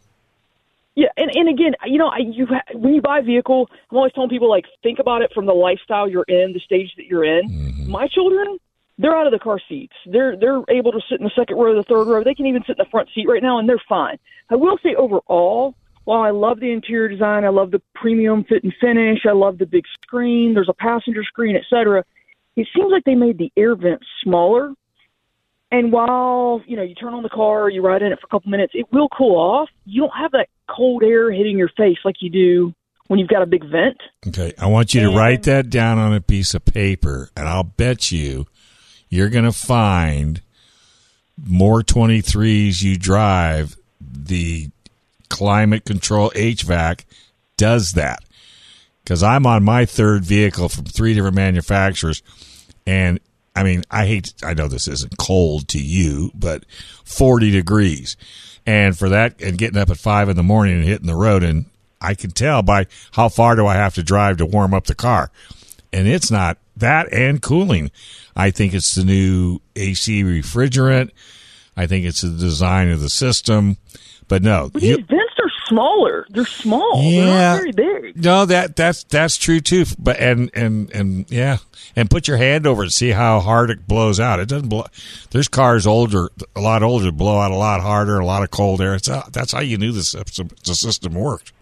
Yeah, 0.97 1.09
and 1.15 1.29
and 1.31 1.47
again, 1.47 1.75
you 1.85 1.99
know, 1.99 2.07
I, 2.07 2.17
you 2.17 2.47
ha- 2.47 2.73
when 2.73 2.95
you 2.95 3.03
buy 3.03 3.19
a 3.19 3.21
vehicle, 3.21 3.69
I'm 3.91 3.97
always 3.97 4.13
telling 4.13 4.31
people 4.31 4.49
like 4.49 4.65
think 4.81 4.97
about 4.97 5.21
it 5.21 5.31
from 5.31 5.45
the 5.45 5.53
lifestyle 5.53 6.09
you're 6.09 6.25
in, 6.27 6.53
the 6.53 6.59
stage 6.59 6.91
that 6.97 7.05
you're 7.05 7.23
in. 7.23 7.47
Mm-hmm. 7.47 7.91
My 7.91 8.07
children, 8.07 8.57
they're 8.97 9.15
out 9.15 9.27
of 9.27 9.31
the 9.31 9.37
car 9.37 9.59
seats. 9.69 9.93
They're 10.07 10.35
they're 10.35 10.63
able 10.69 10.91
to 10.93 10.99
sit 11.07 11.19
in 11.19 11.23
the 11.23 11.31
second 11.35 11.57
row, 11.57 11.75
the 11.75 11.83
third 11.83 12.07
row. 12.07 12.23
They 12.23 12.33
can 12.33 12.47
even 12.47 12.63
sit 12.63 12.77
in 12.79 12.83
the 12.83 12.89
front 12.89 13.09
seat 13.13 13.27
right 13.29 13.43
now, 13.43 13.59
and 13.59 13.69
they're 13.69 13.81
fine. 13.87 14.17
I 14.49 14.55
will 14.55 14.79
say 14.81 14.95
overall, 14.95 15.75
while 16.05 16.23
I 16.23 16.31
love 16.31 16.59
the 16.59 16.71
interior 16.71 17.07
design, 17.07 17.45
I 17.45 17.49
love 17.49 17.69
the 17.69 17.81
premium 17.93 18.43
fit 18.43 18.63
and 18.63 18.73
finish, 18.81 19.19
I 19.29 19.33
love 19.33 19.59
the 19.59 19.67
big 19.67 19.83
screen. 20.01 20.55
There's 20.55 20.67
a 20.67 20.73
passenger 20.73 21.23
screen, 21.23 21.55
etc. 21.55 22.05
It 22.55 22.67
seems 22.75 22.91
like 22.91 23.03
they 23.03 23.13
made 23.13 23.37
the 23.37 23.51
air 23.55 23.75
vents 23.75 24.07
smaller. 24.23 24.73
And 25.71 25.91
while 25.91 26.63
you 26.65 26.75
know 26.75 26.81
you 26.81 26.95
turn 26.95 27.13
on 27.13 27.21
the 27.21 27.29
car, 27.29 27.69
you 27.69 27.83
ride 27.83 28.01
in 28.01 28.11
it 28.11 28.19
for 28.19 28.25
a 28.25 28.29
couple 28.29 28.49
minutes, 28.49 28.73
it 28.73 28.87
will 28.91 29.09
cool 29.09 29.35
off. 29.35 29.69
You 29.85 30.01
don't 30.01 30.17
have 30.17 30.31
that 30.31 30.47
cold 30.69 31.03
air 31.03 31.31
hitting 31.31 31.57
your 31.57 31.69
face 31.69 31.97
like 32.03 32.17
you 32.21 32.29
do 32.29 32.73
when 33.07 33.19
you've 33.19 33.29
got 33.29 33.41
a 33.41 33.45
big 33.45 33.63
vent. 33.63 33.97
Okay, 34.27 34.53
I 34.59 34.67
want 34.67 34.93
you 34.93 35.01
to 35.01 35.15
write 35.15 35.43
that 35.43 35.69
down 35.69 35.97
on 35.97 36.13
a 36.13 36.21
piece 36.21 36.53
of 36.53 36.65
paper, 36.65 37.29
and 37.35 37.47
I'll 37.47 37.63
bet 37.63 38.11
you 38.11 38.47
you're 39.09 39.29
going 39.29 39.45
to 39.45 39.53
find 39.53 40.41
more 41.45 41.81
23s 41.81 42.81
you 42.81 42.97
drive. 42.97 43.77
The 44.01 44.69
climate 45.29 45.85
control 45.85 46.31
HVAC 46.31 47.03
does 47.57 47.93
that 47.93 48.23
because 49.03 49.23
I'm 49.23 49.45
on 49.45 49.63
my 49.63 49.85
third 49.85 50.25
vehicle 50.25 50.69
from 50.69 50.85
three 50.85 51.13
different 51.13 51.35
manufacturers, 51.35 52.21
and 52.85 53.19
I 53.55 53.63
mean, 53.63 53.83
I 53.89 54.05
hate. 54.05 54.33
I 54.43 54.53
know 54.53 54.67
this 54.67 54.87
isn't 54.87 55.17
cold 55.17 55.67
to 55.69 55.81
you, 55.81 56.31
but 56.35 56.63
40 57.05 57.49
degrees, 57.49 58.15
and 58.67 58.95
for 58.95 59.09
that, 59.09 59.41
and 59.41 59.57
getting 59.57 59.77
up 59.79 59.89
at 59.89 59.97
five 59.97 60.29
in 60.29 60.35
the 60.35 60.43
morning 60.43 60.75
and 60.75 60.83
hitting 60.83 61.07
the 61.07 61.15
road, 61.15 61.41
and 61.41 61.65
I 61.99 62.13
can 62.13 62.29
tell 62.29 62.61
by 62.61 62.85
how 63.13 63.29
far 63.29 63.55
do 63.55 63.65
I 63.65 63.73
have 63.75 63.95
to 63.95 64.03
drive 64.03 64.37
to 64.37 64.45
warm 64.45 64.75
up 64.75 64.85
the 64.85 64.93
car, 64.93 65.31
and 65.91 66.07
it's 66.07 66.29
not 66.29 66.57
that 66.75 67.11
and 67.11 67.41
cooling. 67.41 67.89
I 68.35 68.51
think 68.51 68.75
it's 68.75 68.93
the 68.93 69.03
new 69.03 69.59
AC 69.75 70.23
refrigerant. 70.23 71.09
I 71.75 71.87
think 71.87 72.05
it's 72.05 72.21
the 72.21 72.29
design 72.29 72.89
of 72.89 73.01
the 73.01 73.09
system, 73.09 73.77
but 74.27 74.43
no, 74.43 74.69
But 74.71 74.83
you- 74.83 74.97
are 74.97 74.97
smaller. 75.67 76.25
They're 76.29 76.45
small. 76.45 77.01
They're 77.01 77.25
Yeah. 77.25 77.25
not 77.53 77.57
very 77.57 77.71
big. 77.71 78.23
no, 78.23 78.45
that 78.45 78.75
that's 78.75 79.03
that's 79.05 79.37
true 79.37 79.59
too. 79.59 79.85
But 79.99 80.19
and 80.19 80.49
and 80.53 80.91
and 80.93 81.25
yeah, 81.31 81.57
and 81.95 82.09
put 82.09 82.27
your 82.27 82.37
hand 82.37 82.65
over 82.67 82.83
it, 82.85 82.91
see 82.91 83.09
how 83.11 83.39
hard 83.39 83.69
it 83.69 83.87
blows 83.87 84.19
out. 84.19 84.39
It 84.39 84.47
doesn't 84.49 84.69
blow. 84.69 84.85
There's 85.31 85.47
cars 85.47 85.85
older, 85.87 86.29
a 86.55 86.61
lot 86.61 86.83
older, 86.83 87.11
blow 87.11 87.39
out 87.39 87.51
a 87.51 87.55
lot 87.55 87.81
harder, 87.81 88.19
a 88.19 88.25
lot 88.25 88.43
of 88.43 88.51
cold 88.51 88.81
air. 88.81 88.95
It's 88.95 89.09
uh, 89.09 89.23
that's 89.31 89.51
how 89.51 89.61
you 89.61 89.77
knew 89.77 89.91
the 89.91 90.03
system, 90.03 90.49
the 90.65 90.75
system 90.75 91.13
worked. 91.13 91.53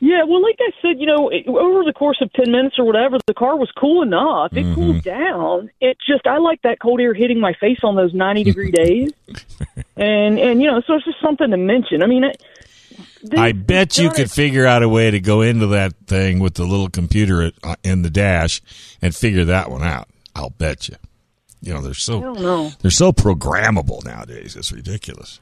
Yeah, 0.00 0.24
well, 0.24 0.42
like 0.42 0.56
I 0.60 0.70
said, 0.82 1.00
you 1.00 1.06
know, 1.06 1.30
it, 1.30 1.46
over 1.48 1.82
the 1.82 1.94
course 1.94 2.18
of 2.20 2.30
ten 2.34 2.50
minutes 2.52 2.78
or 2.78 2.84
whatever, 2.84 3.16
the 3.26 3.32
car 3.32 3.56
was 3.56 3.70
cool 3.70 4.02
enough. 4.02 4.52
It 4.52 4.64
Mm-hmm. 4.66 4.74
cooled 4.74 5.02
down. 5.02 5.70
It 5.80 5.96
just 6.06 6.26
I 6.26 6.38
like 6.38 6.60
that 6.62 6.78
cold 6.78 7.00
air 7.00 7.14
hitting 7.14 7.40
my 7.40 7.54
face 7.54 7.78
on 7.82 7.96
those 7.96 8.12
ninety 8.12 8.44
degree 8.44 8.70
days, 8.84 9.12
and 9.96 10.38
and 10.38 10.60
you 10.60 10.70
know, 10.70 10.82
so 10.86 10.94
it's 10.94 11.06
just 11.06 11.20
something 11.22 11.50
to 11.50 11.56
mention. 11.56 12.02
I 12.02 12.06
mean, 12.06 12.24
it, 12.24 12.42
they- 13.24 13.36
I 13.38 13.52
bet 13.52 13.96
you 13.98 14.10
could 14.10 14.30
figure 14.30 14.66
out 14.66 14.82
a 14.82 14.88
way 14.88 15.10
to 15.10 15.18
go 15.20 15.40
into 15.40 15.66
that 15.68 15.94
thing 16.06 16.38
with 16.40 16.54
the 16.54 16.64
little 16.64 16.88
computer 16.90 17.52
uh, 17.62 17.76
in 17.82 18.02
the 18.02 18.10
dash 18.10 18.60
and 19.02 19.14
figure 19.16 19.44
that 19.46 19.70
one 19.70 19.82
out. 19.82 20.08
I'll 20.36 20.50
bet 20.50 20.88
you. 20.88 20.96
You 21.62 21.72
know, 21.74 21.80
they're 21.80 21.94
so 21.94 22.70
they're 22.82 22.90
so 22.90 23.12
programmable 23.12 24.04
nowadays. 24.04 24.54
It's 24.56 24.70
ridiculous. 24.70 25.40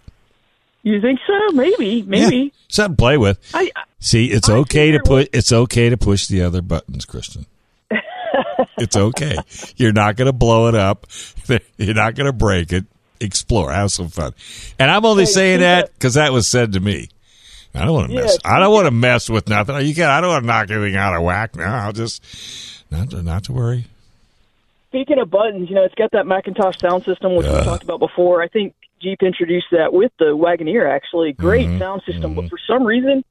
You 0.84 1.00
think 1.00 1.18
so? 1.26 1.52
Maybe, 1.54 2.02
maybe. 2.02 2.36
Yeah, 2.36 2.48
something 2.68 2.96
to 2.96 3.00
play 3.00 3.16
with. 3.18 3.38
I 3.54 3.70
See, 4.00 4.26
it's 4.26 4.48
I 4.48 4.54
okay 4.58 4.92
to 4.92 5.00
put. 5.00 5.28
It's 5.32 5.52
okay 5.52 5.88
to 5.90 5.96
push 5.96 6.26
the 6.28 6.42
other 6.42 6.60
buttons, 6.62 7.04
Kristen. 7.04 7.46
it's 8.78 8.96
okay. 8.96 9.36
You're 9.76 9.92
not 9.92 10.16
going 10.16 10.26
to 10.26 10.32
blow 10.32 10.68
it 10.68 10.74
up. 10.74 11.06
You're 11.76 11.94
not 11.94 12.14
going 12.14 12.26
to 12.26 12.32
break 12.32 12.72
it. 12.72 12.84
Explore. 13.20 13.70
Have 13.72 13.92
some 13.92 14.08
fun. 14.08 14.34
And 14.78 14.90
I'm 14.90 15.04
only 15.04 15.26
saying 15.26 15.60
that 15.60 15.86
that- 15.86 15.94
because 15.94 16.14
that 16.14 16.32
was 16.32 16.46
said 16.48 16.72
to 16.72 16.80
me. 16.80 17.08
I 17.74 17.84
don't 17.84 17.92
want 17.94 18.08
to 18.08 18.14
Yeah, 18.14 18.20
mess. 18.22 18.38
I 18.44 18.58
don't 18.58 18.72
want 18.72 18.86
to 18.86 18.90
mess 18.90 19.30
with 19.30 19.48
nothing. 19.48 19.74
You 19.86 19.94
can. 19.94 20.08
I 20.10 20.20
don't 20.20 20.30
want 20.30 20.42
to 20.42 20.46
knock 20.46 20.70
anything 20.70 20.96
out 20.96 21.14
of 21.16 21.22
whack. 21.22 21.56
Now 21.56 21.86
I'll 21.86 21.92
just 21.92 22.22
not 22.90 23.10
to, 23.10 23.22
not 23.22 23.44
to 23.44 23.52
worry. 23.52 23.86
Speaking 24.90 25.18
of 25.18 25.30
buttons, 25.30 25.70
you 25.70 25.74
know, 25.74 25.84
it's 25.84 25.94
got 25.94 26.10
that 26.12 26.26
McIntosh 26.26 26.78
sound 26.80 27.04
system, 27.06 27.34
which 27.34 27.46
we 27.46 27.62
talked 27.64 27.82
about 27.82 27.98
before. 27.98 28.42
I 28.42 28.48
think 28.48 28.74
Jeep 29.00 29.22
introduced 29.22 29.66
that 29.72 29.92
with 29.92 30.12
the 30.18 30.36
Wagoneer, 30.36 30.86
actually. 30.88 31.32
Great 31.32 31.66
Mm-hmm. 31.66 31.78
sound 31.78 32.02
system. 32.06 32.34
But 32.34 32.50
for 32.50 32.58
some 32.66 32.84
reason, 32.84 33.24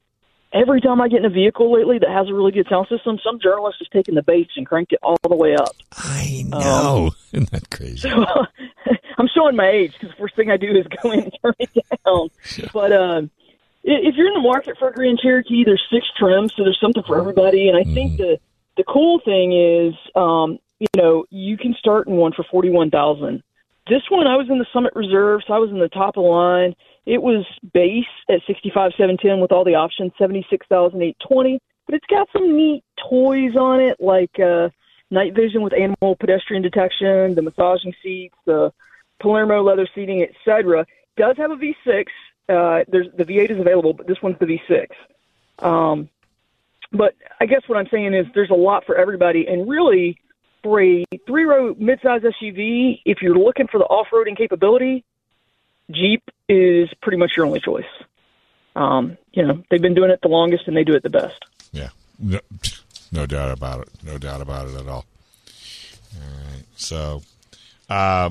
every 0.52 0.80
time 0.80 1.00
I 1.00 1.06
get 1.06 1.20
in 1.20 1.24
a 1.24 1.30
vehicle 1.30 1.72
lately 1.72 2.00
that 2.00 2.08
has 2.10 2.28
a 2.28 2.34
really 2.34 2.50
good 2.50 2.66
sound 2.68 2.88
system, 2.88 3.20
some 3.24 3.38
journalist 3.40 3.76
has 3.78 3.86
taken 3.88 4.16
the 4.16 4.22
bass 4.22 4.48
and 4.56 4.66
cranked 4.66 4.92
it 4.92 4.98
all 5.04 5.16
the 5.22 5.36
way 5.36 5.54
up. 5.54 5.76
I 5.92 6.42
Um, 6.52 6.58
know. 6.58 7.10
Isn't 7.32 7.50
that 7.52 7.70
crazy? 7.70 8.10
I'm 9.18 9.28
showing 9.32 9.54
my 9.54 9.68
age 9.70 9.92
because 9.92 10.08
the 10.16 10.20
first 10.20 10.34
thing 10.34 10.50
I 10.50 10.56
do 10.56 10.66
is 10.72 10.84
go 11.00 11.12
in 11.12 11.20
and 11.20 11.32
turn 11.42 11.52
it 11.60 11.70
down. 12.04 12.28
But 12.72 12.92
um, 12.92 13.30
if 13.84 14.14
you're 14.16 14.28
in 14.28 14.34
the 14.34 14.40
market 14.40 14.78
for 14.78 14.88
a 14.88 14.92
Grand 14.92 15.18
Cherokee, 15.18 15.64
there's 15.64 15.82
six 15.92 16.06
trims, 16.16 16.54
so 16.54 16.62
there's 16.64 16.78
something 16.80 17.02
for 17.02 17.18
everybody. 17.18 17.68
And 17.68 17.76
I 17.76 17.84
think 17.84 18.16
the 18.16 18.38
the 18.76 18.84
cool 18.84 19.20
thing 19.24 19.52
is, 19.52 19.94
um, 20.14 20.58
you 20.78 20.86
know, 20.96 21.24
you 21.30 21.56
can 21.56 21.74
start 21.74 22.06
in 22.06 22.14
one 22.14 22.32
for 22.32 22.44
forty 22.44 22.70
one 22.70 22.90
thousand. 22.90 23.42
This 23.88 24.02
one, 24.10 24.28
I 24.28 24.36
was 24.36 24.48
in 24.48 24.58
the 24.58 24.66
Summit 24.72 24.92
Reserve, 24.94 25.40
so 25.46 25.54
I 25.54 25.58
was 25.58 25.70
in 25.70 25.80
the 25.80 25.88
top 25.88 26.16
of 26.16 26.22
the 26.22 26.28
line. 26.28 26.74
It 27.04 27.20
was 27.20 27.44
base 27.72 28.04
at 28.28 28.40
sixty 28.46 28.70
five 28.72 28.92
seven 28.96 29.16
ten 29.16 29.40
with 29.40 29.52
all 29.52 29.64
the 29.64 29.74
options, 29.74 30.12
seventy 30.16 30.46
six 30.48 30.66
thousand 30.68 31.02
eight 31.02 31.16
twenty. 31.26 31.60
But 31.86 31.96
it's 31.96 32.06
got 32.06 32.28
some 32.32 32.56
neat 32.56 32.84
toys 33.10 33.56
on 33.56 33.80
it, 33.80 34.00
like 34.00 34.38
uh, 34.38 34.68
night 35.10 35.34
vision 35.34 35.62
with 35.62 35.72
animal 35.72 36.16
pedestrian 36.16 36.62
detection, 36.62 37.34
the 37.34 37.42
massaging 37.42 37.92
seats, 38.02 38.36
the 38.46 38.72
Palermo 39.20 39.62
leather 39.62 39.88
seating, 39.94 40.22
etc. 40.22 40.86
Does 41.16 41.36
have 41.36 41.50
a 41.50 41.56
V6. 41.56 42.06
Uh, 42.48 42.84
there's 42.88 43.06
the 43.16 43.24
V8 43.24 43.50
is 43.50 43.58
available, 43.58 43.92
but 43.92 44.06
this 44.06 44.20
one's 44.22 44.38
the 44.38 44.46
V6. 44.46 44.88
Um, 45.64 46.08
but 46.92 47.14
I 47.40 47.46
guess 47.46 47.62
what 47.66 47.78
I'm 47.78 47.88
saying 47.88 48.14
is 48.14 48.26
there's 48.34 48.50
a 48.50 48.54
lot 48.54 48.84
for 48.84 48.96
everybody, 48.96 49.46
and 49.46 49.68
really 49.68 50.18
for 50.62 50.80
a 50.80 51.04
three-row 51.26 51.74
midsize 51.74 52.22
SUV, 52.22 53.00
if 53.04 53.22
you're 53.22 53.36
looking 53.36 53.66
for 53.66 53.78
the 53.78 53.84
off-roading 53.84 54.36
capability, 54.36 55.04
Jeep 55.90 56.22
is 56.48 56.88
pretty 57.00 57.18
much 57.18 57.32
your 57.36 57.46
only 57.46 57.60
choice. 57.60 57.84
Um, 58.76 59.18
you 59.32 59.44
know, 59.44 59.62
they've 59.70 59.82
been 59.82 59.94
doing 59.94 60.10
it 60.10 60.20
the 60.22 60.28
longest, 60.28 60.64
and 60.66 60.76
they 60.76 60.84
do 60.84 60.94
it 60.94 61.02
the 61.02 61.10
best. 61.10 61.44
Yeah, 61.72 61.88
no, 62.18 62.40
no 63.10 63.26
doubt 63.26 63.50
about 63.50 63.80
it. 63.82 63.88
No 64.04 64.18
doubt 64.18 64.40
about 64.40 64.68
it 64.68 64.74
at 64.74 64.86
all. 64.86 65.04
All 66.14 66.52
right. 66.52 66.64
So, 66.76 67.22
uh, 67.88 68.30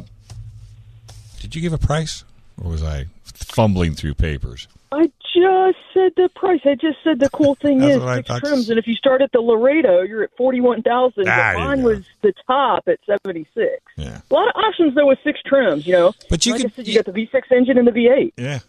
did 1.39 1.56
you 1.56 1.62
give 1.62 1.74
a 1.74 1.78
price, 1.78 2.24
or 2.62 2.69
was 2.69 2.84
I 2.84 3.06
fumbling 3.44 3.94
through 3.96 4.14
papers? 4.16 4.68
I 4.94 5.06
just 5.34 5.78
said 5.94 6.12
the 6.18 6.30
price. 6.36 6.60
I 6.66 6.76
just 6.76 6.98
said 7.04 7.20
the 7.20 7.30
cool 7.30 7.56
thing 7.56 7.82
is 7.82 8.02
six 8.04 8.28
thought. 8.28 8.40
trims, 8.42 8.70
and 8.70 8.78
if 8.78 8.88
you 8.88 8.96
start 8.96 9.22
at 9.22 9.32
the 9.32 9.40
Laredo, 9.40 10.02
you're 10.02 10.24
at 10.24 10.36
forty-one 10.36 10.82
thousand. 10.82 11.30
Ah, 11.30 11.54
but 11.56 11.60
you 11.60 11.66
mine 11.66 11.82
go. 11.82 11.88
was 11.90 12.06
the 12.22 12.34
top 12.46 12.84
at 12.88 13.00
seventy-six. 13.06 13.82
Yeah. 13.96 14.20
A 14.30 14.34
lot 14.34 14.50
of 14.50 14.56
options 14.56 14.94
though 14.96 15.08
with 15.08 15.20
six 15.24 15.40
trims. 15.46 15.88
You 15.88 15.94
know, 15.94 16.14
But 16.30 16.46
you 16.46 16.52
like 16.54 16.62
could- 16.64 16.72
I 16.72 16.76
said, 16.76 16.88
you 16.88 16.96
got 16.96 17.06
the 17.06 17.14
V6 17.14 17.42
engine 17.52 17.78
and 17.78 17.88
the 17.88 17.92
V8. 17.92 18.34
Yeah. 18.38 18.60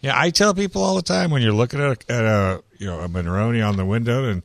Yeah, 0.00 0.18
I 0.18 0.30
tell 0.30 0.54
people 0.54 0.82
all 0.82 0.94
the 0.94 1.02
time 1.02 1.30
when 1.30 1.42
you're 1.42 1.52
looking 1.52 1.80
at 1.80 2.04
a, 2.08 2.12
at 2.12 2.24
a 2.24 2.62
you 2.78 2.86
know 2.86 3.00
a 3.00 3.08
Monroney 3.08 3.66
on 3.66 3.76
the 3.76 3.84
window 3.84 4.24
and 4.24 4.42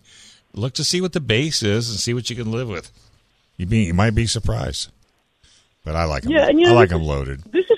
look 0.53 0.73
to 0.73 0.83
see 0.83 0.99
what 0.99 1.13
the 1.13 1.21
base 1.21 1.63
is 1.63 1.89
and 1.89 1.97
see 1.99 2.13
what 2.13 2.29
you 2.29 2.35
can 2.35 2.51
live 2.51 2.67
with. 2.67 2.91
You 3.57 3.67
be 3.67 3.83
you 3.85 3.93
might 3.93 4.15
be 4.15 4.25
surprised, 4.25 4.89
but 5.85 5.95
I 5.95 6.05
like 6.05 6.23
them. 6.23 6.31
Yeah, 6.33 6.49
and 6.49 6.59
you 6.59 6.65
know, 6.65 6.73
I 6.73 6.75
like 6.75 6.89
them 6.89 7.03
loaded. 7.03 7.43
This 7.51 7.65
is 7.69 7.72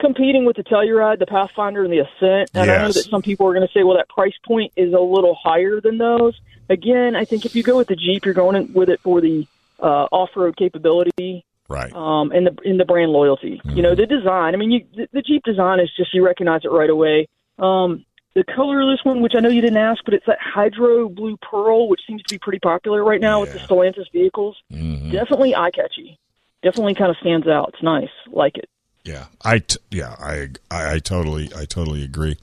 competing 0.00 0.44
with 0.44 0.56
the 0.56 0.64
Telluride, 0.64 1.18
the 1.18 1.26
Pathfinder, 1.26 1.84
and 1.84 1.92
the 1.92 2.00
Ascent. 2.00 2.50
And 2.54 2.70
I 2.70 2.78
know 2.78 2.92
that 2.92 3.08
some 3.10 3.22
people 3.22 3.46
are 3.46 3.54
going 3.54 3.66
to 3.66 3.72
say, 3.72 3.82
well, 3.82 3.96
that 3.96 4.08
price 4.08 4.34
point 4.46 4.72
is 4.76 4.92
a 4.92 5.00
little 5.00 5.34
higher 5.34 5.80
than 5.80 5.98
those. 5.98 6.38
Again, 6.68 7.16
I 7.16 7.24
think 7.24 7.46
if 7.46 7.54
you 7.54 7.62
go 7.62 7.76
with 7.76 7.88
the 7.88 7.96
Jeep, 7.96 8.24
you're 8.24 8.34
going 8.34 8.56
in 8.56 8.72
with 8.72 8.88
it 8.88 9.00
for 9.00 9.20
the 9.20 9.46
uh, 9.80 10.06
off-road 10.10 10.56
capability. 10.56 11.44
Right. 11.68 11.92
um, 11.94 12.30
and 12.30 12.46
the 12.46 12.56
in 12.64 12.76
the 12.76 12.84
brand 12.84 13.10
loyalty. 13.10 13.60
You 13.64 13.82
know, 13.82 13.96
the 13.96 14.06
design. 14.06 14.54
I 14.54 14.56
mean, 14.56 14.70
you, 14.70 14.86
the, 14.94 15.08
the 15.12 15.22
Jeep 15.22 15.42
design 15.42 15.80
is 15.80 15.90
just 15.96 16.14
you 16.14 16.24
recognize 16.24 16.60
it 16.64 16.70
right 16.70 16.88
away. 16.88 17.26
Um, 17.58 18.04
the 18.36 18.44
color 18.44 18.82
of 18.82 18.88
this 18.88 19.04
one, 19.04 19.20
which 19.20 19.32
I 19.34 19.40
know 19.40 19.48
you 19.48 19.62
didn't 19.62 19.78
ask, 19.78 20.04
but 20.04 20.14
it's 20.14 20.26
that 20.26 20.38
hydro 20.40 21.08
blue 21.08 21.36
pearl, 21.38 21.88
which 21.88 22.02
seems 22.06 22.22
to 22.22 22.34
be 22.34 22.38
pretty 22.38 22.60
popular 22.60 23.02
right 23.02 23.20
now 23.20 23.40
with 23.40 23.52
the 23.52 23.58
Stellantis 23.58 24.12
vehicles. 24.12 24.56
Definitely 24.70 25.56
eye 25.56 25.70
catchy. 25.72 26.18
Definitely 26.62 26.94
kind 26.94 27.10
of 27.10 27.16
stands 27.16 27.48
out. 27.48 27.70
It's 27.74 27.82
nice. 27.82 28.10
Like 28.28 28.58
it. 28.58 28.68
Yeah, 29.06 29.26
I 29.44 29.60
t- 29.60 29.78
yeah 29.90 30.16
I, 30.18 30.48
I 30.70 30.94
I 30.94 30.98
totally 30.98 31.48
I 31.56 31.64
totally 31.64 32.02
agree. 32.02 32.36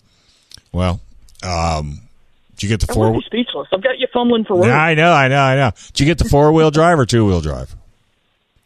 Well, 0.72 1.02
um, 1.44 2.00
did 2.56 2.64
you 2.64 2.70
get 2.70 2.80
the 2.80 2.92
I 2.92 2.96
four? 2.96 3.14
you 3.14 3.22
speechless. 3.22 3.68
I've 3.74 3.84
got 3.84 4.00
you 4.00 4.08
fumbling 4.14 4.46
for 4.46 4.56
words. 4.56 4.68
Yeah, 4.68 4.82
I 4.82 4.94
know, 4.94 5.12
I 5.12 5.28
know, 5.28 5.42
I 5.42 5.56
know. 5.58 5.72
Did 5.88 6.00
you 6.00 6.06
get 6.06 6.20
the 6.20 6.30
four 6.30 6.54
wheel 6.54 6.72
drive 6.80 6.98
or 7.00 7.06
two 7.06 7.26
wheel 7.26 7.42
drive? 7.42 7.76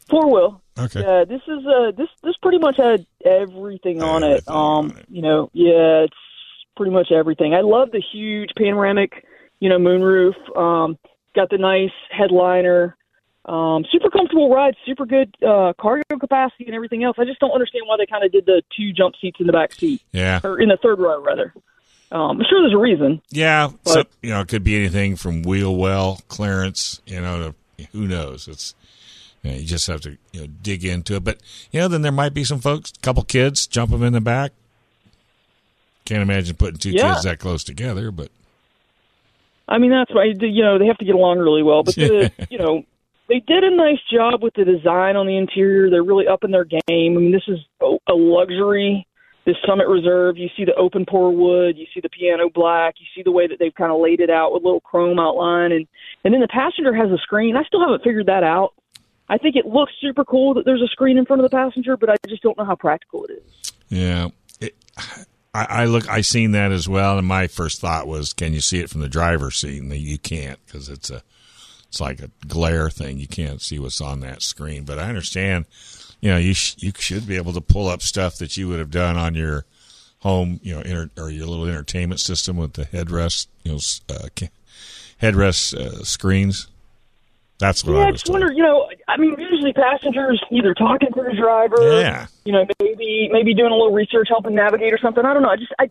Four 0.08 0.32
wheel. 0.32 0.62
Okay. 0.78 1.00
Yeah, 1.00 1.24
this 1.24 1.42
is 1.48 1.66
uh 1.66 1.90
this 1.96 2.08
this 2.22 2.36
pretty 2.40 2.58
much 2.58 2.76
had 2.76 3.04
everything 3.24 4.00
on 4.00 4.22
it. 4.22 4.48
Um, 4.48 4.96
you 5.10 5.22
know, 5.22 5.50
yeah, 5.52 6.04
it's 6.04 6.14
pretty 6.76 6.92
much 6.92 7.10
everything. 7.10 7.52
I 7.52 7.62
love 7.62 7.90
the 7.90 8.00
huge 8.12 8.50
panoramic, 8.56 9.26
you 9.58 9.68
know, 9.68 9.78
moonroof. 9.78 10.56
Um, 10.56 10.96
got 11.34 11.50
the 11.50 11.58
nice 11.58 11.90
headliner. 12.10 12.96
Um, 13.48 13.84
super 13.90 14.10
comfortable 14.10 14.50
ride, 14.54 14.74
super 14.84 15.06
good 15.06 15.34
uh, 15.42 15.72
cargo 15.80 16.18
capacity 16.20 16.66
and 16.66 16.74
everything 16.74 17.02
else. 17.02 17.16
I 17.18 17.24
just 17.24 17.40
don't 17.40 17.50
understand 17.52 17.84
why 17.86 17.96
they 17.96 18.04
kind 18.04 18.22
of 18.22 18.30
did 18.30 18.44
the 18.44 18.62
two 18.76 18.92
jump 18.92 19.14
seats 19.20 19.38
in 19.40 19.46
the 19.46 19.52
back 19.54 19.72
seat, 19.72 20.02
Yeah. 20.12 20.40
or 20.44 20.60
in 20.60 20.68
the 20.68 20.76
third 20.76 20.98
row 20.98 21.22
rather. 21.22 21.54
Um, 22.12 22.38
I'm 22.40 22.46
sure 22.48 22.60
there's 22.60 22.74
a 22.74 22.78
reason. 22.78 23.22
Yeah, 23.30 23.70
But- 23.84 23.90
so, 23.92 24.02
you 24.22 24.30
know, 24.30 24.40
it 24.42 24.48
could 24.48 24.64
be 24.64 24.76
anything 24.76 25.16
from 25.16 25.42
wheel 25.42 25.74
well 25.74 26.20
clearance, 26.28 27.00
you 27.06 27.20
know, 27.22 27.54
to 27.78 27.86
who 27.92 28.06
knows. 28.06 28.48
It's 28.48 28.74
you, 29.42 29.50
know, 29.50 29.56
you 29.56 29.64
just 29.66 29.86
have 29.86 30.00
to 30.02 30.18
you 30.32 30.40
know 30.42 30.46
dig 30.62 30.84
into 30.84 31.14
it. 31.16 31.24
But 31.24 31.38
you 31.70 31.80
know, 31.80 31.88
then 31.88 32.02
there 32.02 32.12
might 32.12 32.34
be 32.34 32.44
some 32.44 32.60
folks, 32.60 32.92
a 32.96 33.00
couple 33.00 33.22
kids, 33.24 33.66
jump 33.66 33.90
them 33.92 34.02
in 34.02 34.12
the 34.12 34.20
back. 34.20 34.52
Can't 36.04 36.22
imagine 36.22 36.56
putting 36.56 36.78
two 36.78 36.90
Yeah. 36.90 37.12
kids 37.14 37.24
that 37.24 37.38
close 37.38 37.62
together, 37.64 38.10
but 38.10 38.28
I 39.68 39.78
mean, 39.78 39.90
that's 39.90 40.12
why 40.14 40.24
you 40.38 40.62
know 40.62 40.78
they 40.78 40.86
have 40.86 40.98
to 40.98 41.04
get 41.04 41.14
along 41.14 41.38
really 41.38 41.62
well. 41.62 41.82
But 41.82 41.94
the, 41.94 42.32
you 42.50 42.58
know, 42.58 42.84
they 43.28 43.40
did 43.46 43.64
a 43.64 43.74
nice 43.74 44.00
job 44.12 44.42
with 44.42 44.54
the 44.54 44.64
design 44.64 45.16
on 45.16 45.26
the 45.26 45.36
interior. 45.36 45.90
They're 45.90 46.02
really 46.02 46.26
up 46.26 46.44
in 46.44 46.50
their 46.50 46.64
game. 46.64 46.80
I 46.88 47.20
mean, 47.20 47.32
this 47.32 47.46
is 47.46 47.58
a 47.80 48.14
luxury. 48.14 49.06
This 49.44 49.56
Summit 49.66 49.88
Reserve, 49.88 50.36
you 50.36 50.48
see 50.58 50.66
the 50.66 50.74
open 50.74 51.06
pore 51.08 51.34
wood, 51.34 51.78
you 51.78 51.86
see 51.94 52.00
the 52.00 52.10
piano 52.10 52.50
black, 52.52 52.96
you 52.98 53.06
see 53.14 53.22
the 53.22 53.30
way 53.30 53.46
that 53.46 53.58
they've 53.58 53.74
kind 53.74 53.90
of 53.90 53.98
laid 53.98 54.20
it 54.20 54.28
out 54.28 54.52
with 54.52 54.62
a 54.62 54.66
little 54.66 54.80
chrome 54.80 55.18
outline, 55.18 55.72
and 55.72 55.86
and 56.22 56.34
then 56.34 56.42
the 56.42 56.48
passenger 56.48 56.94
has 56.94 57.10
a 57.10 57.16
screen. 57.16 57.56
I 57.56 57.64
still 57.64 57.80
haven't 57.80 58.04
figured 58.04 58.26
that 58.26 58.42
out. 58.42 58.74
I 59.30 59.38
think 59.38 59.56
it 59.56 59.64
looks 59.64 59.92
super 60.02 60.22
cool 60.24 60.52
that 60.54 60.66
there's 60.66 60.82
a 60.82 60.88
screen 60.88 61.16
in 61.16 61.24
front 61.24 61.42
of 61.42 61.50
the 61.50 61.56
passenger, 61.56 61.96
but 61.96 62.10
I 62.10 62.16
just 62.28 62.42
don't 62.42 62.58
know 62.58 62.64
how 62.66 62.74
practical 62.74 63.24
it 63.24 63.42
is. 63.42 63.72
yeah. 63.88 64.28
It, 64.60 64.74
I, 65.54 65.66
I 65.70 65.84
look, 65.86 66.08
I 66.10 66.20
seen 66.20 66.52
that 66.52 66.72
as 66.72 66.88
well, 66.88 67.16
and 67.16 67.26
my 67.26 67.46
first 67.46 67.80
thought 67.80 68.06
was, 68.06 68.32
can 68.32 68.52
you 68.52 68.60
see 68.60 68.80
it 68.80 68.90
from 68.90 69.00
the 69.00 69.08
driver's 69.08 69.56
seat? 69.56 69.80
And 69.80 69.92
you 69.94 70.18
can't 70.18 70.58
because 70.66 70.88
it's 70.88 71.10
a, 71.10 71.22
it's 71.88 72.00
like 72.00 72.20
a 72.20 72.30
glare 72.46 72.90
thing. 72.90 73.18
You 73.18 73.26
can't 73.28 73.60
see 73.62 73.78
what's 73.78 74.00
on 74.00 74.20
that 74.20 74.42
screen. 74.42 74.84
But 74.84 74.98
I 74.98 75.08
understand, 75.08 75.64
you 76.20 76.30
know, 76.30 76.36
you 76.38 76.54
sh- 76.54 76.76
you 76.78 76.92
should 76.98 77.26
be 77.26 77.36
able 77.36 77.52
to 77.54 77.60
pull 77.60 77.88
up 77.88 78.02
stuff 78.02 78.36
that 78.38 78.56
you 78.56 78.68
would 78.68 78.78
have 78.78 78.90
done 78.90 79.16
on 79.16 79.34
your 79.34 79.64
home, 80.20 80.60
you 80.62 80.74
know, 80.74 80.80
inter- 80.80 81.10
or 81.16 81.30
your 81.30 81.46
little 81.46 81.66
entertainment 81.66 82.20
system 82.20 82.56
with 82.56 82.74
the 82.74 82.84
headrest, 82.86 83.46
you 83.64 83.72
know, 83.72 83.78
uh, 84.14 84.28
headrest 85.22 85.74
uh, 85.74 86.04
screens. 86.04 86.68
That's 87.58 87.84
what 87.84 87.94
yeah, 87.94 87.98
I 88.00 88.08
I 88.08 88.10
was 88.12 88.20
just 88.22 88.30
wonder. 88.32 88.52
You 88.52 88.62
know, 88.62 88.88
I 89.08 89.16
mean, 89.16 89.34
usually 89.38 89.72
passengers 89.72 90.40
either 90.52 90.74
talking 90.74 91.08
to 91.12 91.22
the 91.22 91.34
driver, 91.34 92.00
Yeah. 92.00 92.26
you 92.44 92.52
know, 92.52 92.64
maybe 92.80 93.28
maybe 93.32 93.52
doing 93.54 93.72
a 93.72 93.74
little 93.74 93.92
research, 93.92 94.28
helping 94.28 94.54
navigate 94.54 94.92
or 94.92 94.98
something. 94.98 95.24
I 95.24 95.32
don't 95.34 95.42
know. 95.42 95.48
I 95.48 95.56
just, 95.56 95.72
I 95.78 95.90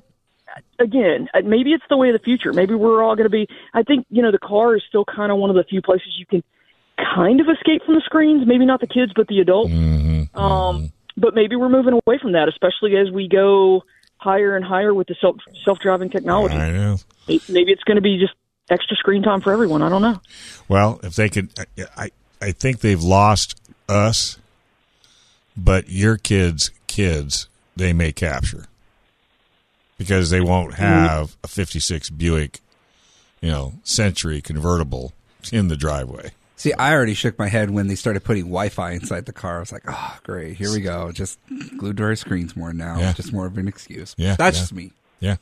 again, 0.80 1.28
uh, 1.34 1.42
maybe 1.44 1.72
it's 1.72 1.84
the 1.90 1.98
way 1.98 2.10
of 2.10 2.14
the 2.14 2.24
future. 2.24 2.54
Maybe 2.54 2.76
we're 2.76 3.04
all 3.04 3.16
going 3.16 3.26
to 3.26 3.30
be. 3.30 3.48
I 3.74 3.84
think 3.84 4.06
you 4.10 4.22
know, 4.22 4.32
the 4.32 4.40
car 4.40 4.76
is 4.76 4.84
still 4.88 5.06
kind 5.06 5.32
of 5.32 5.38
one 5.38 5.50
of 5.50 5.56
the 5.56 5.64
few 5.64 5.82
places 5.82 6.16
you 6.18 6.26
can 6.26 6.44
kind 6.98 7.40
of 7.40 7.48
escape 7.50 7.84
from 7.86 7.96
the 7.96 8.02
screens. 8.02 8.48
Maybe 8.48 8.66
not 8.66 8.80
the 8.80 8.88
kids, 8.88 9.12
but 9.16 9.28
the 9.28 9.40
adults. 9.40 9.72
Mm-hmm. 9.72 10.38
Um, 10.38 10.92
but 11.16 11.34
maybe 11.34 11.56
we're 11.56 11.70
moving 11.70 11.94
away 11.94 12.20
from 12.22 12.34
that, 12.34 12.48
especially 12.48 12.96
as 12.98 13.12
we 13.12 13.28
go 13.28 13.84
higher 14.18 14.56
and 14.56 14.66
higher 14.66 14.94
with 14.94 15.08
the 15.08 15.16
self 15.20 15.38
self 15.64 15.80
driving 15.80 16.10
technology. 16.10 16.56
I 16.56 16.72
know. 16.72 16.98
Maybe 17.28 17.72
it's 17.72 17.84
going 17.84 17.96
to 17.96 18.02
be 18.02 18.20
just 18.20 18.34
extra 18.70 18.96
screen 18.98 19.24
time 19.24 19.42
for 19.42 19.52
everyone. 19.52 19.82
I 19.82 19.90
don't 19.90 20.02
know. 20.02 20.22
Well, 20.68 21.00
if 21.04 21.16
they 21.16 21.30
could, 21.30 21.50
I, 21.58 21.86
I, 21.96 22.12
I 22.42 22.52
think 22.52 22.80
they've 22.80 23.02
lost 23.02 23.60
us, 23.90 24.38
but 25.56 25.90
your 25.90 26.18
kids' 26.18 26.72
kids, 26.88 27.48
they 27.76 27.94
may 27.94 28.12
capture 28.12 28.68
because 29.98 30.30
they 30.30 30.42
won't 30.42 30.74
mm-hmm. 30.74 30.84
have 30.84 31.38
a 31.44 31.48
'56 31.48 32.10
Buick 32.12 32.62
you 33.42 33.50
know, 33.50 33.74
Century 33.84 34.42
convertible 34.42 35.14
in 35.52 35.68
the 35.68 35.76
driveway. 35.76 36.32
See, 36.56 36.74
I 36.74 36.94
already 36.94 37.14
shook 37.14 37.38
my 37.38 37.50
head 37.50 37.70
when 37.70 37.88
they 37.88 37.94
started 37.94 38.24
putting 38.24 38.46
Wi-Fi 38.46 38.92
inside 38.92 39.26
the 39.28 39.34
car. 39.34 39.58
I 39.58 39.60
was 39.60 39.72
like, 39.72 39.84
"Oh, 39.88 40.18
great, 40.24 40.58
here 40.58 40.72
we 40.72 40.82
go." 40.82 41.12
Just 41.12 41.40
glued 41.78 41.98
to 41.98 42.04
our 42.04 42.16
screens 42.16 42.56
more 42.56 42.74
now. 42.74 42.98
Yeah. 43.00 43.14
Just 43.14 43.32
more 43.32 43.46
of 43.46 43.58
an 43.60 43.68
excuse. 43.68 44.16
Yeah, 44.18 44.36
that's 44.36 44.58
yeah. 44.58 44.62
just 44.62 44.74
me. 44.74 44.92
Yeah. 45.20 45.36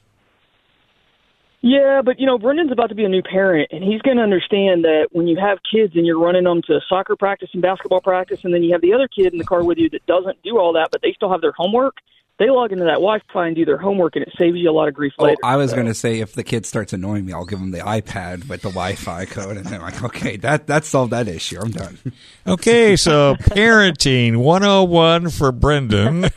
Yeah, 1.61 2.01
but 2.03 2.19
you 2.19 2.27
know, 2.27 2.37
Brendan's 2.37 2.71
about 2.71 2.89
to 2.89 2.95
be 2.95 3.05
a 3.05 3.09
new 3.09 3.23
parent, 3.23 3.69
and 3.71 3.81
he's 3.81 4.01
going 4.01 4.17
to 4.17 4.23
understand 4.23 4.83
that 4.83 5.07
when 5.13 5.25
you 5.25 5.37
have 5.39 5.59
kids 5.71 5.95
and 5.95 6.05
you're 6.05 6.19
running 6.19 6.43
them 6.43 6.61
to 6.67 6.79
soccer 6.87 7.15
practice 7.15 7.49
and 7.53 7.61
basketball 7.61 8.01
practice, 8.01 8.43
and 8.43 8.53
then 8.53 8.61
you 8.61 8.73
have 8.73 8.81
the 8.81 8.93
other 8.93 9.07
kid 9.07 9.31
in 9.31 9.39
the 9.39 9.45
car 9.45 9.63
with 9.63 9.77
you 9.77 9.89
that 9.91 10.05
doesn't 10.05 10.43
do 10.43 10.59
all 10.59 10.73
that, 10.73 10.89
but 10.91 11.01
they 11.01 11.13
still 11.13 11.31
have 11.31 11.41
their 11.41 11.53
homework. 11.53 11.95
They 12.37 12.49
log 12.49 12.73
into 12.73 12.83
that 12.83 12.95
Wi-Fi 12.95 13.47
and 13.47 13.55
do 13.55 13.63
their 13.63 13.77
homework, 13.77 14.17
and 14.17 14.25
it 14.25 14.33
saves 14.37 14.57
you 14.57 14.69
a 14.69 14.73
lot 14.73 14.89
of 14.89 14.93
grief 14.93 15.13
Oh. 15.17 15.33
I 15.43 15.55
was 15.55 15.73
going 15.73 15.85
to 15.85 15.93
say 15.93 16.19
if 16.19 16.33
the 16.33 16.43
kid 16.43 16.65
starts 16.65 16.91
annoying 16.91 17.25
me, 17.25 17.31
I'll 17.31 17.45
give 17.45 17.59
him 17.59 17.71
the 17.71 17.79
iPad 17.79 18.49
with 18.49 18.61
the 18.61 18.69
Wi-Fi 18.69 19.25
code, 19.25 19.55
and 19.55 19.65
they're 19.65 19.79
like, 19.79 20.03
"Okay, 20.03 20.35
that 20.37 20.67
that 20.67 20.83
solved 20.83 21.13
that 21.13 21.27
issue. 21.29 21.59
I'm 21.59 21.71
done." 21.71 21.97
Okay, 22.47 22.95
so 22.95 23.35
parenting 23.39 24.37
101 24.37 25.29
for 25.29 25.51
Brendan. 25.51 26.29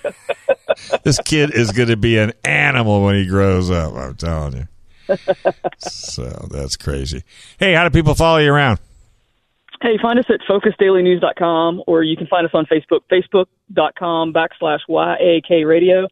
this 1.03 1.19
kid 1.25 1.53
is 1.53 1.73
going 1.73 1.89
to 1.89 1.99
be 1.99 2.17
an 2.17 2.33
animal 2.45 3.05
when 3.05 3.17
he 3.17 3.27
grows 3.27 3.71
up, 3.71 3.93
I'm 3.95 4.15
telling 4.15 4.57
you. 4.57 4.69
So 5.79 6.49
that's 6.51 6.77
crazy. 6.77 7.25
Hey, 7.59 7.75
how 7.75 7.85
do 7.85 7.91
people 7.91 8.15
follow 8.15 8.39
you 8.39 8.53
around? 8.53 8.79
Hey, 9.81 9.97
find 10.03 10.19
us 10.19 10.25
at 10.29 10.41
focusdailynews.com, 10.49 11.85
or 11.87 12.03
you 12.03 12.17
can 12.17 12.27
find 12.27 12.45
us 12.45 12.53
on 12.53 12.67
Facebook, 12.67 13.01
facebook.com 13.11 14.33
backslash 14.33 14.81
YAK 14.89 15.67
radio. 15.67 16.09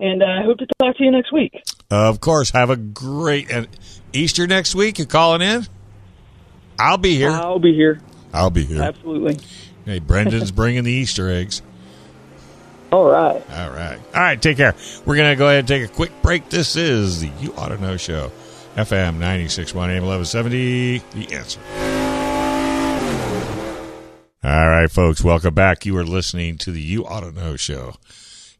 And 0.00 0.22
uh, 0.22 0.26
I 0.26 0.44
hope 0.44 0.58
to 0.58 0.66
talk 0.78 0.96
to 0.96 1.04
you 1.04 1.10
next 1.10 1.32
week. 1.32 1.60
Of 1.90 2.20
course, 2.20 2.50
have 2.50 2.70
a 2.70 2.76
great 2.76 3.50
Easter 4.12 4.46
next 4.46 4.74
week. 4.76 4.98
You 5.00 5.06
calling 5.06 5.42
in? 5.42 5.66
I'll 6.78 6.98
be 6.98 7.16
here. 7.16 7.30
I'll 7.30 7.58
be 7.58 7.74
here. 7.74 8.00
I'll 8.32 8.50
be 8.50 8.64
here. 8.64 8.82
Absolutely. 8.82 9.38
Hey, 9.84 9.98
Brendan's 9.98 10.52
bringing 10.52 10.84
the 10.84 10.92
Easter 10.92 11.28
eggs. 11.28 11.62
All 12.92 13.10
right. 13.10 13.42
All 13.50 13.70
right. 13.70 13.98
All 14.14 14.20
right. 14.20 14.40
Take 14.40 14.58
care. 14.58 14.74
We're 15.04 15.16
going 15.16 15.30
to 15.30 15.36
go 15.36 15.46
ahead 15.48 15.60
and 15.60 15.68
take 15.68 15.84
a 15.84 15.92
quick 15.92 16.12
break. 16.22 16.48
This 16.48 16.76
is 16.76 17.20
the 17.20 17.30
You 17.40 17.52
Ought 17.56 17.68
to 17.68 17.78
Know 17.78 17.96
Show, 17.96 18.30
FM 18.76 19.14
961 19.14 19.90
AM 19.90 20.04
1170. 20.04 20.98
The 20.98 21.34
answer. 21.34 21.60
All 24.44 24.68
right, 24.68 24.90
folks. 24.90 25.24
Welcome 25.24 25.54
back. 25.54 25.84
You 25.84 25.96
are 25.96 26.04
listening 26.04 26.58
to 26.58 26.70
the 26.70 26.80
You 26.80 27.04
Ought 27.04 27.20
to 27.20 27.32
Know 27.32 27.56
Show, 27.56 27.94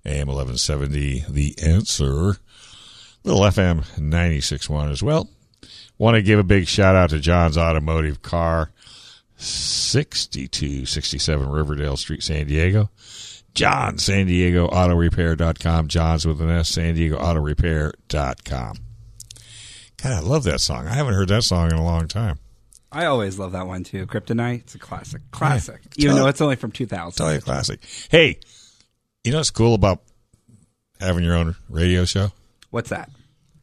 AM 0.05 0.27
1170. 0.27 1.25
The 1.29 1.55
answer. 1.63 2.39
Little 3.23 3.43
FM 3.43 3.97
961 3.97 4.91
as 4.91 5.05
well. 5.05 5.29
Want 5.97 6.17
to 6.17 6.23
give 6.23 6.41
a 6.41 6.45
big 6.45 6.67
shout 6.67 6.97
out 6.97 7.11
to 7.11 7.21
John's 7.21 7.57
Automotive 7.57 8.23
Car, 8.23 8.73
6267 9.37 11.49
Riverdale 11.49 11.97
Street, 11.97 12.25
San 12.25 12.49
Diego. 12.49 12.91
John, 13.55 13.99
San 13.99 14.27
Diego 14.27 14.67
Auto 14.67 14.97
Repair.com. 14.97 15.87
John's 15.87 16.27
with 16.27 16.41
an 16.41 16.51
S, 16.51 16.71
San 16.71 16.97
Diego 16.97 17.19
Auto 17.19 17.41
Repair.com. 17.41 18.77
God, 20.03 20.13
I 20.13 20.21
love 20.21 20.43
that 20.43 20.61
song. 20.61 20.89
I 20.89 20.95
haven't 20.95 21.15
heard 21.15 21.29
that 21.29 21.45
song 21.45 21.71
in 21.71 21.77
a 21.77 21.85
long 21.85 22.09
time. 22.09 22.41
I 22.91 23.05
always 23.07 23.39
love 23.39 23.53
that 23.53 23.67
one 23.67 23.85
too. 23.85 24.07
Kryptonite. 24.07 24.61
It's 24.61 24.75
a 24.75 24.79
classic. 24.79 25.21
Classic. 25.31 25.81
Yeah, 25.97 26.05
Even 26.05 26.11
totally. 26.17 26.21
though 26.21 26.29
it's 26.29 26.41
only 26.41 26.57
from 26.57 26.73
2000. 26.73 27.13
Totally 27.19 27.37
a 27.37 27.41
classic. 27.41 27.81
Hey, 28.11 28.39
you 29.25 29.33
know 29.33 29.39
what's 29.39 29.51
cool 29.51 29.75
about 29.75 30.03
having 31.01 31.23
your 31.25 31.37
own 31.37 31.55
radio 31.69 32.05
show? 32.05 32.33
What's 32.71 32.91
that? 32.91 33.11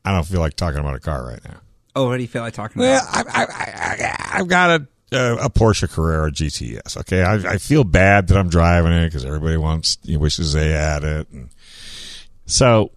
I 0.04 0.12
don't 0.12 0.26
feel 0.28 0.40
like 0.40 0.56
talking 0.56 0.80
about 0.80 0.96
a 0.96 1.00
car 1.00 1.26
right 1.26 1.44
now. 1.44 1.58
Oh, 1.96 2.08
what 2.08 2.18
do 2.18 2.22
you 2.22 2.28
feel 2.28 2.42
like 2.44 2.54
talking 2.54 2.82
Well, 2.82 3.02
about? 3.10 3.28
I, 3.28 3.44
I, 3.44 3.46
I, 3.46 4.40
I've 4.40 4.48
got 4.48 4.82
a, 4.82 4.88
a, 5.18 5.36
a 5.46 5.50
Porsche 5.50 5.90
Carrera 5.90 6.30
GTS. 6.32 6.98
Okay, 6.98 7.24
I, 7.24 7.54
I 7.54 7.58
feel 7.58 7.84
bad 7.84 8.28
that 8.28 8.38
I'm 8.38 8.50
driving 8.50 8.92
it 8.92 9.06
because 9.08 9.26
everybody 9.26 9.58
wants, 9.58 9.98
you 10.04 10.14
know, 10.16 10.20
wishes 10.20 10.54
they 10.54 10.70
had 10.72 11.04
it. 11.04 11.30
And 11.32 11.50
so, 12.46 12.92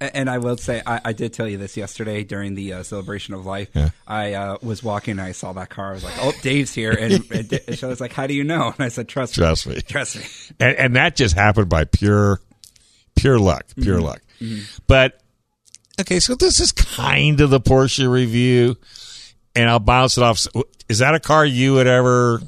And 0.00 0.30
I 0.30 0.38
will 0.38 0.56
say, 0.56 0.82
I, 0.86 1.00
I 1.06 1.12
did 1.12 1.34
tell 1.34 1.46
you 1.46 1.58
this 1.58 1.76
yesterday 1.76 2.24
during 2.24 2.54
the 2.54 2.72
uh, 2.72 2.82
celebration 2.82 3.34
of 3.34 3.44
life. 3.44 3.68
Yeah. 3.74 3.90
I 4.06 4.32
uh, 4.32 4.56
was 4.62 4.82
walking 4.82 5.12
and 5.12 5.20
I 5.20 5.32
saw 5.32 5.52
that 5.52 5.68
car. 5.68 5.90
I 5.90 5.92
was 5.92 6.04
like, 6.04 6.14
"Oh, 6.20 6.32
Dave's 6.40 6.72
here," 6.72 6.92
and, 6.92 7.12
and 7.30 7.48
D- 7.48 7.58
she 7.74 7.84
was 7.84 8.00
like, 8.00 8.12
"How 8.14 8.26
do 8.26 8.32
you 8.32 8.44
know?" 8.44 8.68
And 8.76 8.80
I 8.84 8.88
said, 8.88 9.08
"Trust, 9.08 9.34
Trust 9.34 9.66
me. 9.66 9.80
trust 9.82 10.16
me." 10.16 10.22
and, 10.58 10.76
and 10.76 10.96
that 10.96 11.16
just 11.16 11.34
happened 11.34 11.68
by 11.68 11.84
pure, 11.84 12.40
pure 13.14 13.38
luck, 13.38 13.66
pure 13.80 13.98
Mm-hmm. 13.98 14.04
luck. 14.06 14.22
But 14.86 15.20
okay, 16.00 16.18
so 16.18 16.34
this 16.34 16.60
is 16.60 16.72
kind 16.72 17.40
of 17.42 17.50
the 17.50 17.60
Porsche 17.60 18.10
review, 18.10 18.76
and 19.54 19.68
I'll 19.68 19.80
bounce 19.80 20.16
it 20.16 20.22
off. 20.24 20.46
Is 20.88 20.98
that 21.00 21.14
a 21.14 21.20
car 21.20 21.44
you 21.44 21.74
would 21.74 21.86
ever, 21.86 22.40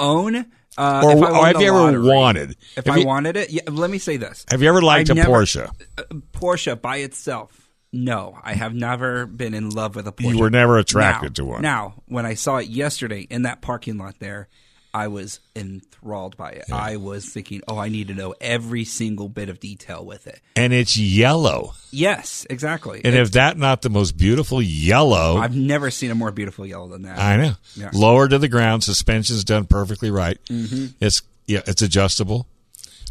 Own, 0.00 0.46
uh, 0.76 1.02
or, 1.04 1.12
if 1.12 1.22
I 1.22 1.38
or 1.40 1.46
have 1.46 1.60
you 1.60 1.68
ever 1.68 2.00
wanted? 2.02 2.56
If 2.76 2.88
I 2.88 2.96
you, 2.96 3.06
wanted 3.06 3.36
it, 3.36 3.50
yeah, 3.50 3.62
let 3.70 3.90
me 3.90 3.98
say 3.98 4.16
this: 4.16 4.44
have 4.50 4.62
you 4.62 4.68
ever 4.68 4.82
liked 4.82 5.10
I 5.10 5.12
a 5.12 5.16
never- 5.16 5.30
Porsche? 5.30 5.70
uh, 5.98 6.02
Porsche 6.32 6.80
by 6.80 6.98
itself. 6.98 7.60
No, 7.92 8.36
I 8.42 8.54
have 8.54 8.74
never 8.74 9.24
been 9.24 9.54
in 9.54 9.70
love 9.70 9.94
with 9.94 10.08
a 10.08 10.12
Porsche. 10.12 10.34
You 10.34 10.38
were 10.40 10.50
never 10.50 10.78
attracted 10.78 11.30
Now- 11.30 11.34
to 11.34 11.44
one. 11.44 11.62
Now, 11.62 11.94
when 12.06 12.26
I 12.26 12.34
saw 12.34 12.56
it 12.56 12.66
yesterday 12.68 13.20
in 13.30 13.42
that 13.42 13.60
parking 13.62 13.98
lot 13.98 14.18
there, 14.18 14.48
I 14.94 15.08
was 15.08 15.40
enthralled 15.56 16.36
by 16.36 16.50
it. 16.52 16.70
I 16.72 16.96
was 16.96 17.26
thinking, 17.28 17.62
oh, 17.66 17.76
I 17.76 17.88
need 17.88 18.08
to 18.08 18.14
know 18.14 18.32
every 18.40 18.84
single 18.84 19.28
bit 19.28 19.48
of 19.48 19.58
detail 19.58 20.04
with 20.04 20.26
it. 20.28 20.40
and 20.54 20.72
it's 20.72 20.96
yellow. 20.96 21.74
Yes, 21.90 22.46
exactly. 22.48 22.98
And 23.04 23.08
It's- 23.14 23.26
if 23.26 23.32
that 23.32 23.58
not 23.58 23.82
the 23.82 23.90
most 23.90 24.16
beautiful 24.16 24.62
yellow, 24.62 25.36
I've 25.36 25.56
never 25.56 25.90
seen 25.90 26.12
a 26.12 26.14
more 26.14 26.30
beautiful 26.30 26.64
yellow 26.64 26.88
than 26.88 27.02
that. 27.02 27.18
I 27.18 27.36
know. 27.36 27.54
Yeah. 27.74 27.90
Lower 27.92 28.28
to 28.28 28.38
the 28.38 28.46
ground, 28.48 28.84
suspension's 28.84 29.42
done 29.42 29.64
perfectly 29.66 30.10
right. 30.12 30.38
Mhm. 30.48 30.94
It's 31.00 31.22
yeah, 31.46 31.60
it's 31.66 31.82
adjustable. 31.82 32.46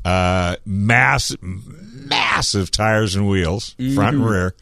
Uh, 0.06 0.56
mass, 0.66 1.36
massive 1.42 2.72
tires 2.72 3.16
and 3.16 3.28
wheels, 3.28 3.76
front 3.94 4.16
and 4.16 4.24
Mhm. 4.26 4.30
rear. 4.30 4.56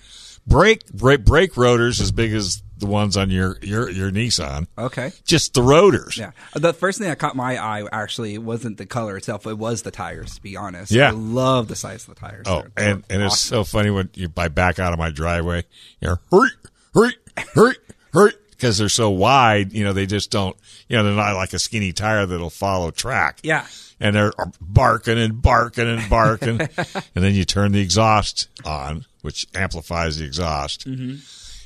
Brake, 0.47 0.87
brake 0.91 1.23
brake 1.23 1.55
rotors 1.55 2.01
as 2.01 2.11
big 2.11 2.33
as 2.33 2.61
the 2.81 2.87
ones 2.87 3.15
on 3.15 3.29
your 3.29 3.57
your 3.61 3.89
your 3.89 4.11
Nissan. 4.11 4.67
Okay. 4.77 5.13
Just 5.23 5.53
the 5.53 5.61
rotors. 5.63 6.17
Yeah. 6.17 6.31
The 6.53 6.73
first 6.73 6.99
thing 6.99 7.07
that 7.07 7.17
caught 7.19 7.35
my 7.37 7.57
eye 7.57 7.87
actually 7.93 8.37
wasn't 8.37 8.77
the 8.77 8.85
color 8.85 9.15
itself; 9.15 9.47
it 9.47 9.57
was 9.57 9.83
the 9.83 9.91
tires. 9.91 10.35
To 10.35 10.41
be 10.41 10.57
honest, 10.57 10.91
Yeah. 10.91 11.07
I 11.07 11.11
love 11.11 11.69
the 11.69 11.75
size 11.77 12.07
of 12.07 12.15
the 12.15 12.19
tires. 12.19 12.45
Oh, 12.47 12.63
They're- 12.75 12.89
and 12.91 13.03
they're 13.07 13.15
and 13.17 13.23
it's 13.25 13.33
awesome. 13.35 13.55
so 13.57 13.63
funny 13.63 13.89
when 13.89 14.09
you 14.15 14.29
I 14.35 14.49
back 14.49 14.77
out 14.79 14.91
of 14.91 14.99
my 14.99 15.09
driveway, 15.11 15.63
you're 16.01 16.19
hurry, 16.31 16.49
hurry, 16.93 17.13
hurry, 17.53 17.75
hurry, 18.11 18.33
because 18.51 18.77
they're 18.79 18.89
so 18.89 19.09
wide. 19.09 19.71
You 19.71 19.83
know, 19.85 19.93
they 19.93 20.05
just 20.05 20.31
don't. 20.31 20.57
You 20.89 20.97
know, 20.97 21.03
they're 21.03 21.13
not 21.13 21.35
like 21.35 21.53
a 21.53 21.59
skinny 21.59 21.93
tire 21.93 22.25
that'll 22.25 22.49
follow 22.49 22.91
track. 22.91 23.39
Yeah. 23.43 23.65
and 24.03 24.15
they're 24.15 24.33
barking 24.59 25.19
and 25.19 25.39
barking 25.43 25.87
and 25.87 26.09
barking, 26.09 26.59
and 27.15 27.23
then 27.23 27.35
you 27.35 27.45
turn 27.45 27.71
the 27.71 27.81
exhaust 27.81 28.47
on, 28.65 29.05
which 29.21 29.45
amplifies 29.53 30.17
the 30.17 30.25
exhaust, 30.25 30.87
Mhm. 30.87 31.19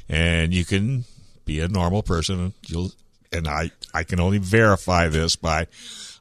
And 0.10 0.54
you 0.54 0.66
can 0.66 1.06
be 1.46 1.60
a 1.60 1.68
normal 1.68 2.04
person. 2.04 2.40
and 2.40 2.54
You'll 2.68 2.92
and 3.32 3.48
I 3.48 3.72
I 3.94 4.04
can 4.04 4.20
only 4.20 4.38
verify 4.38 5.08
this 5.08 5.36
by 5.36 5.68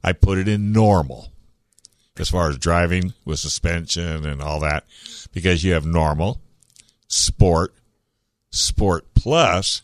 I 0.03 0.13
put 0.13 0.39
it 0.39 0.49
in 0.49 0.73
normal 0.73 1.31
as 2.17 2.31
far 2.31 2.49
as 2.49 2.59
driving 2.59 3.13
with 3.25 3.39
suspension 3.41 4.25
and 4.27 4.41
all 4.41 4.61
that 4.61 4.85
because 5.33 5.65
you 5.65 5.73
have 5.73 5.85
normal, 5.85 6.41
sport, 7.09 7.75
sport 8.51 9.05
plus, 9.15 9.83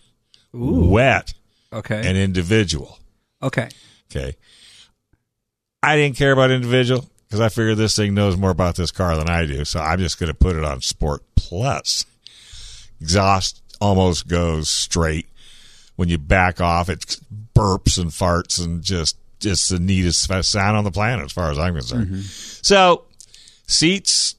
Ooh. 0.54 0.86
wet, 0.88 1.34
Okay. 1.72 2.06
and 2.06 2.16
individual. 2.16 2.98
Okay. 3.42 3.68
Okay. 4.10 4.36
I 5.82 5.96
didn't 5.96 6.16
care 6.16 6.32
about 6.32 6.50
individual 6.50 7.08
because 7.26 7.40
I 7.40 7.48
figured 7.48 7.78
this 7.78 7.96
thing 7.96 8.12
knows 8.14 8.36
more 8.36 8.50
about 8.50 8.76
this 8.76 8.90
car 8.90 9.16
than 9.16 9.28
I 9.30 9.46
do. 9.46 9.64
So 9.64 9.80
I'm 9.80 9.98
just 9.98 10.18
going 10.20 10.28
to 10.30 10.34
put 10.34 10.56
it 10.56 10.64
on 10.64 10.80
Sport 10.82 11.22
Plus. 11.36 12.04
Exhaust 13.00 13.62
almost 13.80 14.28
goes 14.28 14.68
straight. 14.68 15.26
When 15.96 16.08
you 16.08 16.18
back 16.18 16.60
off, 16.60 16.88
it 16.88 17.18
burps 17.54 17.98
and 18.00 18.10
farts 18.10 18.62
and 18.64 18.82
just 18.82 19.16
just 19.40 19.70
the 19.70 19.78
neatest 19.78 20.28
sound 20.44 20.76
on 20.76 20.84
the 20.84 20.90
planet 20.90 21.24
as 21.24 21.32
far 21.32 21.50
as 21.50 21.58
I'm 21.58 21.74
concerned. 21.74 22.08
So 22.62 23.04
seats, 23.66 24.34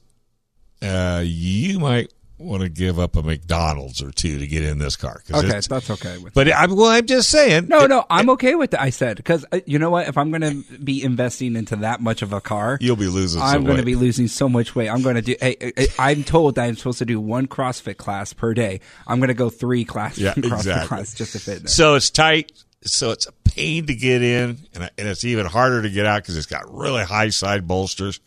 uh, 0.80 1.22
you 1.24 1.78
might 1.78 2.12
want 2.44 2.62
to 2.62 2.68
give 2.68 2.98
up 2.98 3.16
a 3.16 3.22
McDonald's 3.22 4.02
or 4.02 4.10
two 4.10 4.38
to 4.38 4.46
get 4.46 4.64
in 4.64 4.78
this 4.78 4.96
car. 4.96 5.22
Okay, 5.30 5.60
that's 5.60 5.90
okay 5.90 6.18
with 6.18 6.34
But 6.34 6.52
I'm, 6.52 6.74
well, 6.74 6.86
I'm 6.88 7.06
just 7.06 7.30
saying. 7.30 7.68
No, 7.68 7.86
no, 7.86 8.04
I'm 8.10 8.30
okay 8.30 8.54
with 8.54 8.72
that. 8.72 8.80
I 8.80 8.90
said 8.90 9.16
because 9.16 9.44
uh, 9.52 9.60
you 9.66 9.78
know 9.78 9.90
what? 9.90 10.08
If 10.08 10.18
I'm 10.18 10.30
going 10.30 10.64
to 10.64 10.78
be 10.78 11.02
investing 11.02 11.56
into 11.56 11.76
that 11.76 12.00
much 12.00 12.22
of 12.22 12.32
a 12.32 12.40
car, 12.40 12.78
You'll 12.80 12.96
be 12.96 13.06
losing 13.06 13.40
I'm 13.40 13.64
going 13.64 13.78
to 13.78 13.84
be 13.84 13.94
losing 13.94 14.28
so 14.28 14.48
much 14.48 14.74
weight. 14.74 14.88
I'm 14.88 15.02
going 15.02 15.16
to 15.16 15.22
do. 15.22 15.36
Hey, 15.40 15.72
I'm 15.98 16.24
told 16.24 16.56
that 16.56 16.64
I'm 16.64 16.76
supposed 16.76 16.98
to 16.98 17.06
do 17.06 17.20
one 17.20 17.46
CrossFit 17.46 17.96
class 17.96 18.32
per 18.32 18.54
day. 18.54 18.80
I'm 19.06 19.18
going 19.18 19.28
to 19.28 19.34
go 19.34 19.50
three 19.50 19.84
classes. 19.84 20.22
Yeah, 20.22 20.34
CrossFit 20.36 20.52
exactly. 20.52 20.88
class 20.88 21.14
just 21.14 21.32
to 21.32 21.38
fit 21.38 21.56
in 21.58 21.62
there. 21.64 21.68
So 21.68 21.94
it's 21.94 22.10
tight. 22.10 22.52
So 22.84 23.12
it's 23.12 23.26
a 23.26 23.32
pain 23.44 23.86
to 23.86 23.94
get 23.94 24.22
in, 24.22 24.58
and, 24.74 24.90
and 24.98 25.08
it's 25.08 25.24
even 25.24 25.46
harder 25.46 25.82
to 25.82 25.90
get 25.90 26.04
out 26.04 26.22
because 26.22 26.36
it's 26.36 26.46
got 26.46 26.72
really 26.72 27.04
high 27.04 27.28
side 27.28 27.68
bolsters. 27.68 28.18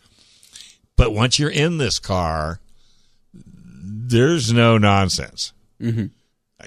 But 0.96 1.14
once 1.14 1.40
you're 1.40 1.50
in 1.50 1.78
this 1.78 2.00
car, 2.00 2.60
there's 3.86 4.52
no 4.52 4.78
nonsense. 4.78 5.54
Mhm. 5.82 6.12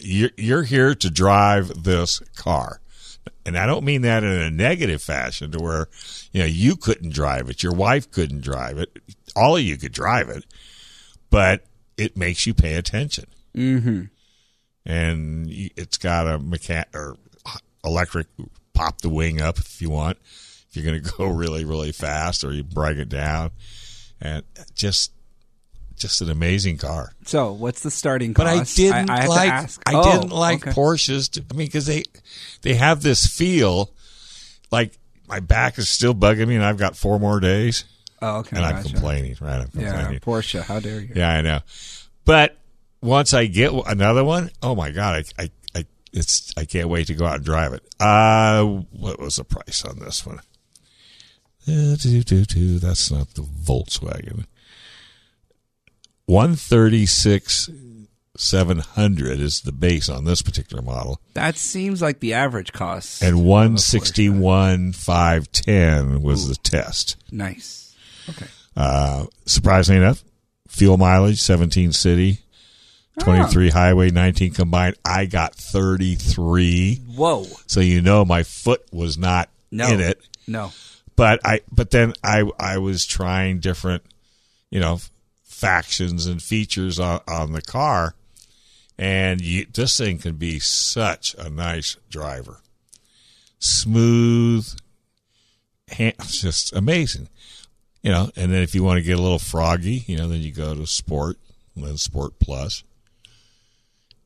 You're, 0.00 0.30
you're 0.36 0.62
here 0.62 0.94
to 0.94 1.10
drive 1.10 1.82
this 1.84 2.20
car. 2.36 2.80
And 3.44 3.56
I 3.56 3.66
don't 3.66 3.84
mean 3.84 4.02
that 4.02 4.22
in 4.22 4.30
a 4.30 4.50
negative 4.50 5.02
fashion 5.02 5.50
to 5.52 5.58
where, 5.58 5.88
you 6.32 6.40
know, 6.40 6.46
you 6.46 6.76
couldn't 6.76 7.14
drive 7.14 7.48
it, 7.48 7.62
your 7.62 7.72
wife 7.72 8.10
couldn't 8.10 8.42
drive 8.42 8.78
it, 8.78 8.98
all 9.34 9.56
of 9.56 9.62
you 9.62 9.76
could 9.78 9.92
drive 9.92 10.28
it, 10.28 10.44
but 11.30 11.64
it 11.96 12.16
makes 12.16 12.46
you 12.46 12.52
pay 12.52 12.74
attention. 12.74 13.24
Mm-hmm. 13.56 14.02
And 14.84 15.46
it's 15.48 15.96
got 15.98 16.26
a 16.26 16.38
mechan 16.38 16.84
or 16.94 17.16
electric 17.84 18.26
pop 18.74 19.00
the 19.00 19.08
wing 19.08 19.40
up 19.40 19.58
if 19.58 19.80
you 19.80 19.90
want, 19.90 20.18
if 20.68 20.76
you're 20.76 20.84
going 20.84 21.02
to 21.02 21.12
go 21.16 21.26
really, 21.28 21.64
really 21.64 21.92
fast 21.92 22.44
or 22.44 22.52
you 22.52 22.64
bring 22.64 22.98
it 22.98 23.08
down. 23.08 23.50
And 24.20 24.42
just, 24.74 25.12
just 25.98 26.20
an 26.22 26.30
amazing 26.30 26.78
car. 26.78 27.12
So, 27.26 27.52
what's 27.52 27.82
the 27.82 27.90
starting 27.90 28.32
But 28.32 28.46
I 28.46 28.64
didn't 28.64 29.10
I, 29.10 29.20
have 29.20 29.28
like. 29.28 29.52
I 29.86 29.92
Oh, 29.94 30.12
didn't 30.12 30.30
like 30.32 30.62
okay. 30.66 30.70
Porsches. 30.70 31.30
to- 31.32 31.44
I 31.50 31.54
mean, 31.56 31.66
because 31.66 31.86
they 31.86 32.04
they 32.62 32.74
have 32.74 33.02
this 33.02 33.26
feel 33.26 33.90
like 34.70 34.98
my 35.28 35.40
back 35.40 35.78
is 35.78 35.88
still 35.88 36.14
bugging 36.14 36.48
me, 36.48 36.54
and 36.56 36.64
I've 36.64 36.78
got 36.78 36.96
four 36.96 37.18
more 37.20 37.38
days, 37.40 37.84
Oh, 38.22 38.38
okay. 38.38 38.56
and 38.56 38.64
I'm 38.64 38.76
gotcha. 38.76 38.94
complaining. 38.94 39.36
Right, 39.40 39.60
I'm 39.60 39.70
Yeah, 39.74 39.92
complaining. 39.92 40.20
Porsche. 40.20 40.62
How 40.62 40.80
dare 40.80 41.00
you? 41.00 41.12
Yeah, 41.14 41.28
I 41.30 41.40
know. 41.42 41.60
But 42.24 42.56
once 43.02 43.34
I 43.34 43.46
get 43.46 43.72
another 43.86 44.24
one, 44.24 44.50
oh 44.62 44.74
my 44.74 44.90
god, 44.90 45.24
I 45.38 45.42
I, 45.44 45.50
I 45.74 45.84
it's 46.12 46.52
I 46.56 46.64
can't 46.64 46.88
wait 46.88 47.08
to 47.08 47.14
go 47.14 47.26
out 47.26 47.36
and 47.36 47.44
drive 47.44 47.72
it. 47.74 47.82
Uh, 48.00 48.64
what 48.92 49.20
was 49.20 49.36
the 49.36 49.44
price 49.44 49.84
on 49.84 49.98
this 49.98 50.24
one? 50.26 50.40
Uh, 51.66 51.96
do, 51.96 52.22
do, 52.22 52.44
do. 52.46 52.78
That's 52.78 53.10
not 53.10 53.34
the 53.34 53.42
Volkswagen. 53.42 54.46
One 56.28 56.56
thirty 56.56 57.06
six 57.06 57.70
seven 58.36 58.78
hundred 58.80 59.40
is 59.40 59.62
the 59.62 59.72
base 59.72 60.08
on 60.10 60.24
this 60.26 60.42
particular 60.42 60.82
model, 60.82 61.20
That 61.34 61.56
seems 61.56 62.02
like 62.02 62.20
the 62.20 62.34
average 62.34 62.72
cost. 62.72 63.22
and 63.22 63.44
one 63.44 63.78
sixty 63.78 64.28
one 64.28 64.92
five 64.92 65.50
ten 65.50 66.20
was 66.22 66.46
the 66.48 66.54
test. 66.56 67.16
Nice. 67.32 67.96
Okay. 68.28 68.46
Uh, 68.76 69.24
surprisingly 69.46 70.02
enough, 70.02 70.22
fuel 70.68 70.98
mileage 70.98 71.40
17 71.40 71.92
city, 71.92 72.40
23 73.20 73.70
highway, 73.70 74.10
19 74.10 74.52
combined. 74.52 74.96
I 75.04 75.24
got 75.26 75.54
33. 75.54 76.96
Whoa. 77.16 77.44
So 77.66 77.80
you 77.80 78.02
know 78.02 78.24
my 78.26 78.42
foot 78.42 78.82
was 78.92 79.16
not 79.18 79.48
No. 79.70 79.88
in 79.88 80.00
it. 80.00 80.20
No. 80.46 80.72
But 81.16 81.40
I 81.44 81.62
but 81.72 81.90
then 81.90 82.12
I 82.22 82.44
I 82.60 82.78
was 82.78 83.04
trying 83.06 83.58
different, 83.60 84.02
you 84.70 84.78
know, 84.78 85.00
factions 85.58 86.26
and 86.26 86.42
features 86.42 86.98
on, 87.00 87.20
on 87.26 87.52
the 87.52 87.62
car 87.62 88.14
and 88.98 89.40
you, 89.40 89.66
this 89.72 89.96
thing 89.96 90.18
can 90.18 90.34
be 90.34 90.58
such 90.58 91.34
a 91.38 91.48
nice 91.48 91.96
driver. 92.10 92.60
Smooth, 93.60 94.68
just 96.26 96.72
amazing. 96.74 97.28
You 98.02 98.10
know, 98.10 98.30
and 98.36 98.52
then 98.52 98.62
if 98.62 98.74
you 98.74 98.82
want 98.82 98.98
to 98.98 99.04
get 99.04 99.18
a 99.18 99.22
little 99.22 99.38
froggy, 99.38 100.04
you 100.06 100.16
know, 100.16 100.28
then 100.28 100.40
you 100.40 100.52
go 100.52 100.74
to 100.74 100.86
Sport, 100.86 101.36
and 101.74 101.84
then 101.84 101.96
Sport 101.96 102.38
Plus. 102.40 102.82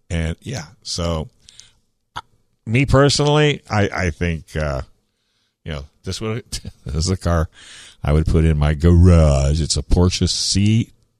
And 0.08 0.36
yeah, 0.40 0.66
so 0.82 1.28
me 2.66 2.86
personally, 2.86 3.62
I 3.68 3.88
I 3.88 4.10
think 4.10 4.54
uh, 4.54 4.82
you 5.64 5.72
know 5.72 5.84
this 6.04 6.20
would 6.20 6.44
this 6.84 6.94
is 6.94 7.10
a 7.10 7.16
car 7.16 7.48
I 8.04 8.12
would 8.12 8.26
put 8.26 8.44
in 8.44 8.58
my 8.58 8.74
garage. 8.74 9.60
It's 9.60 9.76
a 9.76 9.82
Porsche 9.82 10.28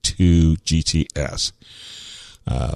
C2 0.03 0.59
GTS, 0.62 1.53
uh, 2.47 2.75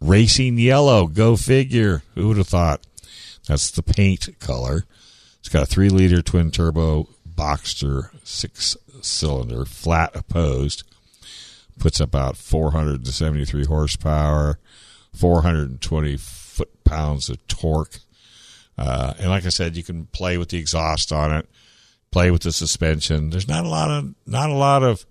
racing 0.00 0.58
yellow. 0.58 1.06
Go 1.06 1.36
figure. 1.36 2.02
Who 2.14 2.28
would 2.28 2.36
have 2.36 2.48
thought? 2.48 2.86
That's 3.46 3.70
the 3.70 3.82
paint 3.82 4.28
color. 4.38 4.84
It's 5.40 5.48
got 5.48 5.62
a 5.62 5.66
three 5.66 5.88
liter 5.88 6.22
twin 6.22 6.50
turbo 6.50 7.08
boxer 7.24 8.10
six 8.22 8.76
cylinder, 9.00 9.64
flat 9.64 10.14
opposed. 10.14 10.84
Puts 11.78 11.98
about 11.98 12.36
473 12.36 13.64
horsepower, 13.64 14.58
420 15.14 16.16
foot 16.18 16.84
pounds 16.84 17.30
of 17.30 17.46
torque. 17.48 18.00
Uh, 18.76 19.14
and 19.18 19.30
like 19.30 19.46
I 19.46 19.48
said, 19.48 19.76
you 19.76 19.82
can 19.82 20.04
play 20.06 20.36
with 20.36 20.50
the 20.50 20.58
exhaust 20.58 21.10
on 21.10 21.32
it, 21.32 21.48
play 22.10 22.30
with 22.30 22.42
the 22.42 22.52
suspension. 22.52 23.30
There's 23.30 23.48
not 23.48 23.64
a 23.64 23.68
lot 23.68 23.90
of 23.90 24.14
not 24.26 24.50
a 24.50 24.54
lot 24.54 24.82
of 24.82 25.06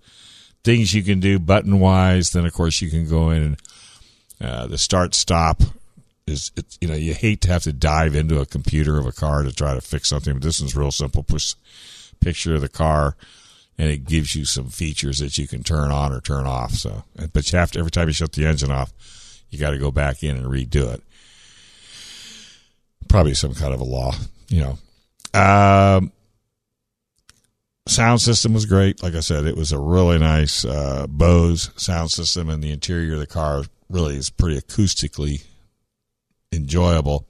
things 0.64 0.94
you 0.94 1.02
can 1.02 1.20
do 1.20 1.38
button 1.38 1.80
wise. 1.80 2.30
Then 2.30 2.46
of 2.46 2.52
course 2.52 2.80
you 2.80 2.90
can 2.90 3.08
go 3.08 3.30
in 3.30 3.42
and 3.42 3.56
uh, 4.40 4.66
the 4.66 4.78
start 4.78 5.14
stop 5.14 5.62
is 6.26 6.50
it's 6.56 6.78
you 6.80 6.88
know 6.88 6.94
you 6.94 7.14
hate 7.14 7.40
to 7.42 7.52
have 7.52 7.64
to 7.64 7.72
dive 7.72 8.14
into 8.14 8.40
a 8.40 8.46
computer 8.46 8.98
of 8.98 9.06
a 9.06 9.12
car 9.12 9.42
to 9.42 9.52
try 9.52 9.74
to 9.74 9.80
fix 9.80 10.08
something, 10.08 10.34
but 10.34 10.42
this 10.42 10.60
is 10.60 10.76
real 10.76 10.92
simple. 10.92 11.22
Push 11.22 11.54
picture 12.20 12.54
of 12.54 12.60
the 12.60 12.68
car, 12.68 13.16
and 13.78 13.88
it 13.88 14.04
gives 14.04 14.34
you 14.34 14.44
some 14.44 14.68
features 14.68 15.18
that 15.18 15.36
you 15.38 15.46
can 15.46 15.62
turn 15.62 15.90
on 15.90 16.12
or 16.12 16.20
turn 16.20 16.46
off. 16.46 16.72
So, 16.72 17.04
but 17.32 17.50
you 17.52 17.58
have 17.58 17.70
to 17.72 17.78
every 17.78 17.90
time 17.90 18.08
you 18.08 18.14
shut 18.14 18.32
the 18.32 18.46
engine 18.46 18.70
off, 18.70 18.92
you 19.50 19.58
got 19.58 19.70
to 19.70 19.78
go 19.78 19.90
back 19.90 20.22
in 20.22 20.36
and 20.36 20.46
redo 20.46 20.92
it. 20.94 21.02
Probably 23.08 23.34
some 23.34 23.54
kind 23.54 23.74
of 23.74 23.80
a 23.80 23.84
law, 23.84 24.12
you 24.48 24.60
know. 24.60 24.78
Um, 25.38 26.12
sound 27.86 28.20
system 28.20 28.52
was 28.52 28.66
great. 28.66 29.02
Like 29.02 29.14
I 29.14 29.20
said, 29.20 29.46
it 29.46 29.56
was 29.56 29.72
a 29.72 29.78
really 29.78 30.18
nice 30.18 30.64
uh, 30.64 31.06
Bose 31.08 31.70
sound 31.76 32.10
system, 32.10 32.48
and 32.48 32.62
the 32.62 32.70
interior 32.70 33.14
of 33.14 33.20
the 33.20 33.26
car 33.26 33.64
really 33.88 34.16
is 34.16 34.30
pretty 34.30 34.60
acoustically 34.60 35.44
enjoyable. 36.52 37.26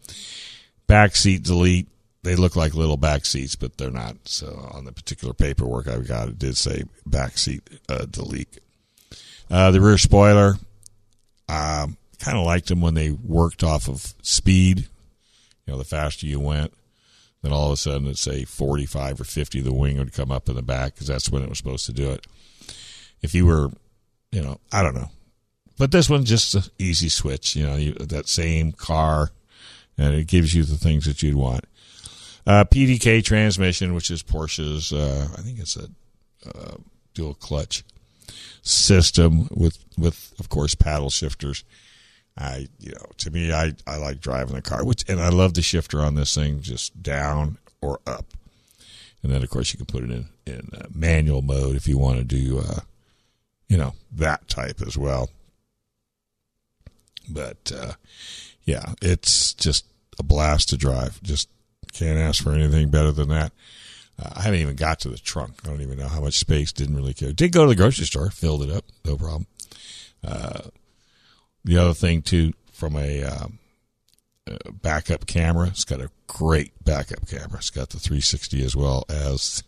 Back 0.86 1.16
seat 1.16 1.42
delete. 1.42 1.88
They 2.22 2.36
look 2.36 2.54
like 2.54 2.74
little 2.74 2.98
back 2.98 3.24
seats, 3.24 3.56
but 3.56 3.78
they're 3.78 3.90
not. 3.90 4.16
So 4.24 4.68
on 4.72 4.84
the 4.84 4.92
particular 4.92 5.32
paperwork 5.32 5.88
I've 5.88 6.06
got, 6.06 6.28
it 6.28 6.38
did 6.38 6.56
say 6.56 6.84
back 7.06 7.38
seat 7.38 7.62
uh, 7.88 8.04
delete. 8.04 8.58
Uh, 9.50 9.70
the 9.70 9.80
rear 9.80 9.96
spoiler, 9.96 10.56
um, 11.48 11.96
kind 12.18 12.36
of 12.36 12.44
liked 12.44 12.68
them 12.68 12.80
when 12.80 12.94
they 12.94 13.10
worked 13.10 13.64
off 13.64 13.88
of 13.88 14.14
speed. 14.22 14.80
You 15.66 15.72
know, 15.72 15.78
the 15.78 15.84
faster 15.84 16.26
you 16.26 16.38
went, 16.38 16.72
then 17.42 17.52
all 17.52 17.66
of 17.66 17.72
a 17.72 17.76
sudden 17.76 18.06
it'd 18.06 18.18
say 18.18 18.44
45 18.44 19.20
or 19.20 19.24
50, 19.24 19.60
the 19.60 19.72
wing 19.72 19.98
would 19.98 20.12
come 20.12 20.30
up 20.30 20.48
in 20.48 20.56
the 20.56 20.62
back 20.62 20.94
because 20.94 21.06
that's 21.06 21.30
when 21.30 21.42
it 21.42 21.48
was 21.48 21.58
supposed 21.58 21.86
to 21.86 21.92
do 21.92 22.10
it. 22.10 22.26
If 23.22 23.34
you 23.34 23.46
were, 23.46 23.70
you 24.30 24.42
know, 24.42 24.60
I 24.72 24.82
don't 24.82 24.94
know. 24.94 25.10
But 25.78 25.92
this 25.92 26.10
one's 26.10 26.28
just 26.28 26.54
an 26.54 26.62
easy 26.78 27.08
switch, 27.08 27.56
you 27.56 27.66
know, 27.66 27.76
you, 27.76 27.94
that 27.94 28.28
same 28.28 28.72
car, 28.72 29.30
and 29.96 30.14
it 30.14 30.26
gives 30.26 30.54
you 30.54 30.62
the 30.62 30.76
things 30.76 31.06
that 31.06 31.22
you'd 31.22 31.36
want. 31.36 31.64
Uh, 32.46 32.64
PDK 32.64 33.24
transmission, 33.24 33.94
which 33.94 34.10
is 34.10 34.22
Porsche's, 34.22 34.92
uh, 34.92 35.28
I 35.36 35.40
think 35.40 35.58
it's 35.58 35.76
a 35.76 35.88
uh, 36.46 36.76
dual 37.14 37.34
clutch 37.34 37.82
system 38.60 39.48
with, 39.50 39.78
with 39.96 40.34
of 40.38 40.50
course, 40.50 40.74
paddle 40.74 41.10
shifters. 41.10 41.64
I, 42.40 42.68
you 42.78 42.92
know, 42.92 43.06
to 43.18 43.30
me, 43.30 43.52
I, 43.52 43.74
I 43.86 43.96
like 43.96 44.20
driving 44.20 44.54
the 44.54 44.62
car, 44.62 44.84
which, 44.84 45.04
and 45.08 45.20
I 45.20 45.28
love 45.28 45.54
the 45.54 45.62
shifter 45.62 46.00
on 46.00 46.14
this 46.14 46.34
thing, 46.34 46.60
just 46.62 47.02
down 47.02 47.58
or 47.82 48.00
up. 48.06 48.24
And 49.22 49.30
then, 49.30 49.42
of 49.42 49.50
course, 49.50 49.72
you 49.72 49.76
can 49.76 49.86
put 49.86 50.04
it 50.04 50.10
in, 50.10 50.28
in 50.46 50.70
uh, 50.74 50.86
manual 50.94 51.42
mode 51.42 51.76
if 51.76 51.86
you 51.86 51.98
want 51.98 52.18
to 52.18 52.24
do, 52.24 52.60
uh, 52.60 52.80
you 53.68 53.76
know, 53.76 53.92
that 54.12 54.48
type 54.48 54.80
as 54.80 54.96
well. 54.96 55.28
But, 57.28 57.70
uh, 57.76 57.92
yeah, 58.64 58.94
it's 59.02 59.52
just 59.52 59.84
a 60.18 60.22
blast 60.22 60.70
to 60.70 60.78
drive. 60.78 61.22
Just 61.22 61.48
can't 61.92 62.18
ask 62.18 62.42
for 62.42 62.52
anything 62.52 62.88
better 62.88 63.12
than 63.12 63.28
that. 63.28 63.52
Uh, 64.18 64.30
I 64.34 64.42
haven't 64.42 64.60
even 64.60 64.76
got 64.76 65.00
to 65.00 65.10
the 65.10 65.18
trunk. 65.18 65.60
I 65.64 65.68
don't 65.68 65.82
even 65.82 65.98
know 65.98 66.08
how 66.08 66.20
much 66.20 66.38
space. 66.38 66.72
Didn't 66.72 66.96
really 66.96 67.14
care. 67.14 67.32
Did 67.32 67.52
go 67.52 67.64
to 67.64 67.68
the 67.68 67.76
grocery 67.76 68.06
store, 68.06 68.30
filled 68.30 68.62
it 68.62 68.70
up, 68.70 68.84
no 69.04 69.16
problem. 69.16 69.46
Uh, 70.26 70.60
the 71.64 71.78
other 71.78 71.94
thing 71.94 72.22
too, 72.22 72.52
from 72.72 72.96
a 72.96 73.22
um, 73.24 73.58
backup 74.82 75.26
camera, 75.26 75.68
it's 75.68 75.84
got 75.84 76.00
a 76.00 76.10
great 76.26 76.72
backup 76.84 77.26
camera. 77.28 77.58
It's 77.58 77.70
got 77.70 77.90
the 77.90 77.98
360 77.98 78.64
as 78.64 78.76
well 78.76 79.04
as 79.08 79.62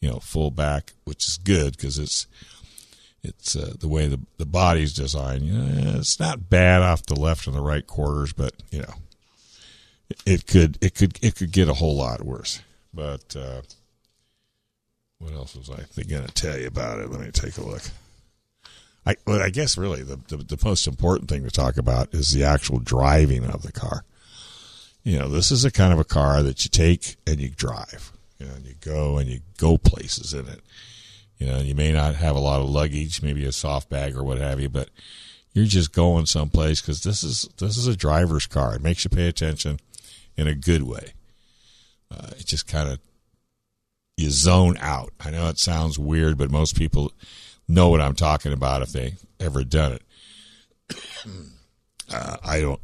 you 0.00 0.10
know 0.10 0.18
full 0.18 0.50
back, 0.50 0.92
which 1.04 1.26
is 1.28 1.38
good 1.42 1.76
because 1.76 1.98
it's 1.98 2.26
it's 3.22 3.54
uh, 3.54 3.74
the 3.78 3.88
way 3.88 4.08
the 4.08 4.20
the 4.38 4.46
body's 4.46 4.92
designed. 4.92 5.44
You 5.44 5.52
know, 5.52 5.98
it's 5.98 6.18
not 6.18 6.50
bad 6.50 6.82
off 6.82 7.06
the 7.06 7.18
left 7.18 7.46
and 7.46 7.56
the 7.56 7.62
right 7.62 7.86
quarters, 7.86 8.32
but 8.32 8.54
you 8.70 8.80
know 8.80 8.94
it 10.26 10.46
could 10.46 10.78
it 10.80 10.94
could 10.94 11.18
it 11.22 11.36
could 11.36 11.52
get 11.52 11.68
a 11.68 11.74
whole 11.74 11.96
lot 11.96 12.22
worse. 12.22 12.60
But 12.92 13.34
uh, 13.36 13.62
what 15.18 15.32
else 15.32 15.54
was 15.54 15.70
I 15.70 16.02
going 16.02 16.26
to 16.26 16.34
tell 16.34 16.58
you 16.58 16.66
about 16.66 16.98
it? 16.98 17.10
Let 17.10 17.20
me 17.20 17.30
take 17.30 17.56
a 17.56 17.62
look. 17.62 17.82
I 19.06 19.16
I 19.26 19.50
guess 19.50 19.76
really 19.76 20.02
the, 20.02 20.16
the 20.28 20.36
the 20.36 20.58
most 20.64 20.86
important 20.86 21.28
thing 21.28 21.44
to 21.44 21.50
talk 21.50 21.76
about 21.76 22.14
is 22.14 22.32
the 22.32 22.44
actual 22.44 22.78
driving 22.78 23.44
of 23.44 23.62
the 23.62 23.72
car. 23.72 24.04
You 25.02 25.18
know, 25.18 25.28
this 25.28 25.50
is 25.50 25.64
a 25.64 25.70
kind 25.70 25.92
of 25.92 25.98
a 25.98 26.04
car 26.04 26.42
that 26.42 26.64
you 26.64 26.70
take 26.70 27.16
and 27.26 27.40
you 27.40 27.48
drive. 27.48 28.12
You 28.38 28.46
know, 28.46 28.54
and 28.54 28.66
you 28.66 28.74
go 28.80 29.18
and 29.18 29.28
you 29.28 29.40
go 29.56 29.78
places 29.78 30.34
in 30.34 30.48
it. 30.48 30.60
You 31.38 31.46
know, 31.46 31.58
you 31.58 31.74
may 31.74 31.92
not 31.92 32.14
have 32.16 32.36
a 32.36 32.40
lot 32.40 32.60
of 32.60 32.68
luggage, 32.68 33.22
maybe 33.22 33.44
a 33.44 33.52
soft 33.52 33.88
bag 33.88 34.16
or 34.16 34.22
what 34.22 34.38
have 34.38 34.60
you, 34.60 34.68
but 34.68 34.90
you're 35.52 35.64
just 35.64 35.92
going 35.92 36.26
someplace 36.26 36.80
because 36.80 37.02
this 37.02 37.22
is 37.22 37.48
this 37.58 37.76
is 37.76 37.86
a 37.86 37.96
driver's 37.96 38.46
car. 38.46 38.74
It 38.74 38.82
makes 38.82 39.04
you 39.04 39.10
pay 39.10 39.28
attention 39.28 39.80
in 40.36 40.46
a 40.46 40.54
good 40.54 40.84
way. 40.84 41.12
Uh, 42.10 42.28
it 42.38 42.46
just 42.46 42.66
kind 42.66 42.88
of 42.88 42.98
you 44.16 44.30
zone 44.30 44.76
out. 44.80 45.12
I 45.20 45.30
know 45.30 45.48
it 45.48 45.58
sounds 45.58 45.98
weird, 45.98 46.38
but 46.38 46.50
most 46.50 46.76
people 46.76 47.12
know 47.68 47.88
what 47.88 48.00
I'm 48.00 48.14
talking 48.14 48.52
about 48.52 48.82
if 48.82 48.92
they 48.92 49.14
ever 49.40 49.64
done 49.64 49.92
it. 49.92 50.02
uh, 52.12 52.36
I 52.44 52.60
don't. 52.60 52.80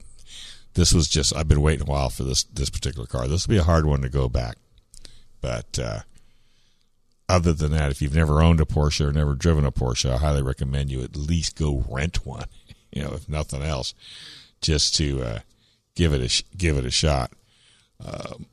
This 0.74 0.92
was 0.92 1.08
just 1.08 1.34
I've 1.34 1.48
been 1.48 1.62
waiting 1.62 1.86
a 1.88 1.90
while 1.90 2.10
for 2.10 2.22
this 2.24 2.44
this 2.44 2.70
particular 2.70 3.06
car. 3.06 3.26
This 3.26 3.46
will 3.46 3.54
be 3.54 3.58
a 3.58 3.64
hard 3.64 3.86
one 3.86 4.02
to 4.02 4.08
go 4.08 4.28
back, 4.28 4.56
but 5.40 5.78
uh, 5.78 6.00
other 7.28 7.52
than 7.52 7.72
that, 7.72 7.90
if 7.90 8.00
you've 8.00 8.14
never 8.14 8.42
owned 8.42 8.60
a 8.60 8.64
Porsche 8.64 9.06
or 9.06 9.12
never 9.12 9.34
driven 9.34 9.64
a 9.64 9.72
Porsche, 9.72 10.10
I 10.10 10.16
highly 10.18 10.42
recommend 10.42 10.90
you 10.90 11.02
at 11.02 11.16
least 11.16 11.56
go 11.56 11.84
rent 11.88 12.26
one. 12.26 12.46
You 12.90 13.02
know, 13.02 13.12
if 13.12 13.28
nothing 13.28 13.62
else, 13.62 13.92
just 14.62 14.96
to 14.96 15.22
uh, 15.22 15.38
give 15.94 16.14
it 16.14 16.22
a 16.22 16.56
give 16.56 16.78
it 16.78 16.86
a 16.86 16.90
shot. 16.90 17.30
Um, 18.02 18.46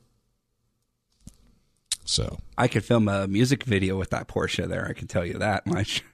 so 2.04 2.38
I 2.58 2.68
could 2.68 2.84
film 2.84 3.08
a 3.08 3.26
music 3.26 3.64
video 3.64 3.96
with 3.96 4.10
that 4.10 4.28
Porsche 4.28 4.68
there. 4.68 4.86
I 4.86 4.92
can 4.92 5.08
tell 5.08 5.24
you 5.24 5.38
that 5.38 5.66
much. 5.66 6.04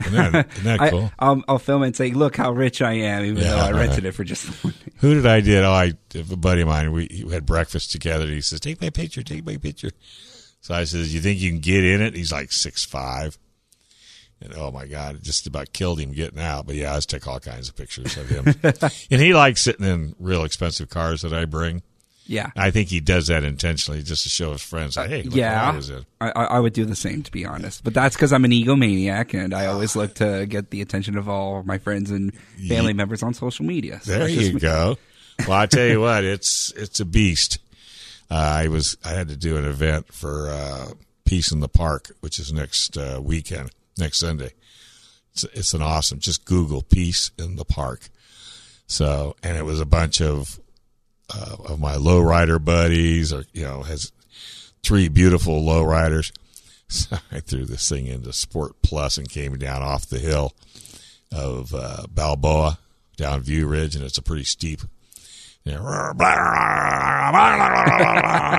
Isn't 0.00 0.32
that, 0.32 0.50
isn't 0.58 0.64
that 0.64 0.90
cool? 0.90 1.10
I, 1.18 1.30
will 1.30 1.42
I'll 1.48 1.58
film 1.58 1.82
it 1.82 1.86
and 1.86 1.96
say, 1.96 2.10
"Look 2.10 2.36
how 2.36 2.52
rich 2.52 2.82
I 2.82 2.92
am," 2.92 3.24
even 3.24 3.42
Yeah, 3.42 3.50
though 3.50 3.58
I 3.58 3.70
rented 3.72 4.04
right. 4.04 4.06
it 4.06 4.12
for 4.12 4.24
just 4.24 4.46
one 4.64 4.72
day. 4.72 4.92
Who 4.98 5.14
did 5.14 5.26
I 5.26 5.40
did? 5.40 5.64
Oh, 5.64 5.72
I 5.72 5.92
a 6.14 6.36
buddy 6.36 6.62
of 6.62 6.68
mine. 6.68 6.92
We, 6.92 7.22
we 7.26 7.32
had 7.32 7.46
breakfast 7.46 7.92
together. 7.92 8.26
He 8.26 8.40
says, 8.40 8.60
"Take 8.60 8.80
my 8.80 8.90
picture. 8.90 9.22
Take 9.22 9.46
my 9.46 9.56
picture." 9.56 9.90
So 10.60 10.74
I 10.74 10.84
says, 10.84 11.14
"You 11.14 11.20
think 11.20 11.40
you 11.40 11.50
can 11.50 11.60
get 11.60 11.84
in 11.84 12.02
it?" 12.02 12.14
He's 12.14 12.32
like 12.32 12.52
six 12.52 12.84
five, 12.84 13.38
and 14.42 14.52
oh 14.54 14.70
my 14.70 14.86
god, 14.86 15.16
it 15.16 15.22
just 15.22 15.46
about 15.46 15.72
killed 15.72 15.98
him 16.00 16.12
getting 16.12 16.40
out. 16.40 16.66
But 16.66 16.74
yeah, 16.76 16.92
I 16.92 16.96
just 16.96 17.10
took 17.10 17.26
all 17.26 17.40
kinds 17.40 17.68
of 17.68 17.76
pictures 17.76 18.16
of 18.16 18.28
him, 18.28 18.54
and 19.10 19.20
he 19.20 19.32
likes 19.34 19.62
sitting 19.62 19.86
in 19.86 20.14
real 20.18 20.44
expensive 20.44 20.90
cars 20.90 21.22
that 21.22 21.32
I 21.32 21.44
bring. 21.46 21.82
Yeah. 22.26 22.50
I 22.56 22.70
think 22.70 22.88
he 22.88 23.00
does 23.00 23.28
that 23.28 23.44
intentionally 23.44 24.02
just 24.02 24.24
to 24.24 24.28
show 24.28 24.52
his 24.52 24.62
friends, 24.62 24.96
like, 24.96 25.08
"Hey, 25.08 25.22
look 25.22 25.34
I 25.34 25.36
yeah, 25.36 25.76
was 25.76 25.90
in." 25.90 26.06
I, 26.20 26.30
I 26.30 26.44
I 26.44 26.60
would 26.60 26.72
do 26.72 26.84
the 26.84 26.96
same 26.96 27.22
to 27.22 27.30
be 27.30 27.44
honest. 27.44 27.84
But 27.84 27.94
that's 27.94 28.16
because 28.16 28.32
I'm 28.32 28.44
an 28.44 28.50
egomaniac, 28.50 29.32
and 29.32 29.54
I 29.54 29.66
always 29.66 29.94
look 29.94 30.14
to 30.16 30.44
get 30.46 30.70
the 30.70 30.82
attention 30.82 31.16
of 31.16 31.28
all 31.28 31.62
my 31.62 31.78
friends 31.78 32.10
and 32.10 32.32
family 32.68 32.92
members 32.92 33.22
on 33.22 33.32
social 33.34 33.64
media. 33.64 34.00
So 34.02 34.10
There 34.18 34.28
you 34.28 34.54
me. 34.54 34.60
go. 34.60 34.98
Well, 35.46 35.52
I 35.52 35.66
tell 35.66 35.86
you 35.86 36.00
what, 36.02 36.24
it's 36.24 36.72
it's 36.76 36.98
a 37.00 37.04
beast. 37.04 37.58
Uh, 38.30 38.34
I 38.34 38.68
was 38.68 38.96
I 39.04 39.10
had 39.10 39.28
to 39.28 39.36
do 39.36 39.56
an 39.56 39.64
event 39.64 40.12
for 40.12 40.48
uh, 40.50 40.88
Peace 41.24 41.52
in 41.52 41.60
the 41.60 41.68
Park, 41.68 42.10
which 42.20 42.38
is 42.40 42.52
next 42.52 42.96
uh, 42.96 43.20
weekend, 43.22 43.70
next 43.98 44.18
Sunday. 44.18 44.52
It's 45.32 45.44
it's 45.44 45.74
an 45.74 45.82
awesome. 45.82 46.18
Just 46.18 46.44
Google 46.44 46.82
Peace 46.82 47.30
in 47.38 47.54
the 47.56 47.64
Park. 47.64 48.08
So, 48.88 49.36
and 49.42 49.56
it 49.56 49.64
was 49.64 49.80
a 49.80 49.86
bunch 49.86 50.20
of 50.20 50.58
uh, 51.34 51.56
of 51.64 51.80
my 51.80 51.94
lowrider 51.94 52.62
buddies, 52.62 53.32
or 53.32 53.44
you 53.52 53.64
know, 53.64 53.82
has 53.82 54.12
three 54.82 55.08
beautiful 55.08 55.62
lowriders. 55.62 56.32
So 56.88 57.16
I 57.32 57.40
threw 57.40 57.64
this 57.64 57.88
thing 57.88 58.06
into 58.06 58.32
Sport 58.32 58.76
Plus 58.80 59.18
and 59.18 59.28
came 59.28 59.58
down 59.58 59.82
off 59.82 60.06
the 60.06 60.20
hill 60.20 60.52
of 61.32 61.74
uh, 61.74 62.04
Balboa 62.08 62.78
down 63.16 63.40
View 63.40 63.66
Ridge, 63.66 63.96
and 63.96 64.04
it's 64.04 64.18
a 64.18 64.22
pretty 64.22 64.44
steep. 64.44 64.82
You 65.64 65.72
know, 65.72 65.78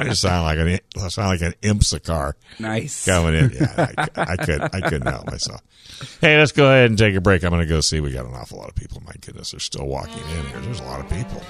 you 0.04 0.14
sound 0.14 0.44
like 0.44 0.58
an 0.58 0.80
sound 1.10 1.30
like 1.30 1.42
an 1.42 1.54
IMSA 1.62 2.04
car. 2.04 2.36
Nice. 2.60 3.06
coming 3.06 3.34
in. 3.34 3.52
Yeah, 3.52 3.74
I, 3.78 4.08
I 4.18 4.36
could 4.36 4.62
I 4.62 4.82
couldn't 4.82 5.08
help 5.08 5.28
myself. 5.28 5.62
Hey, 6.20 6.38
let's 6.38 6.52
go 6.52 6.66
ahead 6.66 6.90
and 6.90 7.00
take 7.00 7.16
a 7.16 7.22
break. 7.22 7.46
I'm 7.46 7.52
going 7.52 7.62
to 7.62 7.66
go 7.66 7.80
see. 7.80 8.02
We 8.02 8.12
got 8.12 8.26
an 8.26 8.34
awful 8.34 8.58
lot 8.58 8.68
of 8.68 8.76
people. 8.76 9.02
My 9.06 9.14
goodness, 9.22 9.52
they're 9.52 9.62
still 9.62 9.88
walking 9.88 10.20
in 10.20 10.46
here. 10.48 10.60
There's 10.60 10.82
a 10.82 10.84
lot 10.84 11.00
of 11.00 11.10
people 11.10 11.42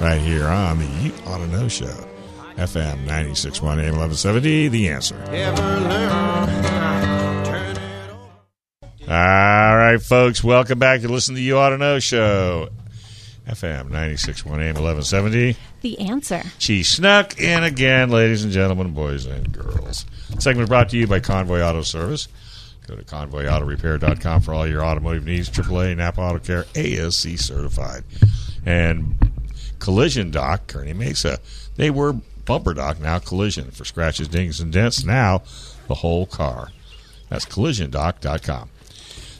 right 0.00 0.20
here 0.20 0.46
on 0.46 0.78
the 0.78 0.86
You 0.86 1.12
Auto 1.26 1.46
Know 1.46 1.68
Show, 1.68 2.06
FM 2.56 3.06
96.1 3.06 3.62
AM 3.62 3.96
1170. 3.96 4.68
The 4.68 4.88
answer. 4.88 5.16
All 9.02 9.76
right, 9.76 10.00
folks, 10.00 10.42
welcome 10.42 10.78
back 10.78 11.00
to 11.02 11.08
listen 11.08 11.34
to 11.34 11.40
You 11.40 11.58
Auto 11.58 11.76
Know 11.76 11.98
Show, 11.98 12.68
FM 13.46 13.90
96.1 13.90 14.46
AM 14.46 14.76
1170. 14.76 15.56
The 15.82 15.98
answer. 16.00 16.42
She 16.58 16.82
snuck 16.82 17.38
in 17.38 17.62
again, 17.64 18.10
ladies 18.10 18.44
and 18.44 18.52
gentlemen, 18.52 18.92
boys 18.92 19.26
and 19.26 19.52
girls. 19.52 20.06
Segment 20.38 20.68
brought 20.68 20.88
to 20.90 20.96
you 20.96 21.06
by 21.06 21.20
Convoy 21.20 21.60
Auto 21.60 21.82
Service. 21.82 22.28
Go 22.86 22.96
to 22.96 23.04
convoyautorepair.com 23.04 24.40
for 24.40 24.54
all 24.54 24.66
your 24.66 24.84
automotive 24.84 25.24
needs. 25.24 25.48
AAA, 25.50 25.96
Napa 25.96 26.20
Auto 26.20 26.38
Care, 26.38 26.64
ASE 26.74 27.38
certified. 27.40 28.04
And 28.64 29.29
Collision 29.80 30.30
Doc, 30.30 30.66
Kearny 30.68 30.94
Mesa. 30.94 31.40
They 31.76 31.90
were 31.90 32.12
Bumper 32.44 32.74
Doc, 32.74 33.00
now 33.00 33.18
Collision. 33.18 33.70
For 33.72 33.84
scratches, 33.84 34.28
dings, 34.28 34.60
and 34.60 34.72
dents, 34.72 35.04
now 35.04 35.42
the 35.88 35.96
whole 35.96 36.26
car. 36.26 36.68
That's 37.28 37.44
collisiondoc.com. 37.46 38.68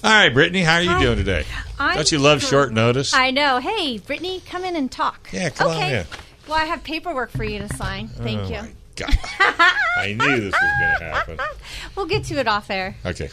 All 0.03 0.11
right, 0.11 0.31
Brittany, 0.33 0.63
how 0.63 0.77
are 0.77 0.83
you 0.83 0.91
Hi. 0.91 1.03
doing 1.03 1.19
today? 1.19 1.45
I'm 1.79 1.97
Don't 1.97 2.11
you 2.11 2.19
love 2.19 2.43
short 2.43 2.73
notice? 2.73 3.13
I 3.13 3.31
know. 3.31 3.59
Hey, 3.59 3.99
Brittany, 3.99 4.41
come 4.47 4.65
in 4.65 4.75
and 4.75 4.91
talk. 4.91 5.29
Yeah, 5.33 5.51
come 5.51 5.69
on 5.73 5.77
okay. 5.77 6.01
in. 6.01 6.07
Well, 6.49 6.57
I 6.59 6.65
have 6.65 6.83
paperwork 6.83 7.31
for 7.31 7.45
you 7.45 7.59
to 7.59 7.69
sign. 7.77 8.09
Thank 8.09 8.41
Oh, 8.41 8.49
you. 8.49 8.63
my 8.63 8.71
God. 8.97 9.15
I 9.97 10.17
knew 10.19 10.41
this 10.41 10.53
was 10.53 10.61
going 10.81 10.99
to 10.99 11.05
happen. 11.05 11.39
We'll 11.97 12.07
get 12.07 12.25
to 12.25 12.39
it 12.39 12.49
off 12.49 12.71
air. 12.71 12.97
Okay. 13.05 13.29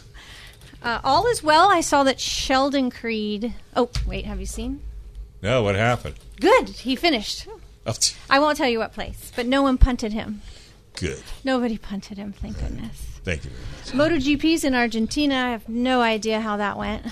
Uh, 0.84 1.00
all 1.04 1.26
is 1.28 1.42
well. 1.42 1.70
I 1.72 1.80
saw 1.82 2.04
that 2.04 2.20
Sheldon 2.20 2.90
Creed. 2.92 3.54
Oh, 3.76 3.90
wait, 4.06 4.26
have 4.26 4.40
you 4.40 4.46
seen? 4.46 4.82
No, 5.42 5.64
what 5.64 5.76
happened? 5.76 6.16
Good. 6.40 6.70
He 6.70 6.96
finished. 6.96 7.48
Oh, 7.86 7.94
I 8.30 8.40
won't 8.40 8.58
tell 8.58 8.68
you 8.68 8.80
what 8.80 8.94
place, 8.94 9.32
but 9.36 9.46
no 9.46 9.62
one 9.62 9.78
punted 9.78 10.12
him. 10.14 10.42
good. 10.96 11.22
Nobody 11.44 11.78
punted 11.78 12.18
him, 12.18 12.34
thank 12.34 12.60
goodness. 12.60 13.20
Thank 13.24 13.46
you 13.46 13.52
very 13.52 14.00
much. 14.00 14.12
MotoGP's 14.24 14.64
in 14.64 14.74
Argentina. 14.76 15.36
I 15.36 15.50
have 15.52 15.70
no 15.70 16.02
idea 16.02 16.42
how 16.42 16.58
that 16.58 16.78
went. 16.78 17.06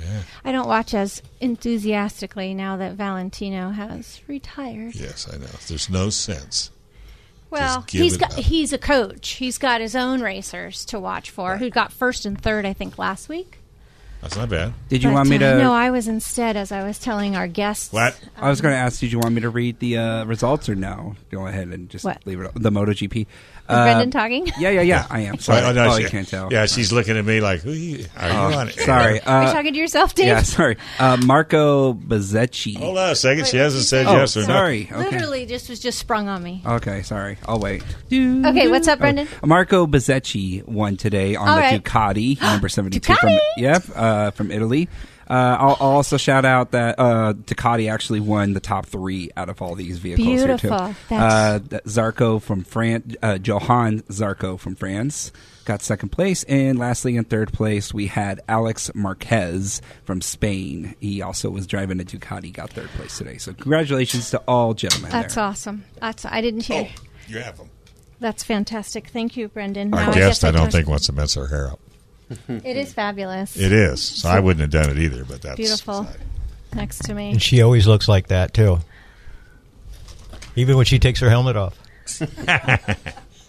Yeah. 0.00 0.22
I 0.44 0.52
don't 0.52 0.68
watch 0.68 0.94
as 0.94 1.22
enthusiastically 1.40 2.54
now 2.54 2.76
that 2.76 2.92
Valentino 2.94 3.70
has 3.70 4.20
retired. 4.28 4.94
Yes, 4.94 5.28
I 5.32 5.36
know. 5.38 5.46
There's 5.66 5.90
no 5.90 6.08
sense. 6.10 6.70
Well, 7.50 7.84
he's 7.88 8.16
got 8.16 8.32
up. 8.32 8.38
he's 8.38 8.72
a 8.72 8.78
coach. 8.78 9.30
He's 9.30 9.58
got 9.58 9.80
his 9.80 9.96
own 9.96 10.20
racers 10.20 10.84
to 10.86 11.00
watch 11.00 11.30
for. 11.30 11.56
Who 11.56 11.70
got 11.70 11.92
first 11.92 12.26
and 12.26 12.40
third, 12.40 12.66
I 12.66 12.72
think, 12.74 12.98
last 12.98 13.28
week. 13.28 13.57
That's 14.20 14.36
not 14.36 14.48
bad. 14.48 14.74
Did 14.88 15.02
you 15.04 15.10
But, 15.10 15.14
want 15.14 15.28
me 15.28 15.36
uh, 15.36 15.38
to? 15.38 15.58
no, 15.58 15.72
I 15.72 15.90
was 15.90 16.08
instead, 16.08 16.56
as 16.56 16.72
I 16.72 16.82
was 16.82 16.98
telling 16.98 17.36
our 17.36 17.46
guests. 17.46 17.92
What? 17.92 18.18
I 18.36 18.50
was 18.50 18.60
going 18.60 18.72
to 18.72 18.78
ask, 18.78 18.98
did 19.00 19.12
you 19.12 19.18
want 19.20 19.32
me 19.34 19.40
to 19.42 19.48
read 19.50 19.78
the 19.78 19.96
uh, 19.98 20.24
results 20.24 20.68
or 20.68 20.74
no? 20.74 21.14
Go 21.30 21.46
ahead 21.46 21.68
and 21.68 21.88
just 21.88 22.04
What? 22.04 22.26
leave 22.26 22.40
it. 22.40 22.50
The 22.54 22.70
MotoGP. 22.70 23.26
Is 23.70 23.74
Brendan 23.76 24.10
talking? 24.10 24.46
Yeah, 24.58 24.70
yeah, 24.70 24.80
yeah. 24.80 25.06
I 25.10 25.20
am. 25.20 25.38
Sorry. 25.38 25.62
Oh, 25.62 25.72
no, 25.72 25.90
oh, 25.90 25.96
she- 25.96 26.04
you 26.04 26.08
can't 26.08 26.26
tell. 26.26 26.50
Yeah, 26.52 26.64
she's 26.66 26.90
looking 26.90 27.16
at 27.18 27.24
me 27.24 27.40
like, 27.40 27.60
Who 27.60 27.70
you, 27.72 28.06
are 28.16 28.28
you 28.28 28.34
Oh, 28.34 28.58
on? 28.58 28.68
air? 28.68 28.72
sorry. 28.72 29.20
Are 29.20 29.42
you 29.42 29.48
Uh, 29.48 29.52
talking 29.52 29.72
to 29.74 29.78
yourself, 29.78 30.14
Dave? 30.14 30.26
yeah, 30.26 30.42
sorry. 30.42 30.78
Uh, 30.98 31.16
Marco 31.18 31.92
Bezzecchi. 31.92 32.76
Hold 32.78 32.96
on 32.98 33.10
a 33.10 33.14
second. 33.14 33.46
she 33.46 33.58
hasn't 33.58 33.84
said 33.84 34.06
Oh, 34.06 34.16
yes 34.16 34.36
or 34.36 34.40
no. 34.40 34.46
sorry. 34.46 34.88
Okay. 34.90 34.96
Literally, 35.10 35.44
just 35.46 35.68
was 35.68 35.80
just 35.80 35.98
sprung 35.98 36.28
on 36.28 36.42
me. 36.42 36.62
Okay, 36.64 37.02
sorry. 37.02 37.36
I'll 37.46 37.58
wait. 37.60 37.82
Okay, 38.10 38.68
what's 38.68 38.88
up, 38.88 38.98
Brendan? 39.00 39.28
Oh, 39.42 39.46
Marco 39.46 39.86
Bezzecchi 39.86 40.66
won 40.66 40.96
today 40.96 41.36
on 41.36 41.46
All 41.48 41.56
the 41.56 41.60
right. 41.60 41.84
Ducati, 41.84 42.40
number 42.40 42.68
72 42.70 43.14
from 43.14 43.28
Ducati! 43.28 43.38
yep, 43.58 43.84
uh, 43.94 44.30
from 44.30 44.50
Italy. 44.50 44.88
Uh, 45.28 45.56
I'll, 45.58 45.76
I'll 45.80 45.96
also 45.96 46.16
shout 46.16 46.44
out 46.44 46.70
that 46.70 46.98
uh, 46.98 47.34
Ducati 47.34 47.92
actually 47.92 48.20
won 48.20 48.54
the 48.54 48.60
top 48.60 48.86
three 48.86 49.30
out 49.36 49.48
of 49.48 49.60
all 49.60 49.74
these 49.74 49.98
vehicles 49.98 50.26
here 50.26 50.56
too. 50.56 50.68
Beautiful. 50.68 50.94
Uh, 51.10 51.58
Zarco 51.86 52.40
from 52.40 52.64
France, 52.64 53.14
uh, 53.22 53.38
Johann 53.42 54.00
Zarco 54.02 54.58
from 54.58 54.74
France 54.74 55.32
got 55.68 55.82
second 55.82 56.08
place, 56.08 56.44
and 56.44 56.78
lastly 56.78 57.16
in 57.16 57.24
third 57.24 57.52
place 57.52 57.92
we 57.92 58.06
had 58.06 58.40
Alex 58.48 58.90
Marquez 58.94 59.82
from 60.02 60.22
Spain. 60.22 60.94
He 60.98 61.20
also 61.20 61.50
was 61.50 61.66
driving 61.66 62.00
a 62.00 62.04
Ducati, 62.04 62.50
got 62.50 62.70
third 62.70 62.88
place 62.88 63.18
today. 63.18 63.36
So 63.36 63.52
congratulations 63.52 64.30
to 64.30 64.38
all 64.48 64.72
gentlemen. 64.72 65.10
That's 65.10 65.34
there. 65.34 65.44
awesome. 65.44 65.84
That's 66.00 66.24
I 66.24 66.40
didn't 66.40 66.62
hear. 66.62 66.88
Oh, 66.90 67.02
you 67.28 67.38
have 67.40 67.58
them. 67.58 67.68
That's 68.18 68.42
fantastic. 68.42 69.08
Thank 69.08 69.36
you, 69.36 69.48
Brendan. 69.48 69.92
Our 69.92 70.00
Now 70.00 70.06
guest, 70.06 70.42
guess 70.42 70.44
I, 70.44 70.50
don't 70.50 70.72
think 70.72 70.88
wants 70.88 71.06
to 71.06 71.12
mess 71.12 71.34
her 71.34 71.46
hair 71.46 71.70
up. 71.70 71.80
It 72.48 72.76
is 72.76 72.92
fabulous. 72.92 73.56
It 73.56 73.72
is. 73.72 74.02
So 74.02 74.28
I 74.28 74.40
wouldn't 74.40 74.60
have 74.60 74.70
done 74.82 74.90
it 74.96 74.98
either, 75.02 75.24
but 75.24 75.42
that's 75.42 75.56
beautiful. 75.56 76.06
Next 76.74 76.98
to 77.04 77.14
me. 77.14 77.30
And 77.32 77.42
she 77.42 77.62
always 77.62 77.86
looks 77.86 78.08
like 78.08 78.28
that 78.28 78.52
too. 78.54 78.78
Even 80.56 80.76
when 80.76 80.84
she 80.86 80.98
takes 80.98 81.20
her 81.20 81.30
helmet 81.30 81.56
off. 81.56 81.78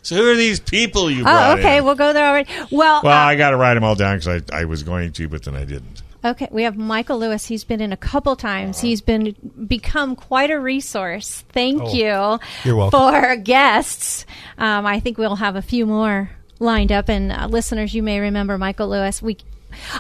So 0.02 0.16
who 0.16 0.32
are 0.32 0.36
these 0.36 0.62
people 0.62 1.12
you 1.12 1.24
Oh, 1.28 1.54
okay. 1.58 1.78
in? 1.80 1.84
We'll 1.84 1.94
go 1.96 2.14
there 2.14 2.26
already. 2.28 2.50
Well, 2.72 3.02
Well, 3.04 3.12
uh, 3.14 3.26
I 3.26 3.36
got 3.36 3.52
to 3.52 3.58
write 3.58 3.74
them 3.74 3.84
all 3.84 3.96
down 3.96 4.18
because 4.18 4.42
I, 4.50 4.62
I 4.62 4.66
was 4.66 4.82
going 4.82 5.12
to, 5.12 5.28
but 5.28 5.44
then 5.44 5.56
I 5.58 5.66
didn't. 5.66 6.02
Okay, 6.24 6.48
we 6.52 6.64
have 6.64 6.78
Michael 6.78 7.20
Lewis. 7.20 7.46
He's 7.46 7.66
been 7.66 7.82
in 7.82 7.92
a 7.92 7.98
couple 7.98 8.36
times. 8.38 8.80
He's 8.80 9.02
been 9.02 9.36
become 9.68 10.16
quite 10.16 10.52
a 10.52 10.60
resource. 10.60 11.44
Thank 11.50 11.82
Oh, 11.84 11.94
you 11.94 12.40
you're 12.64 12.76
welcome. 12.78 12.98
for 13.00 13.36
guests. 13.36 14.26
Um, 14.58 14.86
I 14.86 15.00
think 15.02 15.18
we'll 15.18 15.36
have 15.36 15.56
a 15.58 15.62
few 15.62 15.86
more 15.86 16.30
lined 16.60 16.92
up. 16.92 17.10
And 17.10 17.32
uh, 17.32 17.48
listeners, 17.48 17.94
you 17.94 18.04
may 18.04 18.20
remember 18.20 18.58
Michael 18.58 18.90
Lewis. 18.90 19.22
We 19.22 19.38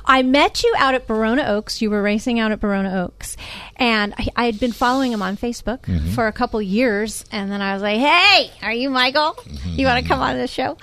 I 0.04 0.24
met 0.24 0.64
you 0.64 0.74
out 0.80 0.96
at 0.96 1.06
Barona 1.06 1.44
Oaks. 1.44 1.80
You 1.80 1.92
were 1.92 2.02
racing 2.02 2.40
out 2.40 2.52
at 2.52 2.60
Barona 2.60 3.04
Oaks, 3.04 3.38
and 3.76 4.16
I, 4.18 4.28
I 4.36 4.46
had 4.46 4.60
been 4.60 4.72
following 4.72 5.12
him 5.12 5.22
on 5.22 5.38
Facebook 5.38 5.82
Mhm. 5.84 6.10
for 6.16 6.26
a 6.26 6.32
couple 6.32 6.60
years. 6.60 7.24
And 7.32 7.52
then 7.52 7.62
I 7.62 7.74
was 7.74 7.84
like, 7.84 8.00
"Hey, 8.00 8.50
are 8.64 8.74
you 8.74 8.90
Michael? 8.90 9.36
You 9.66 9.86
want 9.86 10.02
to 10.04 10.08
come 10.10 10.22
on 10.22 10.38
the 10.38 10.48
show?" 10.48 10.76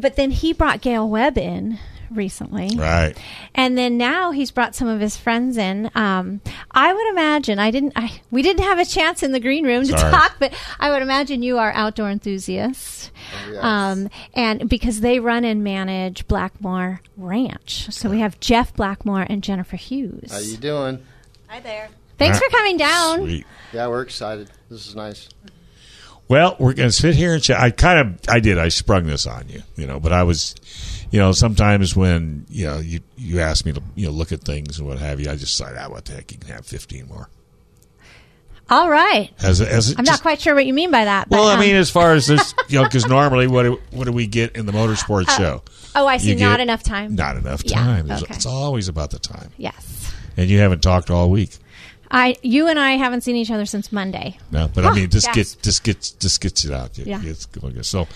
But 0.00 0.16
then 0.16 0.30
he 0.30 0.52
brought 0.52 0.82
Gail 0.82 1.08
Webb 1.08 1.38
in 1.38 1.78
recently, 2.10 2.70
Right. 2.76 3.14
and 3.54 3.76
then 3.76 3.96
now 3.96 4.30
he's 4.30 4.50
brought 4.50 4.74
some 4.74 4.88
of 4.88 5.00
his 5.00 5.16
friends 5.16 5.56
in. 5.56 5.90
Um, 5.94 6.40
I 6.70 6.92
would 6.92 7.06
imagine 7.10 7.58
I 7.58 7.70
didn't. 7.70 7.92
I, 7.96 8.12
we 8.30 8.42
didn't 8.42 8.64
have 8.64 8.78
a 8.78 8.84
chance 8.84 9.22
in 9.22 9.32
the 9.32 9.40
green 9.40 9.64
room 9.64 9.82
to 9.84 9.98
Sorry. 9.98 10.10
talk, 10.12 10.36
but 10.38 10.52
I 10.80 10.90
would 10.90 11.02
imagine 11.02 11.42
you 11.42 11.58
are 11.58 11.72
outdoor 11.72 12.10
enthusiasts. 12.10 13.10
yes. 13.50 13.62
Um, 13.64 14.08
and 14.34 14.68
because 14.68 15.00
they 15.00 15.18
run 15.20 15.44
and 15.44 15.62
manage 15.64 16.26
Blackmore 16.28 17.00
Ranch, 17.16 17.92
so 17.92 18.08
we 18.10 18.20
have 18.20 18.38
Jeff 18.40 18.74
Blackmore 18.74 19.26
and 19.28 19.42
Jennifer 19.42 19.76
Hughes. 19.76 20.30
How 20.30 20.38
are 20.38 20.42
you 20.42 20.56
doing? 20.56 21.04
Hi 21.48 21.60
there. 21.60 21.88
Thanks 22.18 22.38
for 22.38 22.48
coming 22.50 22.76
down. 22.76 23.18
Sweet. 23.18 23.46
Yeah, 23.72 23.88
we're 23.88 24.02
excited. 24.02 24.50
This 24.70 24.86
is 24.86 24.94
nice. 24.94 25.28
Well, 26.28 26.56
we're 26.58 26.72
going 26.72 26.88
to 26.88 26.92
sit 26.92 27.14
here 27.14 27.34
and 27.34 27.42
chat. 27.42 27.60
I 27.60 27.70
kind 27.70 28.00
of, 28.00 28.20
I 28.28 28.40
did, 28.40 28.58
I 28.58 28.68
sprung 28.68 29.04
this 29.06 29.26
on 29.26 29.48
you, 29.48 29.62
you 29.76 29.86
know, 29.86 30.00
but 30.00 30.12
I 30.12 30.24
was, 30.24 30.54
you 31.10 31.18
know, 31.20 31.32
sometimes 31.32 31.94
when, 31.96 32.46
you 32.48 32.66
know, 32.66 32.78
you, 32.78 33.00
you 33.16 33.40
ask 33.40 33.64
me 33.64 33.72
to, 33.72 33.82
you 33.94 34.06
know, 34.06 34.12
look 34.12 34.32
at 34.32 34.40
things 34.42 34.78
and 34.78 34.88
what 34.88 34.98
have 34.98 35.20
you, 35.20 35.30
I 35.30 35.36
just 35.36 35.56
decide, 35.56 35.76
ah, 35.78 35.88
what 35.90 36.04
the 36.04 36.12
heck, 36.14 36.32
you 36.32 36.38
can 36.38 36.50
have 36.50 36.66
15 36.66 37.06
more. 37.08 37.28
All 38.68 38.90
right. 38.90 39.30
As, 39.42 39.60
a- 39.60 39.72
as 39.72 39.90
a- 39.92 39.98
I'm 39.98 40.04
just- 40.04 40.18
not 40.18 40.22
quite 40.22 40.40
sure 40.40 40.54
what 40.54 40.66
you 40.66 40.74
mean 40.74 40.90
by 40.90 41.04
that. 41.04 41.28
But, 41.28 41.36
Well, 41.38 41.48
I 41.48 41.54
um, 41.54 41.60
mean, 41.60 41.76
as 41.76 41.88
far 41.90 42.12
as 42.14 42.26
this, 42.26 42.52
you 42.68 42.78
know, 42.78 42.84
because 42.84 43.06
normally, 43.06 43.46
what 43.46 43.62
do, 43.62 43.80
what 43.92 44.04
do 44.06 44.12
we 44.12 44.26
get 44.26 44.56
in 44.56 44.66
the 44.66 44.72
motorsports 44.72 45.28
Uh, 45.28 45.38
show? 45.38 45.62
oh, 45.94 46.06
I 46.08 46.16
see. 46.16 46.30
You 46.30 46.36
Not 46.36 46.58
enough 46.60 46.82
time. 46.82 47.14
Not 47.14 47.36
enough 47.36 47.62
time. 47.62 48.10
It's, 48.10 48.22
okay. 48.24 48.34
it's 48.34 48.46
always 48.46 48.88
about 48.88 49.10
the 49.10 49.20
time. 49.20 49.50
Yes. 49.56 50.12
And 50.36 50.50
you 50.50 50.58
haven't 50.58 50.82
talked 50.82 51.10
all 51.10 51.30
week. 51.30 51.56
I, 52.10 52.36
you 52.42 52.66
and 52.68 52.78
I 52.78 52.92
haven't 52.92 53.22
seen 53.22 53.36
each 53.36 53.50
other 53.50 53.66
since 53.66 53.90
Monday. 53.92 54.38
No, 54.50 54.68
but 54.72 54.84
I 54.84 54.90
Oh, 54.90 54.94
mean, 54.94 55.10
this 55.10 55.24
yes. 55.26 55.34
gets 55.34 55.54
this 55.56 55.80
gets 55.80 56.10
this 56.12 56.38
gets 56.38 56.64
it 56.64 56.72
out. 56.72 56.96
It- 56.98 57.06
Yeah. 57.06 57.20
It's 57.22 57.46
good. 57.46 57.84
So, 57.86 58.06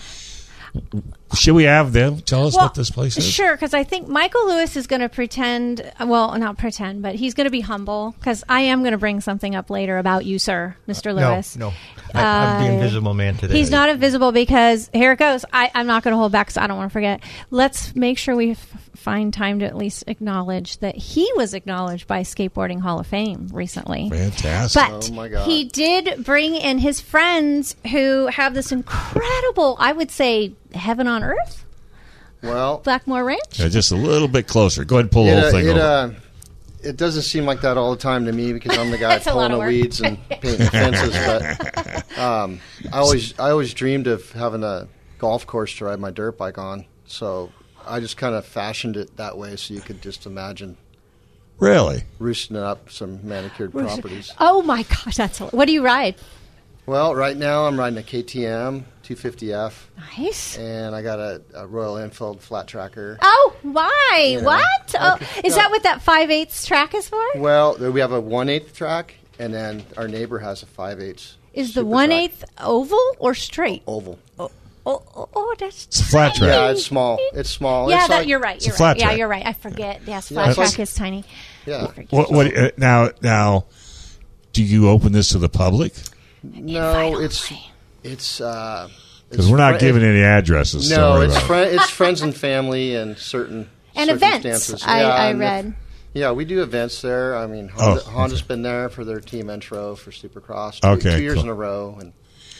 should 1.35 1.53
we 1.55 1.63
have 1.63 1.93
them 1.93 2.19
tell 2.19 2.47
us 2.47 2.55
Well, 2.55 2.65
what 2.65 2.75
this 2.75 2.89
place 2.89 3.17
is? 3.17 3.25
Sure, 3.25 3.53
because 3.53 3.73
I 3.73 3.83
think 3.83 4.07
Michael 4.07 4.47
Lewis 4.47 4.75
is 4.75 4.87
going 4.87 5.01
to 5.01 5.09
pretend, 5.09 5.89
well, 5.99 6.37
not 6.37 6.57
pretend, 6.57 7.01
but 7.01 7.15
he's 7.15 7.33
going 7.33 7.45
to 7.45 7.51
be 7.51 7.61
humble 7.61 8.13
because 8.19 8.43
I 8.49 8.61
am 8.61 8.81
going 8.81 8.91
to 8.91 8.97
bring 8.97 9.21
something 9.21 9.55
up 9.55 9.69
later 9.69 9.97
about 9.97 10.25
you, 10.25 10.39
sir, 10.39 10.75
Mr. 10.87 11.15
No, 11.15 11.33
Lewis. 11.33 11.55
no. 11.55 11.73
I, 12.13 12.21
I'm 12.23 12.63
the 12.63 12.69
Uh, 12.69 12.73
invisible 12.73 13.13
man 13.13 13.37
today. 13.37 13.57
He's 13.57 13.71
not 13.71 13.87
invisible 13.89 14.31
because 14.31 14.89
here 14.93 15.13
it 15.13 15.19
goes. 15.19 15.45
I, 15.53 15.71
I'm 15.73 15.87
not 15.87 16.03
going 16.03 16.11
to 16.13 16.17
hold 16.17 16.31
back 16.33 16.47
because 16.47 16.57
I 16.57 16.67
don't 16.67 16.77
want 16.77 16.89
to 16.89 16.93
forget. 16.93 17.21
Let's 17.49 17.95
make 17.95 18.17
sure 18.17 18.35
we 18.35 18.51
f- 18.51 18.89
find 18.95 19.33
time 19.33 19.59
to 19.59 19.65
at 19.65 19.77
least 19.77 20.03
acknowledge 20.07 20.77
that 20.79 20.95
he 20.97 21.31
was 21.37 21.53
acknowledged 21.53 22.07
by 22.07 22.21
Skateboarding 22.23 22.81
Hall 22.81 22.99
of 22.99 23.07
Fame 23.07 23.47
recently. 23.53 24.09
Fantastic. 24.09 24.81
But 24.81 25.09
Oh, 25.09 25.13
my 25.13 25.29
God. 25.29 25.45
he 25.47 25.63
did 25.63 26.25
bring 26.25 26.55
in 26.55 26.79
his 26.79 26.99
friends 26.99 27.75
who 27.91 28.27
have 28.27 28.53
this 28.53 28.71
incredible, 28.73 29.77
I 29.79 29.93
would 29.93 30.11
say, 30.11 30.53
heaven 30.73 31.07
on 31.07 31.23
earth, 31.23 31.65
Well, 32.43 32.79
Blackmore 32.79 33.23
Ranch. 33.23 33.59
Yeah, 33.59 33.67
just 33.67 33.91
a 33.91 33.95
little 33.95 34.27
bit 34.27 34.47
closer. 34.47 34.83
Go 34.83 34.95
ahead 34.97 35.05
and 35.05 35.11
pull 35.11 35.25
the 35.25 35.31
it, 35.31 35.39
whole 35.39 35.45
uh, 35.47 35.51
thing 35.51 35.65
it, 35.67 35.71
over. 35.71 35.79
uh, 35.81 36.13
it 36.83 36.97
doesn't 36.97 37.21
seem 37.23 37.45
like 37.45 37.61
that 37.61 37.77
all 37.77 37.91
the 37.91 38.01
time 38.01 38.25
to 38.25 38.31
me 38.31 38.53
because 38.53 38.77
I'm 38.77 38.89
the 38.89 38.97
guy 38.97 39.09
That's 39.19 39.27
a 39.27 39.33
lot 39.35 39.51
pulling 39.51 39.51
the 39.51 39.57
work. 39.59 39.67
weeds 39.67 40.01
and 40.01 40.17
painting 40.29 40.67
fences. 40.67 41.13
But 41.15 42.17
um, 42.17 42.59
I 42.91 42.97
always, 42.99 43.37
I 43.39 43.51
always 43.51 43.73
dreamed 43.73 44.07
of 44.07 44.31
having 44.31 44.63
a 44.63 44.87
golf 45.19 45.45
course 45.45 45.75
to 45.77 45.85
ride 45.85 45.99
my 45.99 46.09
dirt 46.09 46.37
bike 46.37 46.57
on. 46.57 46.85
So 47.05 47.51
I 47.85 47.99
just 47.99 48.17
kind 48.17 48.33
of 48.33 48.45
fashioned 48.45 48.97
it 48.97 49.17
that 49.17 49.37
way, 49.37 49.55
so 49.57 49.73
you 49.75 49.81
could 49.81 50.01
just 50.01 50.25
imagine 50.25 50.77
really? 51.59 52.03
roosting 52.17 52.57
up 52.57 52.89
some 52.89 53.19
manicured 53.27 53.71
properties. 53.73 54.31
Oh 54.39 54.63
my 54.63 54.81
gosh, 54.83 55.17
that's 55.17 55.39
a, 55.41 55.47
what 55.47 55.65
do 55.65 55.73
you 55.73 55.83
ride? 55.85 56.15
Well, 56.87 57.13
right 57.13 57.37
now 57.37 57.65
I'm 57.67 57.79
riding 57.79 57.99
a 57.99 58.01
KTM 58.01 58.83
250F, 59.15 59.73
Nice. 60.17 60.57
and 60.57 60.95
I 60.95 61.01
got 61.01 61.19
a, 61.19 61.41
a 61.53 61.67
Royal 61.67 61.97
Enfield 61.97 62.41
flat 62.41 62.67
tracker. 62.67 63.17
Oh, 63.21 63.55
why? 63.63 64.27
You 64.31 64.37
know, 64.41 64.45
what? 64.45 64.95
Oh, 64.99 65.17
could- 65.19 65.45
is 65.45 65.55
that 65.55 65.69
what 65.69 65.83
that 65.83 66.01
five 66.01 66.29
eighths 66.31 66.65
track 66.65 66.93
is 66.95 67.07
for? 67.09 67.23
Well, 67.35 67.77
we 67.77 67.99
have 67.99 68.11
a 68.11 68.21
one 68.21 68.49
eighth 68.49 68.73
track, 68.75 69.15
and 69.39 69.53
then 69.53 69.83
our 69.97 70.07
neighbor 70.07 70.39
has 70.39 70.63
a 70.63 70.65
five 70.65 70.99
eighths 70.99 71.37
Is 71.53 71.73
the 71.73 71.85
one 71.85 72.11
eighth 72.11 72.43
oval 72.59 73.15
or 73.19 73.33
straight? 73.35 73.83
oval. 73.87 74.17
Oh, 74.39 74.49
oh, 75.15 75.29
oh, 75.35 75.55
that's 75.59 75.85
It's 75.85 76.09
flat 76.09 76.33
track. 76.35 76.49
Yeah, 76.49 76.71
it's 76.71 76.83
small. 76.85 77.19
It's 77.33 77.49
small. 77.51 77.89
yeah. 77.89 77.99
It's 77.99 78.07
that 78.07 78.15
like- 78.19 78.27
you're 78.27 78.39
right. 78.39 78.65
You're 78.65 78.73
flat 78.75 78.89
right. 78.93 78.97
Yeah, 78.97 79.05
track. 79.05 79.17
you're 79.19 79.27
right. 79.27 79.45
I 79.45 79.53
forget. 79.53 80.01
Yes, 80.07 80.31
Yeah, 80.31 80.35
flat 80.35 80.47
it's 80.49 80.55
track 80.57 80.67
like- 80.69 80.79
is 80.79 80.93
tiny. 80.95 81.23
Yeah. 81.67 81.87
What? 82.09 82.31
What? 82.31 82.57
Uh, 82.57 82.71
now, 82.77 83.11
now, 83.21 83.65
do 84.53 84.63
you 84.63 84.89
open 84.89 85.11
this 85.11 85.29
to 85.29 85.37
the 85.37 85.49
public? 85.49 85.93
No, 86.43 87.19
it's 87.19 87.53
it's 88.03 88.41
uh 88.41 88.89
Because 89.29 89.45
it's 89.45 89.51
we're 89.51 89.57
not 89.57 89.79
fri- 89.79 89.87
giving 89.87 90.03
any 90.03 90.21
addresses. 90.23 90.89
No, 90.89 91.13
worry 91.13 91.25
it's 91.27 91.33
about 91.35 91.43
it. 91.43 91.47
fri- 91.47 91.77
it's 91.77 91.89
friends 91.89 92.21
and 92.21 92.35
family 92.35 92.95
and 92.95 93.17
certain 93.17 93.69
And 93.95 94.09
events, 94.09 94.43
circumstances. 94.43 94.83
I- 94.87 95.01
I 95.03 95.25
and 95.29 95.41
if- 95.41 95.41
read. 95.41 95.73
yeah, 96.13 96.31
we 96.31 96.45
do 96.45 96.61
events 96.63 97.01
there. 97.01 97.35
I 97.35 97.47
mean, 97.47 97.71
Oh, 97.77 97.81
Honda, 97.95 98.03
Honda's 98.03 98.41
been 98.41 98.61
there 98.61 98.89
for 98.89 99.03
their 99.05 99.19
team 99.19 99.49
intro 99.49 99.95
for 99.95 100.11
Supercross. 100.11 100.79
Two, 100.79 100.87
Okay, 100.89 101.17
two 101.17 101.21
years 101.23 101.35
cool. 101.35 101.43
in 101.43 101.49
a 101.49 101.53
row 101.53 101.97
and 101.99 102.13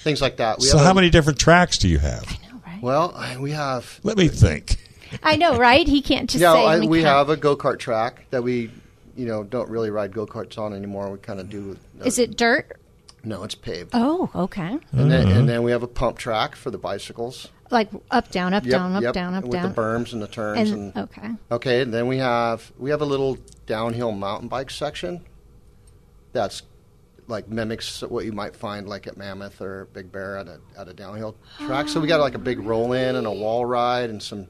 things 0.04 0.22
like 0.22 0.38
that. 0.38 0.60
We 0.60 0.66
So, 0.66 0.78
have 0.78 0.86
how 0.88 0.92
a- 0.92 0.96
many 0.96 1.10
different 1.10 1.40
tracks 1.40 1.78
do 1.78 1.88
you 1.88 2.00
have? 2.00 2.24
I 2.28 2.48
know, 2.52 2.62
right? 2.66 2.82
Well, 2.82 3.14
I- 3.16 3.38
we 3.38 3.52
have. 3.52 4.00
Let 4.04 4.18
me 4.18 4.28
think. 4.28 4.78
I 5.24 5.36
know, 5.36 5.58
right? 5.58 5.86
He 5.88 6.02
can't 6.02 6.30
just 6.30 6.42
yeah, 6.42 6.54
say. 6.54 6.66
I, 6.66 6.78
let 6.78 6.90
we 6.90 7.04
have 7.04 7.30
a 7.30 7.36
go 7.38 7.56
kart 7.58 7.80
track 7.80 8.26
that 8.32 8.44
we, 8.44 8.72
you 9.18 9.26
know, 9.26 9.44
don't 9.44 9.70
really 9.70 9.90
ride 9.90 10.14
go 10.14 10.26
karts 10.26 10.58
on 10.58 10.74
anymore. 10.74 11.10
We 11.12 11.18
kind 11.18 11.40
of 11.42 11.50
do. 11.50 11.78
uh, 12.00 12.06
Is 12.06 12.18
it 12.18 12.38
dirt? 12.38 12.80
No, 13.24 13.44
it's 13.44 13.56
paved. 13.56 13.92
Oh, 13.94 14.30
okay. 14.34 14.80
And 14.92 15.12
then, 15.12 15.28
and 15.28 15.48
then 15.48 15.62
we 15.64 15.72
have 15.72 15.84
a 15.84 15.88
pump 15.88 16.18
track 16.18 16.56
for 16.56 16.72
the 16.72 16.78
bicycles. 16.80 17.50
Like 17.70 17.90
up, 18.10 18.32
down, 18.32 18.54
up, 18.54 18.64
Yep, 18.66 18.72
down, 18.72 18.96
up, 18.96 19.04
yep, 19.04 19.14
down, 19.14 19.34
up, 19.36 19.44
down. 19.44 19.50
with 19.50 19.60
down. 19.62 19.70
the 19.70 19.76
berms 19.82 20.14
and 20.14 20.22
the 20.22 20.28
turns 20.28 20.72
And- 20.72 20.94
and, 20.96 21.04
okay. 21.10 21.30
Okay, 21.52 21.82
and 21.82 21.94
then 21.94 22.08
we 22.08 22.18
have 22.18 22.72
we 22.78 22.90
have 22.90 23.02
a 23.02 23.06
little 23.06 23.38
downhill 23.66 24.12
mountain 24.12 24.48
bike 24.50 24.70
section. 24.72 25.22
That's 26.34 26.64
like 27.28 27.48
mimics 27.48 28.02
what 28.02 28.26
you 28.26 28.32
might 28.34 28.56
find 28.56 28.90
like 28.90 29.08
at 29.08 29.16
Mammoth 29.18 29.62
or 29.62 29.86
Big 29.94 30.12
Bear 30.12 30.38
at 30.38 30.48
a 30.48 30.60
at 30.78 30.88
a 30.90 30.94
downhill 30.94 31.36
track. 31.60 31.88
So 31.88 32.00
we 32.02 32.08
got 32.08 32.20
like 32.20 32.36
a 32.36 32.40
big 32.40 32.60
roll 32.60 32.92
in 32.94 33.16
and 33.16 33.28
a 33.28 33.32
wall 33.32 33.66
ride 33.66 34.10
and 34.10 34.22
some 34.22 34.48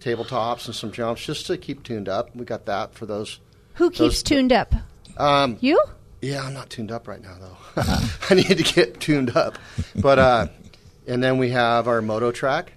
tabletops 0.00 0.66
and 0.66 0.74
some 0.74 0.92
jumps 0.92 1.24
just 1.24 1.46
to 1.46 1.56
keep 1.56 1.82
tuned 1.82 2.08
up. 2.08 2.34
We 2.36 2.44
got 2.44 2.66
that 2.66 2.94
for 2.94 3.06
those. 3.06 3.40
Who 3.74 3.88
keeps 3.90 3.98
those- 3.98 4.22
tuned 4.22 4.52
up? 4.52 4.74
Um, 5.16 5.56
You? 5.60 5.82
Yeah, 6.22 6.42
I'm 6.44 6.54
not 6.54 6.70
tuned 6.70 6.90
up 6.90 7.06
right 7.08 7.20
now 7.20 7.36
though. 7.40 7.82
I 8.30 8.34
need 8.34 8.56
to 8.58 8.62
get 8.62 9.00
tuned 9.00 9.36
up. 9.36 9.58
But 9.96 10.18
uh, 10.18 10.46
and 11.06 11.22
then 11.22 11.36
we 11.38 11.50
have 11.50 11.88
our 11.88 12.00
moto 12.00 12.30
track. 12.32 12.72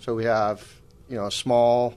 So 0.00 0.14
we 0.14 0.24
have 0.24 0.62
you 1.08 1.16
know 1.16 1.26
a 1.26 1.30
small, 1.32 1.94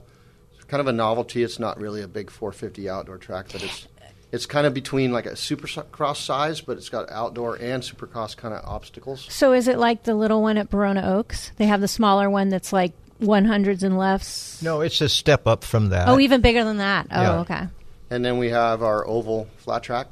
kind 0.67 0.79
of 0.79 0.87
a 0.87 0.93
novelty. 0.93 1.43
It's 1.43 1.59
not 1.59 1.79
really 1.79 2.01
a 2.01 2.07
big 2.07 2.29
450 2.31 2.89
outdoor 2.89 3.17
track, 3.17 3.47
but 3.51 3.63
it's 3.63 3.87
it's 4.31 4.45
kind 4.45 4.67
of 4.67 4.73
between 4.73 5.11
like 5.11 5.25
a 5.25 5.31
supercross 5.31 6.17
size, 6.17 6.61
but 6.61 6.77
it's 6.77 6.89
got 6.89 7.09
outdoor 7.09 7.55
and 7.55 7.81
supercross 7.81 8.35
kind 8.37 8.53
of 8.53 8.63
obstacles. 8.65 9.25
So 9.33 9.53
is 9.53 9.67
it 9.67 9.77
like 9.79 10.03
the 10.03 10.13
little 10.15 10.41
one 10.41 10.57
at 10.57 10.69
Barona 10.69 11.15
Oaks? 11.17 11.51
They 11.57 11.65
have 11.65 11.81
the 11.81 11.87
smaller 11.87 12.29
one 12.29 12.49
that's 12.49 12.71
like 12.73 12.91
100s 13.21 13.83
and 13.83 13.97
lefts. 13.97 14.61
No, 14.61 14.81
it's 14.81 14.99
a 15.01 15.07
step 15.09 15.47
up 15.47 15.63
from 15.63 15.89
that. 15.89 16.09
Oh, 16.09 16.19
even 16.19 16.41
bigger 16.41 16.63
than 16.65 16.77
that. 16.77 17.07
Oh, 17.09 17.21
Yeah. 17.21 17.39
okay. 17.39 17.67
And 18.09 18.23
then 18.23 18.37
we 18.37 18.49
have 18.49 18.83
our 18.83 19.07
oval 19.07 19.47
flat 19.57 19.83
track. 19.83 20.07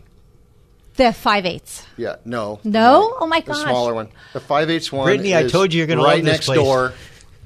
The 0.97 1.11
five 1.13 1.45
eighths. 1.45 1.85
Yeah, 1.97 2.15
no, 2.25 2.59
No? 2.63 3.15
Oh 3.19 3.27
my 3.27 3.41
gosh, 3.41 3.57
the 3.57 3.63
smaller 3.63 3.93
one. 3.93 4.09
The 4.33 4.39
5 4.39 4.69
8 4.69 4.91
one. 4.93 5.05
Brittany, 5.05 5.35
I 5.35 5.47
told 5.47 5.73
you 5.73 5.79
you're 5.79 5.87
gonna 5.87 6.01
right 6.03 6.15
love 6.17 6.25
this 6.25 6.33
next 6.33 6.45
place. 6.45 6.59
door, 6.59 6.93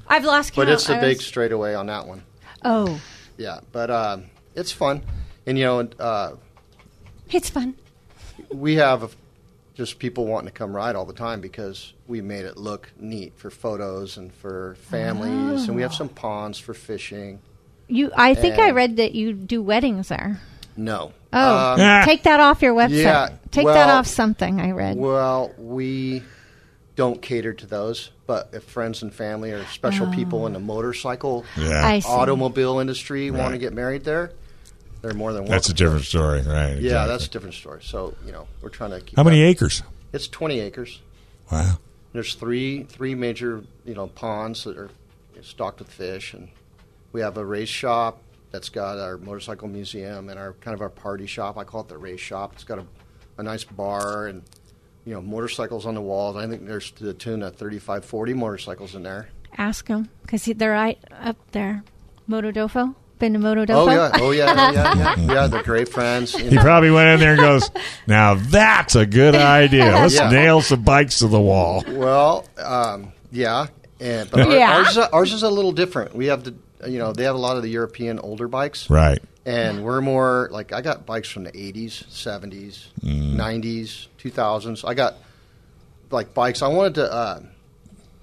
I've 0.06 0.24
lost 0.24 0.52
count. 0.52 0.66
but 0.68 0.72
it's 0.72 0.88
a 0.88 0.96
I 0.96 1.00
big 1.00 1.16
was- 1.18 1.26
straightaway 1.26 1.74
on 1.74 1.86
that 1.86 2.06
one. 2.06 2.22
Oh, 2.64 3.00
Yeah, 3.38 3.60
but 3.72 3.90
um, 3.90 4.24
it's 4.54 4.70
fun, 4.70 5.02
and 5.46 5.56
you 5.58 5.64
know, 5.64 5.88
uh, 5.98 6.32
it's 7.30 7.48
fun. 7.50 7.74
we 8.52 8.74
have 8.76 9.16
just 9.74 9.98
people 9.98 10.26
wanting 10.26 10.46
to 10.48 10.52
come 10.52 10.74
ride 10.76 10.94
all 10.94 11.06
the 11.06 11.12
time 11.14 11.40
because 11.40 11.94
we 12.06 12.20
made 12.20 12.44
it 12.44 12.56
look 12.56 12.90
neat 12.98 13.32
for 13.36 13.50
photos 13.50 14.16
and 14.16 14.32
for 14.32 14.76
families, 14.82 15.66
and 15.66 15.74
we 15.74 15.82
have 15.82 15.94
some 15.94 16.08
ponds 16.08 16.58
for 16.58 16.74
fishing. 16.74 17.40
You, 17.88 18.12
I 18.16 18.34
think 18.34 18.58
I 18.58 18.66
And- 18.68 18.76
read 18.76 18.96
that 18.98 19.14
you 19.14 19.32
do 19.32 19.60
weddings 19.62 20.08
there. 20.08 20.40
No, 20.80 21.12
Oh, 21.32 21.74
Um, 21.74 22.04
take 22.06 22.22
that 22.24 22.40
off 22.40 22.62
your 22.62 22.74
website. 22.74 23.02
yeah, 23.02 23.28
take 23.50 23.66
that 23.66 23.88
off 23.90 24.06
something. 24.06 24.60
I 24.60 24.70
read. 24.72 24.96
Well, 24.96 25.52
we 25.58 26.22
don't 26.96 27.20
cater 27.22 27.52
to 27.52 27.66
those, 27.66 28.10
but 28.26 28.48
if 28.52 28.64
friends 28.64 29.02
and 29.02 29.14
family 29.14 29.52
or 29.52 29.64
special 29.66 30.08
Oh. 30.08 30.12
people 30.12 30.46
in 30.46 30.52
the 30.54 30.58
motorcycle, 30.60 31.44
Yeah. 31.56 32.00
Automobile 32.06 32.78
industry 32.80 33.30
want 33.30 33.52
to 33.52 33.58
get 33.58 33.72
married 33.72 34.04
there, 34.04 34.32
they're 35.02 35.14
more 35.14 35.32
than 35.32 35.42
welcome. 35.42 35.52
That's 35.56 35.68
a 35.68 35.74
different 35.74 36.04
story, 36.06 36.42
right? 36.42 36.78
Yeah, 36.80 37.06
that's 37.06 37.26
a 37.26 37.30
different 37.30 37.54
story. 37.54 37.80
So 37.84 38.14
you 38.26 38.32
know, 38.32 38.46
we're 38.62 38.68
trying 38.70 38.90
to 38.90 39.00
keep. 39.00 39.16
How 39.16 39.22
many 39.22 39.40
that- 39.40 39.48
acres? 39.48 39.82
It's 40.12 40.26
twenty 40.28 40.60
acres. 40.60 41.00
Wow. 41.52 41.78
There's 42.12 42.34
three 42.34 42.82
three 42.84 43.14
major 43.14 43.62
you 43.84 43.94
know 43.94 44.08
ponds 44.08 44.64
that 44.64 44.76
are 44.76 44.90
stocked 45.42 45.78
with 45.78 45.88
fish, 45.88 46.34
and 46.34 46.48
we 47.12 47.20
have 47.20 47.36
a 47.36 47.44
race 47.44 47.68
shop, 47.68 48.18
that's 48.50 48.68
got 48.68 48.98
our 48.98 49.16
motorcycle 49.18 49.68
museum 49.68 50.28
and 50.28 50.38
our 50.38 50.54
kind 50.54 50.74
of 50.74 50.80
our 50.80 50.88
party 50.90 51.26
shop. 51.26 51.56
I 51.56 51.64
call 51.64 51.82
it 51.82 51.88
the 51.88 51.98
race 51.98 52.20
shop. 52.20 52.52
It's 52.54 52.64
got 52.64 52.78
a, 52.78 52.84
a 53.38 53.42
nice 53.42 53.64
bar 53.64 54.26
and 54.26 54.42
you 55.04 55.14
know 55.14 55.22
motorcycles 55.22 55.86
on 55.86 55.94
the 55.94 56.00
walls. 56.02 56.36
I 56.36 56.46
think 56.46 56.66
there's 56.66 56.90
to 56.92 57.04
the 57.04 57.14
tune 57.14 57.42
of 57.42 57.56
35, 57.56 58.04
40 58.04 58.34
motorcycles 58.34 58.94
in 58.94 59.02
there. 59.02 59.28
Ask 59.58 59.86
them 59.86 60.08
because 60.22 60.44
they're 60.44 60.70
right 60.72 60.98
up 61.20 61.36
there. 61.52 61.82
Motodofo. 62.28 62.94
Been 63.18 63.34
to 63.34 63.38
Motodofo? 63.38 63.68
Oh 63.68 63.90
yeah, 63.90 64.10
oh 64.14 64.30
yeah, 64.30 64.46
oh, 64.56 64.72
yeah, 64.72 64.94
yeah, 64.96 65.16
yeah. 65.34 65.46
They're 65.46 65.62
great 65.62 65.90
friends. 65.90 66.34
He 66.34 66.56
probably 66.56 66.90
went 66.90 67.08
in 67.10 67.20
there 67.20 67.32
and 67.32 67.40
goes, 67.40 67.70
"Now 68.06 68.34
that's 68.34 68.94
a 68.94 69.04
good 69.04 69.34
idea. 69.34 69.84
Let's 69.92 70.14
Yeah. 70.14 70.30
nail 70.30 70.62
some 70.62 70.82
bikes 70.82 71.18
to 71.18 71.28
the 71.28 71.40
wall." 71.40 71.84
Well, 71.86 72.46
um, 72.56 73.12
yeah, 73.30 73.66
and 74.00 74.30
but 74.30 74.46
our- 74.46 74.52
Yeah. 74.56 74.76
ours, 74.78 74.88
is 74.92 74.96
a, 74.96 75.10
ours 75.12 75.32
is 75.34 75.42
a 75.42 75.50
little 75.50 75.72
different. 75.72 76.14
We 76.14 76.26
have 76.26 76.44
the, 76.44 76.54
you 76.86 76.98
know, 76.98 77.12
they 77.12 77.24
have 77.24 77.34
a 77.34 77.38
lot 77.38 77.56
of 77.56 77.62
the 77.62 77.68
European 77.70 78.18
older 78.18 78.48
bikes, 78.48 78.88
Right. 78.90 79.22
And 79.46 79.82
we're 79.84 80.02
more 80.02 80.48
like 80.52 80.72
I 80.72 80.82
got 80.82 81.06
bikes 81.06 81.28
from 81.30 81.44
the 81.44 81.52
'80s, 81.52 82.04
'70s, 82.10 82.88
Mm. 83.02 83.36
'90s, 83.36 84.06
2000s. 84.18 84.84
I 84.86 84.92
got 84.94 85.14
like 86.10 86.34
bikes. 86.34 86.60
I 86.60 86.68
wanted 86.68 86.96
to 86.96 87.10
uh, 87.12 87.40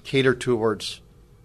cater 0.03 0.35
towards 0.35 1.01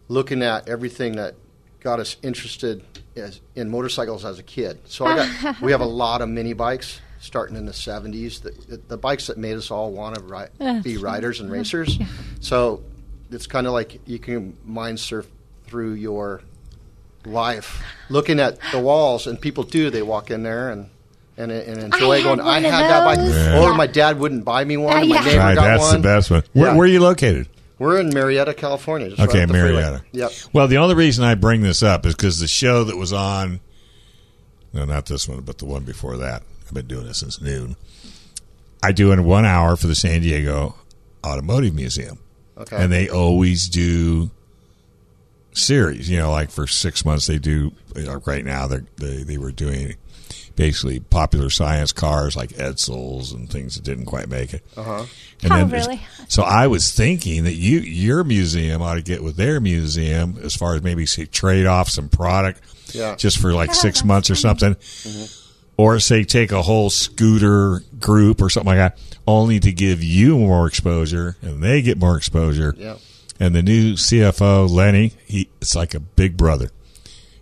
looking 0.09 0.43
at 0.43 0.69
everything 0.69 1.17
that 1.17 1.35
got 1.81 2.01
us 2.01 2.17
interested 2.23 2.85
as, 3.17 3.41
in 3.55 3.71
motorcycles 3.71 4.25
as 4.27 4.39
a 4.39 4.43
kid. 4.43 4.79
So 4.85 5.07
I 5.07 5.17
got 5.17 5.61
we 5.63 5.73
have 5.73 5.81
a 5.81 5.87
lot 5.87 6.21
of 6.21 6.29
mini 6.29 6.53
bikes 6.53 7.01
starting 7.21 7.57
in 7.57 7.65
the 7.67 7.73
70s. 7.73 8.43
The, 8.43 8.51
the, 8.69 8.77
the 8.89 8.97
bikes 8.99 9.29
that 9.29 9.39
made 9.39 9.57
us 9.57 9.71
all 9.71 9.91
want 9.91 10.17
to 10.17 10.23
ri- 10.23 10.81
be 10.83 10.97
riders 10.99 11.41
and 11.41 11.51
racers. 11.51 11.99
So 12.41 12.83
it's 13.31 13.47
kind 13.47 13.67
of 13.67 13.73
like 13.73 14.01
you 14.07 14.19
can 14.19 14.57
mind 14.67 15.01
surf 15.01 15.27
through 15.65 15.95
your 15.95 16.43
life, 17.25 17.83
looking 18.09 18.41
at 18.41 18.59
the 18.73 18.79
walls, 18.81 19.27
and 19.27 19.41
people 19.41 19.65
do. 19.65 19.91
They 19.91 20.03
walk 20.03 20.31
in 20.31 20.43
there 20.43 20.71
and. 20.71 20.89
And, 21.35 21.51
and 21.51 21.79
enjoy 21.95 22.19
had 22.19 22.25
going. 22.25 22.41
I 22.41 22.61
had 22.61 22.71
that 22.73 23.05
bike, 23.07 23.17
those. 23.19 23.65
or 23.65 23.75
my 23.75 23.87
dad 23.87 24.19
wouldn't 24.19 24.45
buy 24.45 24.65
me 24.65 24.77
one. 24.77 24.95
Uh, 24.99 25.01
and 25.01 25.09
my 25.09 25.25
neighbor 25.25 25.39
Right, 25.39 25.55
got 25.55 25.65
that's 25.65 25.83
one. 25.85 25.95
the 25.95 26.03
best 26.07 26.31
one. 26.31 26.43
Where, 26.53 26.67
Yeah. 26.67 26.77
where 26.77 26.85
are 26.85 26.91
you 26.91 27.01
located? 27.01 27.49
We're 27.79 27.99
in 28.01 28.11
Murrieta, 28.11 28.55
California. 28.55 29.09
Just 29.09 29.19
right 29.19 29.29
Okay, 29.31 29.43
up 29.43 29.49
the 29.49 29.55
freeway. 29.55 29.81
Murrieta. 29.83 30.03
Yep. 30.13 30.31
Well, 30.53 30.69
the 30.69 30.77
only 30.77 30.95
reason 30.95 31.25
I 31.25 31.35
bring 31.35 31.63
this 31.63 31.83
up 31.83 32.05
is 32.05 32.15
because 32.15 32.39
the 32.39 32.47
show 32.47 32.85
that 32.85 32.99
was 32.99 33.15
on, 33.15 33.61
no, 34.75 34.85
not 34.85 35.07
this 35.07 35.27
one, 35.27 35.41
but 35.41 35.57
the 35.57 35.65
one 35.65 35.85
before 35.85 36.19
that. 36.19 36.43
I've 36.67 36.75
been 36.75 36.87
doing 36.87 37.07
this 37.07 37.19
since 37.21 37.41
noon. 37.41 37.77
I 38.83 38.93
do 38.93 39.11
in 39.11 39.25
one 39.25 39.47
hour 39.47 39.75
for 39.77 39.87
the 39.87 39.95
San 39.95 40.21
Diego 40.21 40.75
Automotive 41.27 41.75
Museum. 41.75 42.19
Okay. 42.59 42.77
And 42.77 42.93
they 42.93 43.09
always 43.09 43.71
do 43.71 44.31
series. 45.53 46.09
You 46.11 46.19
know, 46.19 46.31
like 46.31 46.51
for 46.51 46.67
six 46.67 47.05
months 47.05 47.27
they 47.27 47.39
do. 47.39 47.73
You 47.97 48.03
know, 48.05 48.23
right 48.27 48.45
now 48.45 48.67
they 48.67 48.81
they 48.97 49.23
they 49.23 49.39
were 49.39 49.53
doing 49.53 49.97
basically 50.55 51.01
popular 51.01 51.49
science 51.49 51.93
cars 51.93 52.37
like 52.37 52.51
Edsels 52.51 53.33
and 53.35 53.49
things 53.51 53.75
that 53.77 53.85
didn't 53.85 54.05
quite 54.05 54.29
make 54.29 54.53
it. 54.53 54.63
Uh-huh. 54.77 55.05
And 55.43 55.53
Oh, 55.53 55.57
then- 55.57 55.71
really? 55.71 56.01
So 56.29 56.43
I 56.43 56.67
was 56.67 56.93
thinking 56.93 57.45
that 57.45 57.55
you 57.55 57.79
your 57.81 58.23
museum 58.25 58.83
ought 58.83 58.95
to 58.97 59.03
get 59.03 59.23
with 59.23 59.37
their 59.37 59.61
museum 59.61 60.39
as 60.43 60.55
far 60.55 60.75
as 60.75 60.83
maybe 60.83 61.07
say 61.07 61.25
trade 61.25 61.67
off 61.67 61.89
some 61.89 62.09
product, 62.09 62.61
Yeah. 62.95 63.17
just 63.17 63.39
for 63.39 63.53
like 63.55 63.75
six 63.75 64.05
months 64.05 64.31
or 64.31 64.35
something, 64.35 64.75
Mm-hmm. 64.75 65.25
or 65.79 65.99
say 66.01 66.23
take 66.25 66.53
a 66.53 66.61
whole 66.63 66.91
scooter 66.91 67.83
group 67.99 68.41
or 68.43 68.51
something 68.51 68.77
like 68.77 68.79
that, 68.79 68.99
only 69.27 69.59
to 69.61 69.73
give 69.73 70.03
you 70.05 70.37
more 70.39 70.67
exposure 70.67 71.37
and 71.43 71.63
they 71.63 71.81
get 71.83 71.99
more 71.99 72.17
exposure. 72.17 72.75
Yeah. 72.79 72.97
And 73.43 73.57
the 73.57 73.63
new 73.63 73.95
CFO 73.95 74.71
Lenny, 74.71 75.15
he 75.27 75.49
it's 75.61 75.75
like 75.75 75.95
a 75.95 76.01
big 76.01 76.37
brother, 76.37 76.71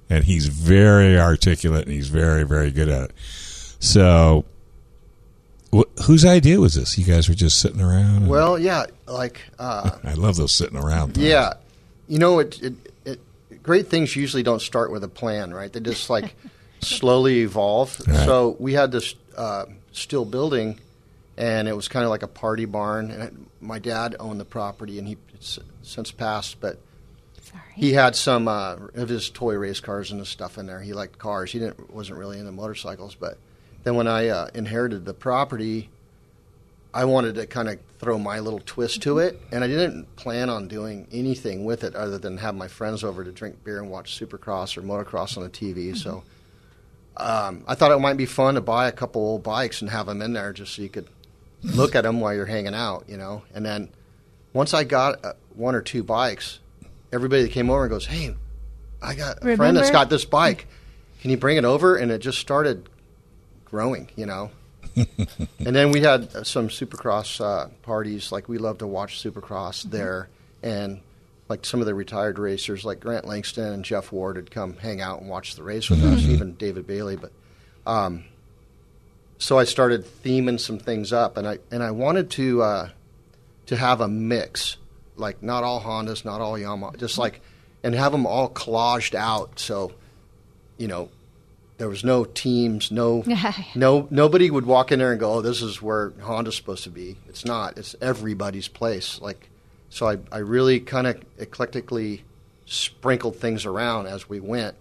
and 0.09 0.25
he's 0.25 0.47
very 0.47 1.19
articulate 1.21 1.85
and 1.85 1.93
he's 1.93 2.09
very 2.09 2.43
very 2.45 2.71
good 2.71 2.89
at 2.89 3.11
it. 3.11 3.13
So. 3.81 4.47
Wh- 5.73 5.83
whose 6.07 6.25
idea 6.25 6.59
was 6.59 6.75
this? 6.75 6.97
You 6.99 7.05
guys 7.05 7.29
were 7.29 7.35
just 7.35 7.61
sitting 7.61 7.81
around. 7.83 8.17
and- 8.23 8.29
Well, 8.29 8.59
yeah, 8.59 8.87
like 9.07 9.41
uh, 9.59 9.91
I 10.05 10.15
love 10.15 10.37
those 10.37 10.53
sitting 10.53 10.79
around. 10.79 11.15
things. 11.15 11.27
yeah, 11.27 11.53
you 12.09 12.19
know, 12.19 12.39
it, 12.41 12.61
it, 12.63 12.75
it 13.05 13.63
great 13.63 13.87
things 13.89 14.17
usually 14.17 14.43
don't 14.43 14.63
start 14.63 14.91
with 14.91 15.05
a 15.05 15.09
plan, 15.09 15.53
right? 15.55 15.71
They 15.73 15.81
just 15.81 16.09
like 16.11 16.35
slowly 16.81 17.41
evolve. 17.43 18.01
Right. 18.09 18.25
So 18.25 18.57
we 18.59 18.73
had 18.73 18.91
this 18.91 19.15
uh, 19.37 19.67
still 19.93 20.25
building, 20.25 20.81
and 21.37 21.69
it 21.69 21.77
was 21.77 21.87
kind 21.89 22.05
of 22.05 22.11
like 22.11 22.23
a 22.25 22.29
party 22.29 22.65
barn. 22.65 23.11
And 23.13 23.47
my 23.61 23.79
dad 23.79 24.17
owned 24.19 24.41
the 24.41 24.45
property, 24.47 24.99
and 24.99 25.07
he 25.07 25.19
since 25.83 26.11
passed, 26.11 26.61
but 26.61 26.79
he 27.75 27.93
had 27.93 28.15
some 28.15 28.49
uh, 28.49 28.77
of 28.95 29.09
his 29.09 29.31
toy 29.31 29.55
race 29.55 29.81
cars 29.81 30.11
and 30.11 30.21
his 30.21 30.29
stuff 30.29 30.59
in 30.59 30.67
there. 30.67 30.81
He 30.81 30.93
liked 30.93 31.19
cars. 31.19 31.53
He 31.53 31.59
didn't 31.59 31.93
wasn't 31.93 32.19
really 32.19 32.39
into 32.39 32.53
motorcycles, 32.53 33.15
but 33.15 33.39
then 33.85 33.95
when 33.95 34.07
I 34.07 34.29
uh, 34.29 34.49
inherited 34.55 35.05
the 35.05 35.15
property, 35.15 35.89
I 36.93 37.05
wanted 37.05 37.37
to 37.37 37.47
kind 37.47 37.69
of 37.69 37.79
throw 37.99 38.19
my 38.19 38.41
little 38.41 38.61
twist 38.65 39.03
to 39.03 39.19
it, 39.19 39.41
and 39.53 39.63
I 39.63 39.69
didn't 39.69 40.17
plan 40.17 40.51
on 40.51 40.69
doing 40.69 41.07
anything 41.13 41.65
with 41.65 41.85
it 41.85 41.95
other 41.95 42.19
than 42.19 42.39
have 42.39 42.55
my 42.55 42.69
friends 42.69 43.05
over 43.05 43.25
to 43.25 43.31
drink 43.31 43.63
beer 43.65 43.79
and 43.79 43.91
watch 43.91 44.19
Supercross 44.19 44.77
or 44.77 44.83
motocross 44.83 45.37
on 45.37 45.45
the 45.45 45.51
TV. 45.51 45.97
So 45.97 46.25
um, 47.17 47.65
I 47.69 47.75
thought 47.75 47.93
it 47.93 47.99
might 48.01 48.17
be 48.17 48.27
fun 48.27 48.55
to 48.55 48.61
buy 48.61 48.89
a 48.89 48.93
couple 48.93 49.23
old 49.23 49.43
bikes 49.43 49.81
and 49.81 49.91
have 49.91 50.07
them 50.07 50.21
in 50.21 50.33
there 50.33 50.53
just 50.53 50.75
so 50.75 50.83
you 50.83 50.89
could 50.89 51.07
look 51.63 51.95
at 51.95 52.03
them 52.03 52.21
while 52.21 52.35
you're 52.35 52.47
hanging 52.47 52.75
out, 52.75 53.05
you 53.09 53.17
know. 53.17 53.43
And 53.55 53.65
then 53.65 53.91
once 54.53 54.75
I 54.75 54.85
got 54.85 55.25
uh, 55.25 55.33
one 55.55 55.75
or 55.75 55.83
two 55.83 56.03
bikes, 56.03 56.59
everybody 57.13 57.43
that 57.43 57.53
came 57.53 57.71
over 57.71 57.83
and 57.85 57.91
goes, 57.91 58.07
"Hey, 58.07 58.35
I 59.03 59.15
got 59.15 59.39
a 59.47 59.57
friend 59.57 59.77
that's 59.77 59.91
got 59.91 60.11
this 60.11 60.25
bike. 60.25 60.67
Can 61.21 61.31
you 61.31 61.37
bring 61.37 61.57
it 61.57 61.65
over?" 61.65 61.97
And 61.97 62.11
it 62.11 62.19
just 62.19 62.39
started 62.39 62.89
growing, 63.65 64.11
you 64.17 64.27
know. 64.27 64.51
and 64.97 65.77
then 65.77 65.93
we 65.93 66.01
had 66.01 66.35
uh, 66.35 66.45
some 66.45 66.69
Supercross 66.69 67.41
uh, 67.41 67.69
parties. 67.83 68.33
Like 68.33 68.49
we 68.49 68.59
love 68.59 68.79
to 68.79 68.87
watch 68.87 69.23
Supercross 69.23 69.83
there, 69.85 70.29
and 70.63 71.01
like 71.49 71.65
some 71.65 71.81
of 71.81 71.87
the 71.87 71.95
retired 71.95 72.39
racers, 72.39 72.85
like 72.85 73.01
Grant 73.01 73.25
Langston 73.25 73.73
and 73.73 73.85
Jeff 73.85 74.13
Ward, 74.13 74.37
would 74.37 74.51
come 74.51 74.77
hang 74.77 75.01
out 75.01 75.21
and 75.21 75.29
watch 75.29 75.55
the 75.55 75.63
race 75.63 75.89
with 75.91 76.03
us. 76.05 76.23
Mhm. 76.23 76.29
Even 76.29 76.55
David 76.55 76.87
Bailey, 76.87 77.17
but 77.17 77.33
um, 77.87 78.25
so 79.39 79.59
I 79.59 79.65
started 79.65 80.05
theming 80.05 80.59
some 80.61 80.79
things 80.79 81.13
up, 81.13 81.37
and 81.37 81.47
I 81.47 81.59
and 81.71 81.83
I 81.83 81.93
wanted 81.93 82.31
to 82.33 82.63
uh, 82.63 82.89
to 83.71 83.77
have 83.77 84.01
a 84.01 84.09
mix, 84.09 84.79
like 85.15 85.45
not 85.45 85.63
all 85.63 85.81
Hondas, 85.81 86.25
not 86.25 86.41
all 86.41 86.55
Yamaha, 86.55 86.99
just 86.99 87.19
like, 87.19 87.41
and 87.85 87.95
have 87.95 88.11
them 88.11 88.27
all 88.27 88.51
collaged 88.51 89.15
out. 89.15 89.61
So, 89.61 89.93
you 90.77 90.89
know, 90.89 91.09
there 91.79 91.89
was 91.89 92.03
no 92.03 92.25
teams, 92.25 92.91
no, 92.91 93.23
no, 93.77 94.09
nobody 94.11 94.51
would 94.51 94.67
walk 94.67 94.91
in 94.91 94.99
there 94.99 95.13
and 95.13 95.21
go, 95.21 95.35
"Oh, 95.35 95.41
this 95.41 95.63
is 95.63 95.81
where 95.81 96.11
Honda's 96.21 96.57
supposed 96.57 96.83
to 96.83 96.91
be." 96.91 97.17
It's 97.29 97.45
not. 97.45 97.79
It's 97.79 97.95
everybody's 98.01 98.67
place. 98.67 99.21
Like, 99.21 99.49
so 99.89 100.09
I 100.09 100.19
I 100.33 100.39
really 100.39 100.81
kind 100.81 101.07
of 101.07 101.23
eclectically 101.39 102.23
sprinkled 102.67 103.37
things 103.37 103.67
around 103.67 104.09
as 104.09 104.29
we 104.29 104.41
went, 104.41 104.75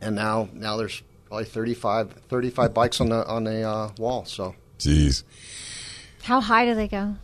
and 0.00 0.14
now 0.14 0.48
now 0.52 0.76
there's 0.76 1.02
probably 1.26 1.46
35, 1.46 2.12
35 2.28 2.72
bikes 2.72 3.00
on 3.00 3.08
the 3.08 3.26
on 3.26 3.42
the 3.42 3.62
uh, 3.62 3.90
wall. 3.98 4.24
So. 4.26 4.54
Jeez. 4.78 5.24
How 6.22 6.40
high 6.40 6.66
do 6.66 6.76
they 6.76 6.86
go? 6.86 7.16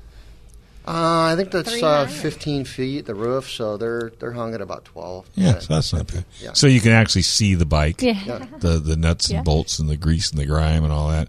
Uh, 0.87 1.31
I 1.33 1.37
think 1.37 1.53
that's 1.53 1.81
uh, 1.83 2.07
15 2.07 2.65
feet, 2.65 3.07
the 3.07 3.15
roof, 3.15 3.49
so 3.49 3.77
they're 3.77 4.11
they're 4.19 4.33
hung 4.33 4.53
at 4.55 4.61
about 4.61 4.85
12. 4.87 5.29
Yeah, 5.37 5.59
so 5.61 5.75
that's 5.75 5.93
not 5.93 6.09
bad. 6.13 6.25
Yeah. 6.41 6.53
So 6.55 6.67
you 6.67 6.81
can 6.81 6.91
actually 6.93 7.23
see 7.23 7.55
the 7.55 7.65
bike, 7.67 8.03
Yeah. 8.03 8.19
Yeah. 8.27 8.47
the 8.59 8.79
the 8.79 8.97
nuts 8.97 9.27
and 9.29 9.37
Yeah. 9.37 9.43
bolts 9.43 9.79
and 9.79 9.89
the 9.89 9.97
grease 9.97 10.31
and 10.31 10.41
the 10.41 10.47
grime 10.47 10.83
and 10.83 10.93
all 10.93 11.09
that. 11.11 11.29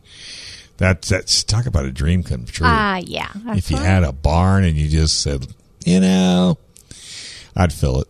That's 0.78 1.10
that's 1.10 1.44
talk 1.44 1.68
about 1.68 1.86
a 1.86 1.92
dream 1.92 2.24
come 2.24 2.46
true. 2.46 2.66
Ah, 2.68 2.98
yeah. 2.98 3.30
If 3.50 3.70
you 3.70 3.78
fun. 3.78 3.86
had 3.86 4.04
a 4.04 4.12
barn 4.12 4.64
and 4.64 4.76
you 4.76 4.90
just 4.90 5.22
said, 5.22 5.46
you 5.86 6.00
know, 6.00 6.58
I'd 7.56 7.72
fill 7.72 8.02
it. 8.02 8.08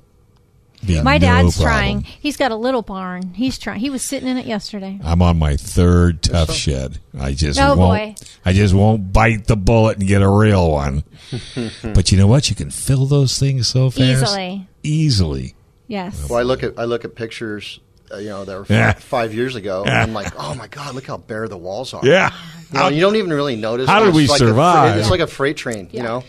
Be 0.86 1.02
My 1.02 1.18
no 1.18 1.28
dad's 1.28 1.56
problem. 1.58 1.64
trying. 1.74 2.02
He's 2.04 2.36
got 2.38 2.52
a 2.52 2.56
little 2.56 2.82
barn. 2.82 3.34
He's 3.34 3.58
trying. 3.58 3.80
He 3.80 3.90
was 3.90 4.02
sitting 4.02 4.28
in 4.28 4.38
it 4.38 4.46
yesterday. 4.46 5.00
I'm 5.04 5.22
on 5.22 5.38
my 5.40 5.56
third 5.56 6.22
Tuff 6.22 6.52
Shed. 6.52 7.00
I 7.18 7.34
just 7.34 7.60
Oh, 7.60 7.76
won't. 7.76 7.80
boy. 7.80 8.26
I 8.46 8.54
just 8.54 8.74
won't 8.74 9.14
bite 9.14 9.48
the 9.48 9.56
bullet 9.56 10.00
and 10.00 10.08
get 10.08 10.22
a 10.22 10.30
real 10.30 10.70
one. 10.72 11.04
but 11.94 12.12
you 12.12 12.18
know 12.18 12.28
what? 12.28 12.50
You 12.50 12.56
can 12.56 12.70
fill 12.70 13.06
those 13.06 13.38
things 13.40 13.68
so 13.68 13.90
fast, 13.90 14.02
Easily. 14.24 14.68
easily. 14.84 15.56
Yes. 15.88 16.28
Well, 16.30 16.40
I 16.40 16.44
look 16.44 16.64
at 16.64 16.78
I 16.78 16.86
look 16.86 17.06
at 17.06 17.16
pictures, 17.16 17.80
uh, 18.12 18.18
you 18.18 18.30
know, 18.30 18.46
that 18.46 18.58
were 18.58 18.66
Yeah. 18.70 18.94
five, 18.94 19.04
five 19.04 19.34
years 19.34 19.56
ago, 19.56 19.80
and 19.84 19.88
Yeah. 19.92 20.04
I'm 20.04 20.14
like, 20.14 20.34
oh 20.38 20.54
my 20.56 20.68
god, 20.68 20.96
look 20.96 21.06
how 21.08 21.18
bare 21.18 21.48
the 21.48 21.58
walls 21.58 21.94
are. 21.94 22.02
Yeah. 22.06 22.32
you, 22.72 22.80
know, 22.80 22.88
you 22.90 23.02
don't 23.02 23.16
even 23.16 23.32
really 23.32 23.56
notice. 23.56 23.88
How 23.88 24.00
did 24.00 24.10
It's 24.10 24.16
we 24.16 24.28
like 24.28 24.42
a 24.42 24.44
fre- 24.44 24.50
survive? 24.50 24.98
it's 24.98 25.10
like 25.10 25.20
a 25.20 25.28
freight 25.28 25.58
train, 25.58 25.90
you 25.92 26.04
know. 26.04 26.24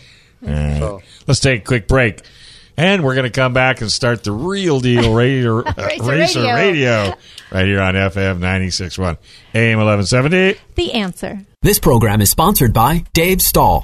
All 0.45 0.53
right. 0.53 0.79
So- 0.79 1.01
Let's 1.27 1.39
take 1.39 1.61
a 1.61 1.65
quick 1.65 1.87
break. 1.87 2.21
And 2.77 3.03
we're 3.03 3.15
going 3.15 3.25
to 3.25 3.29
come 3.29 3.53
back 3.53 3.81
and 3.81 3.91
start 3.91 4.23
the 4.23 4.31
real 4.31 4.79
deal 4.79 5.13
radio, 5.15 5.59
uh, 5.63 5.73
Racer 5.77 6.03
Racer 6.03 6.41
Radio. 6.41 6.55
radio 6.55 7.13
right 7.51 7.65
here 7.65 7.81
on 7.81 7.93
FM 7.95 8.39
96.1 8.39 9.17
AM 9.53 9.77
1170. 9.79 10.59
The 10.75 10.93
answer. 10.93 11.39
This 11.61 11.79
program 11.79 12.21
is 12.21 12.29
sponsored 12.29 12.73
by 12.73 13.05
Dave 13.13 13.41
Stahl. 13.41 13.83